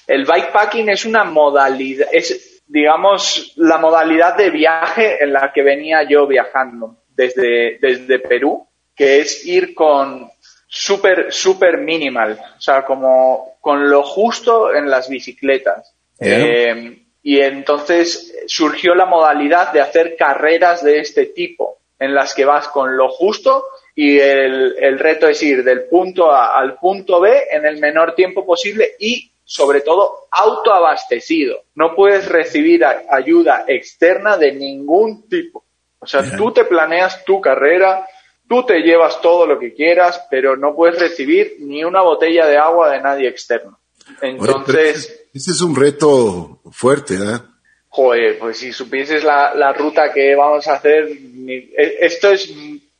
El 0.07 0.25
bikepacking 0.25 0.89
es 0.89 1.05
una 1.05 1.23
modalidad, 1.23 2.07
es, 2.11 2.50
digamos, 2.71 3.51
la 3.57 3.77
modalidad 3.77 4.37
de 4.37 4.49
viaje 4.49 5.21
en 5.21 5.33
la 5.33 5.51
que 5.53 5.61
venía 5.61 6.03
yo 6.03 6.25
viajando 6.25 7.03
desde, 7.09 7.77
desde 7.81 8.19
Perú, 8.19 8.65
que 8.95 9.19
es 9.19 9.45
ir 9.45 9.75
con 9.75 10.31
súper, 10.67 11.33
súper 11.33 11.79
minimal, 11.79 12.39
o 12.57 12.61
sea, 12.61 12.85
como 12.85 13.57
con 13.59 13.89
lo 13.89 14.03
justo 14.03 14.73
en 14.73 14.89
las 14.89 15.09
bicicletas. 15.09 15.93
Eh, 16.17 17.03
y 17.21 17.41
entonces 17.41 18.33
surgió 18.47 18.95
la 18.95 19.05
modalidad 19.05 19.73
de 19.73 19.81
hacer 19.81 20.15
carreras 20.15 20.81
de 20.81 20.99
este 20.99 21.25
tipo, 21.25 21.79
en 21.99 22.15
las 22.15 22.33
que 22.33 22.45
vas 22.45 22.69
con 22.69 22.95
lo 22.95 23.09
justo 23.09 23.65
y 23.95 24.17
el, 24.17 24.75
el 24.79 24.97
reto 24.97 25.27
es 25.27 25.43
ir 25.43 25.63
del 25.63 25.83
punto 25.83 26.31
A 26.31 26.57
al 26.57 26.75
punto 26.75 27.19
B 27.19 27.47
en 27.51 27.65
el 27.65 27.79
menor 27.79 28.15
tiempo 28.15 28.45
posible 28.45 28.91
y 28.97 29.30
sobre 29.51 29.81
todo 29.81 30.29
autoabastecido. 30.31 31.65
No 31.75 31.93
puedes 31.93 32.29
recibir 32.29 32.85
ayuda 32.85 33.65
externa 33.67 34.37
de 34.37 34.53
ningún 34.53 35.27
tipo. 35.27 35.65
O 35.99 36.07
sea, 36.07 36.37
tú 36.37 36.53
te 36.53 36.63
planeas 36.63 37.25
tu 37.25 37.41
carrera, 37.41 38.07
tú 38.47 38.65
te 38.65 38.79
llevas 38.79 39.19
todo 39.19 39.45
lo 39.45 39.59
que 39.59 39.73
quieras, 39.73 40.25
pero 40.31 40.55
no 40.55 40.73
puedes 40.73 40.97
recibir 40.97 41.57
ni 41.59 41.83
una 41.83 42.01
botella 42.01 42.47
de 42.47 42.57
agua 42.57 42.91
de 42.91 43.01
nadie 43.01 43.27
externo. 43.27 43.77
Entonces... 44.21 45.27
ese 45.33 45.51
es 45.51 45.59
un 45.59 45.75
reto 45.75 46.61
fuerte, 46.71 47.17
¿verdad? 47.17 47.41
Joder, 47.89 48.39
pues 48.39 48.57
si 48.57 48.71
supieses 48.71 49.25
la, 49.25 49.53
la 49.53 49.73
ruta 49.73 50.13
que 50.13 50.33
vamos 50.33 50.65
a 50.69 50.75
hacer, 50.75 51.09
e, 51.09 51.97
esto 51.99 52.29
es 52.29 52.53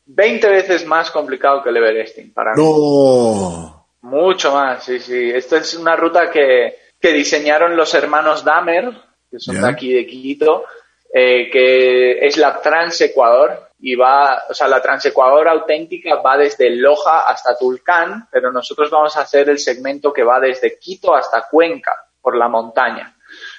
20 0.06 0.50
veces 0.50 0.86
más 0.86 1.12
complicado 1.12 1.64
que 1.64 1.70
el 1.70 1.78
Everesting 1.78 2.34
para 2.34 2.54
mí. 2.54 2.62
No. 2.62 3.81
Mucho 4.02 4.54
más, 4.54 4.84
sí, 4.84 5.00
sí. 5.00 5.30
Esta 5.30 5.58
es 5.58 5.76
una 5.76 5.96
ruta 5.96 6.32
que, 6.32 6.78
que 7.00 7.14
diseñaron 7.14 7.76
los 7.76 7.94
hermanos 7.94 8.44
Damer, 8.44 8.92
que 9.30 9.40
son 9.40 9.62
de 9.62 9.68
aquí 9.68 9.94
de 9.94 10.06
Quito, 10.06 10.66
eh, 11.14 11.50
que 11.52 12.26
es 12.26 12.38
la 12.38 12.62
Transecuador 12.62 13.70
y 13.80 13.96
va, 13.96 14.44
o 14.50 14.54
sea, 14.54 14.68
la 14.68 14.82
Transecuador 14.82 15.48
auténtica 15.48 16.16
va 16.16 16.38
desde 16.38 16.70
Loja 16.70 17.22
hasta 17.28 17.58
Tulcán, 17.58 18.28
pero 18.32 18.52
nosotros 18.52 18.90
vamos 18.90 19.18
a 19.18 19.22
hacer 19.22 19.50
el 19.50 19.60
segmento 19.60 20.14
que 20.14 20.24
va 20.24 20.40
desde 20.40 20.78
Quito 20.80 21.16
hasta 21.16 21.48
Cuenca, 21.50 21.96
por 22.22 22.38
la 22.38 22.48
montaña. 22.48 23.16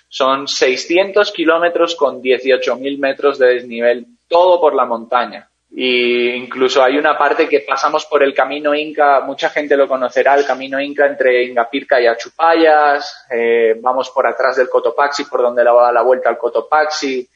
Son 0.08 0.46
600 0.46 1.32
kilómetros 1.32 1.96
con 1.96 2.22
18.000 2.22 2.98
metros 2.98 3.38
de 3.38 3.54
desnivel, 3.54 4.06
todo 4.28 4.60
por 4.60 4.74
la 4.74 4.84
montaña. 4.84 5.48
Y 5.74 6.30
incluso 6.34 6.82
hay 6.82 6.98
una 6.98 7.16
parte 7.16 7.48
que 7.48 7.60
pasamos 7.60 8.04
por 8.04 8.22
el 8.22 8.34
camino 8.34 8.74
Inca, 8.74 9.22
mucha 9.22 9.48
gente 9.48 9.74
lo 9.74 9.88
conocerá, 9.88 10.34
el 10.34 10.44
camino 10.44 10.78
Inca 10.78 11.06
entre 11.06 11.44
Ingapirca 11.44 11.98
y 11.98 12.06
Achupayas, 12.06 13.24
eh, 13.30 13.78
vamos 13.80 14.10
por 14.10 14.26
atrás 14.26 14.56
del 14.56 14.68
Cotopaxi, 14.68 15.24
por 15.24 15.40
donde 15.40 15.64
la 15.64 15.72
va 15.72 15.90
la 15.90 16.02
vuelta 16.02 16.28
al 16.28 16.36
Cotopaxi, 16.36 17.26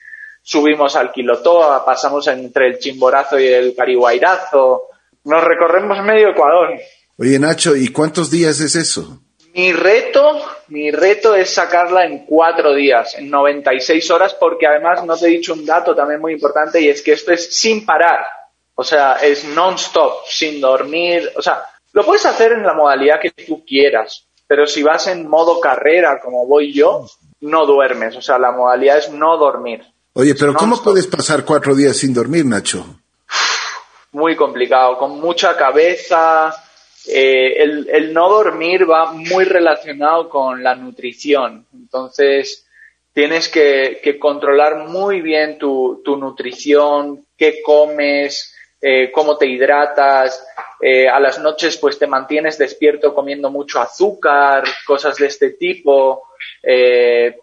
subimos 0.43 0.97
al 0.97 1.13
Quilotoa, 1.13 1.83
pasamos 1.83 2.27
entre 2.29 2.67
el 2.67 2.79
Chimborazo 2.79 3.39
y 3.39 3.47
el 3.47 3.75
Cariguairazo, 3.75 4.83
nos 5.25 5.43
recorremos 5.43 6.03
medio 6.05 6.29
Ecuador. 6.29 6.75
Oye 7.17 7.39
Nacho, 7.39 7.75
¿y 7.75 7.89
cuántos 7.89 8.31
días 8.31 8.61
es 8.61 8.77
eso? 8.77 9.19
Mi 9.57 9.73
reto, 9.73 10.39
mi 10.69 10.91
reto 10.91 11.35
es 11.35 11.55
sacarla 11.55 12.05
en 12.05 12.27
cuatro 12.27 12.75
días, 12.75 13.15
en 13.15 13.31
96 13.31 14.11
horas, 14.11 14.35
porque 14.35 14.67
además 14.67 15.03
no 15.03 15.17
te 15.17 15.29
he 15.29 15.31
dicho 15.31 15.55
un 15.55 15.65
dato 15.65 15.95
también 15.95 16.21
muy 16.21 16.35
importante 16.35 16.79
y 16.79 16.91
es 16.91 17.01
que 17.01 17.13
esto 17.13 17.33
es 17.33 17.57
sin 17.57 17.87
parar. 17.87 18.19
O 18.75 18.85
sea, 18.85 19.15
es 19.15 19.47
non-stop, 19.47 20.27
sin 20.29 20.61
dormir. 20.61 21.33
O 21.37 21.41
sea, 21.41 21.65
lo 21.93 22.05
puedes 22.05 22.27
hacer 22.27 22.53
en 22.53 22.65
la 22.65 22.75
modalidad 22.75 23.19
que 23.19 23.31
tú 23.31 23.65
quieras, 23.65 24.27
pero 24.47 24.67
si 24.67 24.83
vas 24.83 25.07
en 25.07 25.27
modo 25.27 25.59
carrera, 25.59 26.21
como 26.21 26.47
voy 26.47 26.75
yo, 26.75 27.07
no 27.41 27.65
duermes. 27.65 28.15
O 28.15 28.21
sea, 28.21 28.39
la 28.39 28.53
modalidad 28.53 28.99
es 28.99 29.11
no 29.11 29.39
dormir. 29.39 29.83
Oye, 30.13 30.35
pero 30.35 30.53
¿cómo 30.53 30.83
puedes 30.83 31.07
pasar 31.07 31.47
cuatro 31.47 31.75
días 31.75 31.97
sin 31.97 32.13
dormir, 32.13 32.45
Nacho? 32.45 32.85
Muy 34.13 34.37
complicado, 34.37 34.99
con 34.99 35.19
mucha 35.19 35.57
cabeza, 35.57 36.55
eh, 37.09 37.63
el, 37.63 38.13
no 38.13 38.29
dormir 38.29 38.89
va 38.91 39.13
muy 39.13 39.45
relacionado 39.45 40.29
con 40.29 40.63
la 40.63 40.75
nutrición. 40.75 41.67
Entonces, 41.73 42.67
tienes 43.13 43.49
que, 43.49 44.19
controlar 44.21 44.89
muy 44.89 45.21
bien 45.21 45.59
tu, 45.59 46.03
nutrición, 46.19 47.27
qué 47.37 47.63
comes, 47.63 48.55
eh, 48.81 49.11
cómo 49.13 49.37
te 49.37 49.47
hidratas. 49.47 50.45
Eh, 50.81 51.09
a 51.09 51.19
las 51.21 51.39
noches, 51.39 51.79
pues 51.79 51.99
te 51.99 52.07
mantienes 52.07 52.59
despierto 52.59 53.15
comiendo 53.15 53.51
mucho 53.51 53.81
azúcar, 53.81 54.65
cosas 54.87 55.17
de 55.17 55.27
este 55.27 55.51
tipo. 55.51 56.23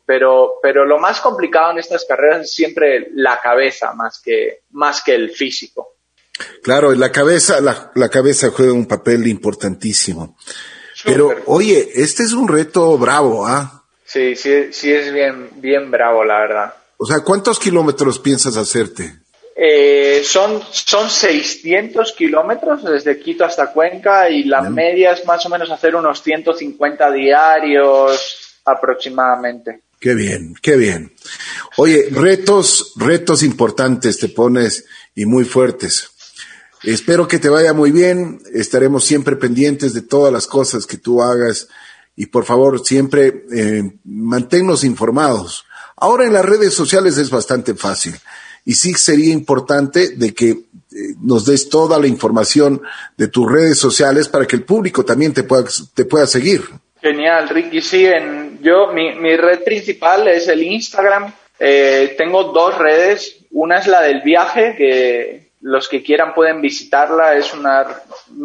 pero, 0.05 0.59
pero 0.61 0.85
lo 0.85 0.99
más 0.99 1.21
complicado 1.21 1.71
en 1.71 1.79
estas 1.79 2.05
carreras 2.05 2.41
es 2.41 2.53
siempre 2.53 3.07
la 3.13 3.39
cabeza 3.39 3.93
más 3.93 4.21
que, 4.21 4.61
más 4.71 5.01
que 5.01 5.15
el 5.15 5.31
físico. 5.31 5.92
Claro, 6.61 6.93
la 6.93 7.11
cabeza, 7.11 7.61
la, 7.61 8.09
cabeza 8.09 8.49
juega 8.49 8.73
un 8.73 8.87
papel 8.87 9.27
importantísimo. 9.27 10.37
Pero, 11.05 11.35
oye, 11.45 11.89
este 11.95 12.23
es 12.23 12.33
un 12.33 12.47
reto 12.47 12.97
bravo, 12.97 13.45
¿ah? 13.45 13.83
Sí, 14.05 14.35
sí, 14.35 14.71
sí 14.71 14.91
es 14.91 15.11
bien, 15.13 15.49
bien 15.55 15.91
bravo, 15.91 16.23
la 16.23 16.39
verdad. 16.39 16.73
O 16.97 17.05
sea, 17.05 17.19
¿cuántos 17.19 17.59
kilómetros 17.59 18.19
piensas 18.19 18.55
hacerte? 18.57 19.23
Eh, 19.55 20.21
son, 20.23 20.61
son 20.71 21.09
600 21.09 22.13
kilómetros 22.13 22.83
desde 22.83 23.19
Quito 23.19 23.45
hasta 23.45 23.71
Cuenca 23.71 24.29
y 24.29 24.45
la 24.45 24.61
media 24.61 25.11
es 25.11 25.25
más 25.25 25.45
o 25.45 25.49
menos 25.49 25.69
hacer 25.69 25.95
unos 25.95 26.23
150 26.23 27.11
diarios 27.11 28.59
aproximadamente. 28.65 29.81
Qué 29.99 30.15
bien, 30.15 30.55
qué 30.61 30.75
bien. 30.75 31.13
Oye, 31.77 32.07
retos, 32.11 32.93
retos 32.97 33.43
importantes 33.43 34.19
te 34.19 34.29
pones 34.29 34.85
y 35.15 35.25
muy 35.25 35.45
fuertes. 35.45 36.12
Espero 36.83 37.27
que 37.27 37.39
te 37.39 37.49
vaya 37.49 37.73
muy 37.73 37.91
bien. 37.91 38.41
Estaremos 38.53 39.05
siempre 39.05 39.35
pendientes 39.35 39.93
de 39.93 40.01
todas 40.01 40.33
las 40.33 40.47
cosas 40.47 40.85
que 40.85 40.97
tú 40.97 41.21
hagas 41.21 41.67
y 42.15 42.27
por 42.27 42.45
favor 42.45 42.85
siempre 42.85 43.45
eh, 43.51 43.83
manténnos 44.03 44.83
informados. 44.83 45.65
Ahora 45.95 46.25
en 46.25 46.33
las 46.33 46.45
redes 46.45 46.73
sociales 46.73 47.17
es 47.17 47.29
bastante 47.29 47.73
fácil 47.75 48.15
y 48.65 48.73
sí 48.73 48.93
sería 48.93 49.33
importante 49.33 50.09
de 50.09 50.33
que 50.33 50.49
eh, 50.49 50.59
nos 51.21 51.45
des 51.45 51.69
toda 51.69 51.99
la 51.99 52.07
información 52.07 52.81
de 53.17 53.27
tus 53.27 53.51
redes 53.51 53.77
sociales 53.77 54.27
para 54.27 54.45
que 54.45 54.55
el 54.55 54.63
público 54.63 55.03
también 55.03 55.33
te 55.33 55.43
pueda, 55.43 55.65
te 55.93 56.05
pueda 56.05 56.27
seguir. 56.27 56.63
Genial, 57.01 57.49
Ricky. 57.49 57.81
Sí, 57.81 58.05
en, 58.05 58.59
yo, 58.61 58.93
mi, 58.93 59.15
mi 59.15 59.35
red 59.35 59.63
principal 59.63 60.27
es 60.27 60.47
el 60.47 60.63
Instagram. 60.63 61.33
Eh, 61.59 62.15
tengo 62.17 62.45
dos 62.45 62.77
redes. 62.77 63.37
Una 63.51 63.79
es 63.79 63.87
la 63.87 64.01
del 64.01 64.21
viaje, 64.21 64.75
que 64.77 65.42
los 65.63 65.87
que 65.87 66.03
quieran 66.03 66.33
pueden 66.33 66.61
visitarla. 66.61 67.35
Es 67.35 67.53
un 67.53 67.65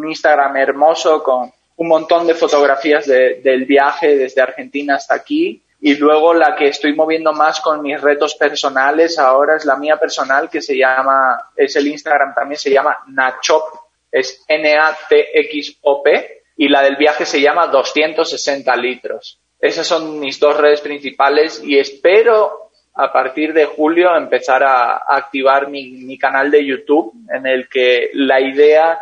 Instagram 0.07 0.55
hermoso 0.57 1.21
con 1.21 1.51
un 1.75 1.87
montón 1.87 2.25
de 2.25 2.33
fotografías 2.33 3.05
del 3.05 3.65
viaje 3.65 4.17
desde 4.17 4.41
Argentina 4.41 4.95
hasta 4.95 5.15
aquí. 5.15 5.61
Y 5.81 5.95
luego 5.95 6.33
la 6.33 6.55
que 6.55 6.67
estoy 6.67 6.93
moviendo 6.93 7.31
más 7.31 7.61
con 7.61 7.81
mis 7.81 8.01
retos 8.01 8.35
personales 8.35 9.17
ahora 9.17 9.55
es 9.55 9.65
la 9.65 9.77
mía 9.77 9.97
personal 9.97 10.49
que 10.49 10.61
se 10.61 10.77
llama, 10.77 11.39
es 11.55 11.75
el 11.77 11.87
Instagram 11.87 12.33
también, 12.35 12.59
se 12.59 12.71
llama 12.71 12.97
Nachop, 13.07 13.63
es 14.11 14.43
N-A-T-X-O-P 14.47 16.43
y 16.57 16.67
la 16.67 16.81
del 16.81 16.97
viaje 16.97 17.25
se 17.25 17.39
llama 17.39 17.67
260 17.67 18.75
litros. 18.75 19.39
Esas 19.59 19.87
son 19.87 20.19
mis 20.19 20.39
dos 20.39 20.57
redes 20.57 20.81
principales 20.81 21.61
y 21.63 21.77
espero 21.77 22.68
a 22.95 23.11
partir 23.13 23.53
de 23.53 23.65
julio 23.65 24.15
empezar 24.15 24.63
a, 24.63 24.97
activar 25.07 25.69
mi, 25.69 26.17
canal 26.17 26.51
de 26.51 26.65
YouTube 26.65 27.13
en 27.33 27.47
el 27.47 27.69
que 27.69 28.09
la 28.13 28.41
idea 28.41 28.99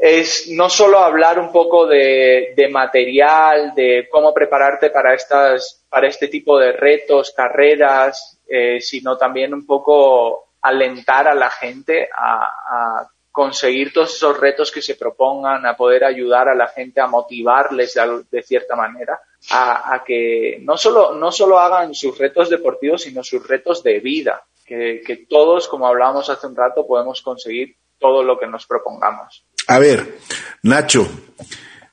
es 0.00 0.48
no 0.50 0.68
solo 0.68 0.98
hablar 0.98 1.38
un 1.38 1.50
poco 1.50 1.86
de, 1.86 2.54
material, 2.70 3.74
de 3.74 4.08
cómo 4.10 4.32
prepararte 4.34 4.90
para 4.90 5.14
estas, 5.14 5.84
para 5.88 6.08
este 6.08 6.28
tipo 6.28 6.58
de 6.58 6.72
retos, 6.72 7.32
carreras, 7.36 8.40
eh, 8.48 8.80
sino 8.80 9.16
también 9.16 9.54
un 9.54 9.66
poco 9.66 10.50
alentar 10.62 11.28
a 11.28 11.34
la 11.34 11.50
gente 11.50 12.08
a, 12.14 13.08
conseguir 13.30 13.92
todos 13.92 14.14
esos 14.14 14.38
retos 14.38 14.70
que 14.70 14.80
se 14.80 14.94
propongan, 14.94 15.66
a 15.66 15.76
poder 15.76 16.04
ayudar 16.04 16.48
a 16.48 16.54
la 16.54 16.68
gente, 16.68 17.00
a 17.00 17.08
motivarles 17.08 17.98
de 18.30 18.42
cierta 18.44 18.76
manera 18.76 19.20
a, 19.50 20.02
que 20.06 20.58
no 20.62 20.76
solo, 20.76 21.14
no 21.14 21.30
solo 21.30 21.58
hagan 21.58 21.94
sus 21.94 22.16
retos 22.18 22.48
deportivos, 22.50 23.02
sino 23.02 23.22
sus 23.22 23.46
retos 23.46 23.82
de 23.82 24.00
vida, 24.00 24.44
que, 24.64 25.02
que 25.06 25.26
todos, 25.28 25.68
como 25.68 25.86
hablábamos 25.86 26.30
hace 26.30 26.46
un 26.46 26.56
rato, 26.56 26.86
podemos 26.86 27.20
conseguir 27.22 27.76
todo 27.98 28.22
lo 28.22 28.38
que 28.38 28.46
nos 28.46 28.66
propongamos. 28.66 29.44
A 29.68 29.78
ver, 29.78 30.18
Nacho, 30.62 31.06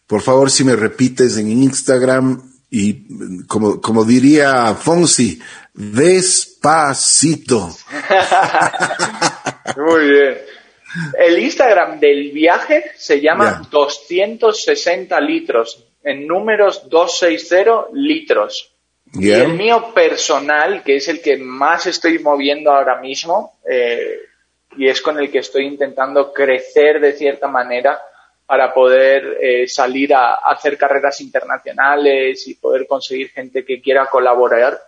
por 0.08 0.22
favor, 0.22 0.50
si 0.50 0.64
me 0.64 0.76
repites 0.76 1.38
en 1.38 1.52
Instagram 1.52 2.42
y 2.70 3.46
como, 3.48 3.82
como 3.82 4.06
diría 4.06 4.74
Fonsi, 4.76 5.42
despacito. 5.74 7.70
Muy 9.78 10.10
bien. 10.10 10.38
El 11.18 11.40
Instagram 11.40 12.00
del 12.00 12.32
viaje 12.32 12.92
se 12.98 13.22
llama 13.22 13.68
260 13.70 15.20
litros 15.22 15.91
en 16.04 16.28
números 16.28 16.90
260 16.90 17.88
litros. 17.94 18.72
Y 19.14 19.30
el 19.32 19.54
mío 19.54 19.94
personal, 19.94 20.84
que 20.84 20.96
es 20.96 21.08
el 21.10 21.22
que 21.22 21.38
más 21.38 21.86
estoy 21.86 22.20
moviendo 22.20 22.72
ahora 22.72 23.02
mismo, 23.02 23.60
eh, 23.70 24.20
y 24.78 24.88
es 24.88 25.02
con 25.02 25.20
el 25.20 25.30
que 25.30 25.40
estoy 25.40 25.66
intentando 25.66 26.32
crecer 26.32 27.02
de 27.02 27.12
cierta 27.14 27.50
manera 27.50 28.00
para 28.46 28.74
poder 28.74 29.38
eh, 29.42 29.68
salir 29.68 30.14
a, 30.14 30.36
hacer 30.36 30.78
carreras 30.78 31.20
internacionales 31.20 32.48
y 32.48 32.56
poder 32.56 32.88
conseguir 32.88 33.32
gente 33.32 33.66
que 33.66 33.82
quiera 33.82 34.06
colaborar 34.06 34.80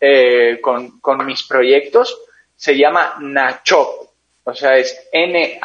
eh, 0.00 0.58
con, 0.62 1.00
con, 1.00 1.26
mis 1.26 1.42
proyectos, 1.42 2.18
se 2.56 2.78
llama 2.78 3.16
Nachop. 3.20 4.08
O 4.44 4.54
sea, 4.54 4.76
es 4.76 5.08
N-A-T-X-O-P. 5.12 5.58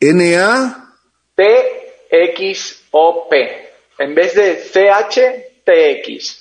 N-A 0.00 0.91
T 1.42 1.82
N-A-T-X-O-P. 2.12 3.34
En 3.98 4.14
vez 4.14 4.34
de 4.34 4.56
C-H, 4.56 5.62
T-X. 5.64 6.38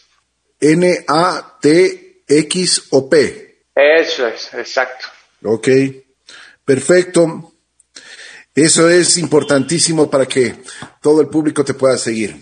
N-A-T-X-O-P. 2.28 3.58
Eso 3.76 4.28
es, 4.28 4.54
exacto. 4.54 5.06
Ok, 5.44 5.68
perfecto. 6.66 7.54
Eso 8.54 8.90
es 8.90 9.18
importantísimo 9.18 10.10
para 10.10 10.26
que 10.28 10.56
todo 11.02 11.22
el 11.22 11.28
público 11.28 11.64
te 11.64 11.74
pueda 11.74 11.98
seguir. 11.98 12.36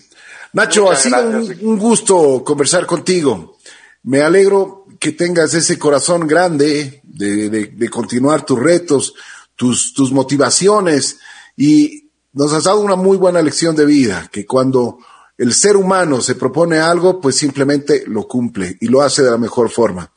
Nacho, 0.54 0.86
Muchas 0.86 1.06
ha 1.14 1.42
sido 1.44 1.70
un, 1.70 1.78
gusto 1.78 2.44
conversar 2.44 2.88
contigo. 2.88 3.58
Me 4.04 4.22
alegro 4.22 4.86
que 5.00 5.12
tengas 5.12 5.54
ese 5.54 5.78
corazón 5.78 6.28
grande 6.28 7.02
de, 7.04 7.50
de- 7.50 7.66
de 7.68 7.90
continuar 7.90 8.44
tus 8.46 8.60
retos, 8.60 9.14
tus, 9.56 9.94
tus 9.94 10.12
motivaciones 10.12 11.20
y 11.56 12.09
nos 12.34 12.54
has 12.54 12.64
dado 12.66 12.80
una 12.80 12.96
muy 12.96 13.18
buena 13.18 13.42
lección 13.42 13.76
de 13.76 13.86
vida, 13.86 14.30
que 14.32 14.46
cuando 14.46 15.00
el 15.38 15.54
ser 15.54 15.78
humano 15.78 16.22
se 16.22 16.36
propone 16.36 16.80
algo, 16.80 17.22
pues 17.22 17.36
simplemente 17.38 18.04
lo 18.08 18.28
cumple 18.28 18.78
y 18.82 18.88
lo 18.88 19.02
hace 19.02 19.24
de 19.24 19.32
la 19.32 19.38
mejor 19.38 19.70
forma. 19.70 20.12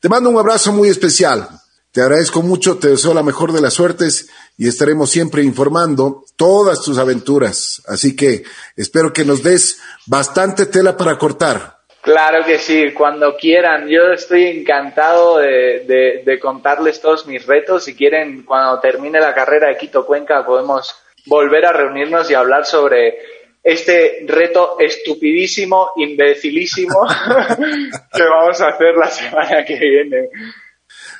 Te 0.00 0.08
mando 0.08 0.28
un 0.30 0.38
abrazo 0.38 0.72
muy 0.72 0.88
especial. 0.88 1.48
Te 1.92 2.02
agradezco 2.02 2.42
mucho, 2.42 2.76
te 2.76 2.88
deseo 2.88 3.14
la 3.14 3.22
mejor 3.22 3.52
de 3.52 3.62
las 3.62 3.72
suertes 3.72 4.28
y 4.58 4.68
estaremos 4.68 5.08
siempre 5.08 5.42
informando 5.42 6.24
todas 6.36 6.82
tus 6.82 6.98
aventuras. 6.98 7.80
Así 7.86 8.14
que 8.14 8.44
espero 8.76 9.14
que 9.14 9.24
nos 9.24 9.42
des 9.42 9.78
bastante 10.04 10.66
tela 10.66 10.94
para 10.96 11.16
cortar. 11.16 11.78
Claro 12.02 12.44
que 12.44 12.58
sí, 12.58 12.92
cuando 12.92 13.36
quieran. 13.36 13.88
Yo 13.88 14.12
estoy 14.12 14.44
encantado 14.46 15.38
de, 15.38 16.22
de- 16.24 16.38
contarles 16.38 17.00
todos 17.00 17.26
mis 17.26 17.46
retos. 17.46 17.84
Si 17.84 17.96
quieren, 17.96 18.42
cuando 18.44 18.78
termine 18.78 19.18
la 19.18 19.34
carrera 19.34 19.68
de 19.68 19.78
Quito 19.78 20.04
Cuenca, 20.04 20.44
podemos 20.44 20.94
volver 21.26 21.66
a 21.66 21.72
reunirnos 21.72 22.30
y 22.30 22.34
hablar 22.34 22.64
sobre 22.64 23.18
este 23.62 24.24
reto 24.26 24.76
estupidísimo, 24.78 25.90
imbecilísimo 25.96 27.04
que 28.12 28.22
vamos 28.22 28.60
a 28.60 28.68
hacer 28.68 28.94
la 28.96 29.10
semana 29.10 29.64
que 29.64 29.76
viene. 29.76 30.28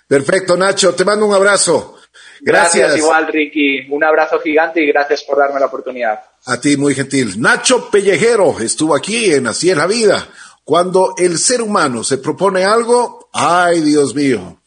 Perfecto, 0.07 0.57
Nacho, 0.57 0.94
te 0.94 1.04
mando 1.04 1.26
un 1.26 1.34
abrazo. 1.34 1.96
Gracias, 2.40 2.96
igual, 2.96 3.26
Ricky. 3.26 3.88
Un 3.90 4.04
abrazo 4.04 4.38
gigante 4.38 4.80
y 4.80 4.86
gracias 4.86 5.24
por 5.24 5.38
darme 5.38 5.59
la 5.59 5.66
oportunidad. 5.66 6.20
A 6.44 6.61
ti, 6.61 6.76
muy 6.76 6.94
gentil. 6.94 7.40
Nacho 7.40 7.90
Pellejero 7.90 8.61
estuvo 8.61 8.94
aquí 8.94 9.32
en 9.32 9.48
Así 9.48 9.70
es 9.70 9.76
la 9.76 9.86
vida. 9.86 10.28
Cuando 10.62 11.14
el 11.16 11.38
ser 11.38 11.62
humano 11.62 12.04
se 12.04 12.18
propone 12.18 12.64
algo, 12.64 13.28
ay 13.32 13.80
Dios 13.80 14.14
mío, 14.14 14.61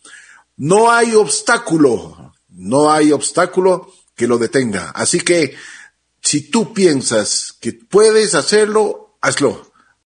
no 0.58 0.92
hay 0.92 1.14
obstáculo, 1.14 2.34
no 2.50 2.92
hay 2.92 3.12
obstáculo 3.12 3.92
que 4.20 4.28
lo 4.28 4.38
detenga. 4.38 4.90
Así 4.90 5.22
que 5.22 5.56
si 6.22 6.42
tú 6.52 6.74
piensas 6.74 7.56
que 7.62 7.72
puedes 7.72 8.36
hacerlo, 8.36 9.18
hazlo. 9.22 9.69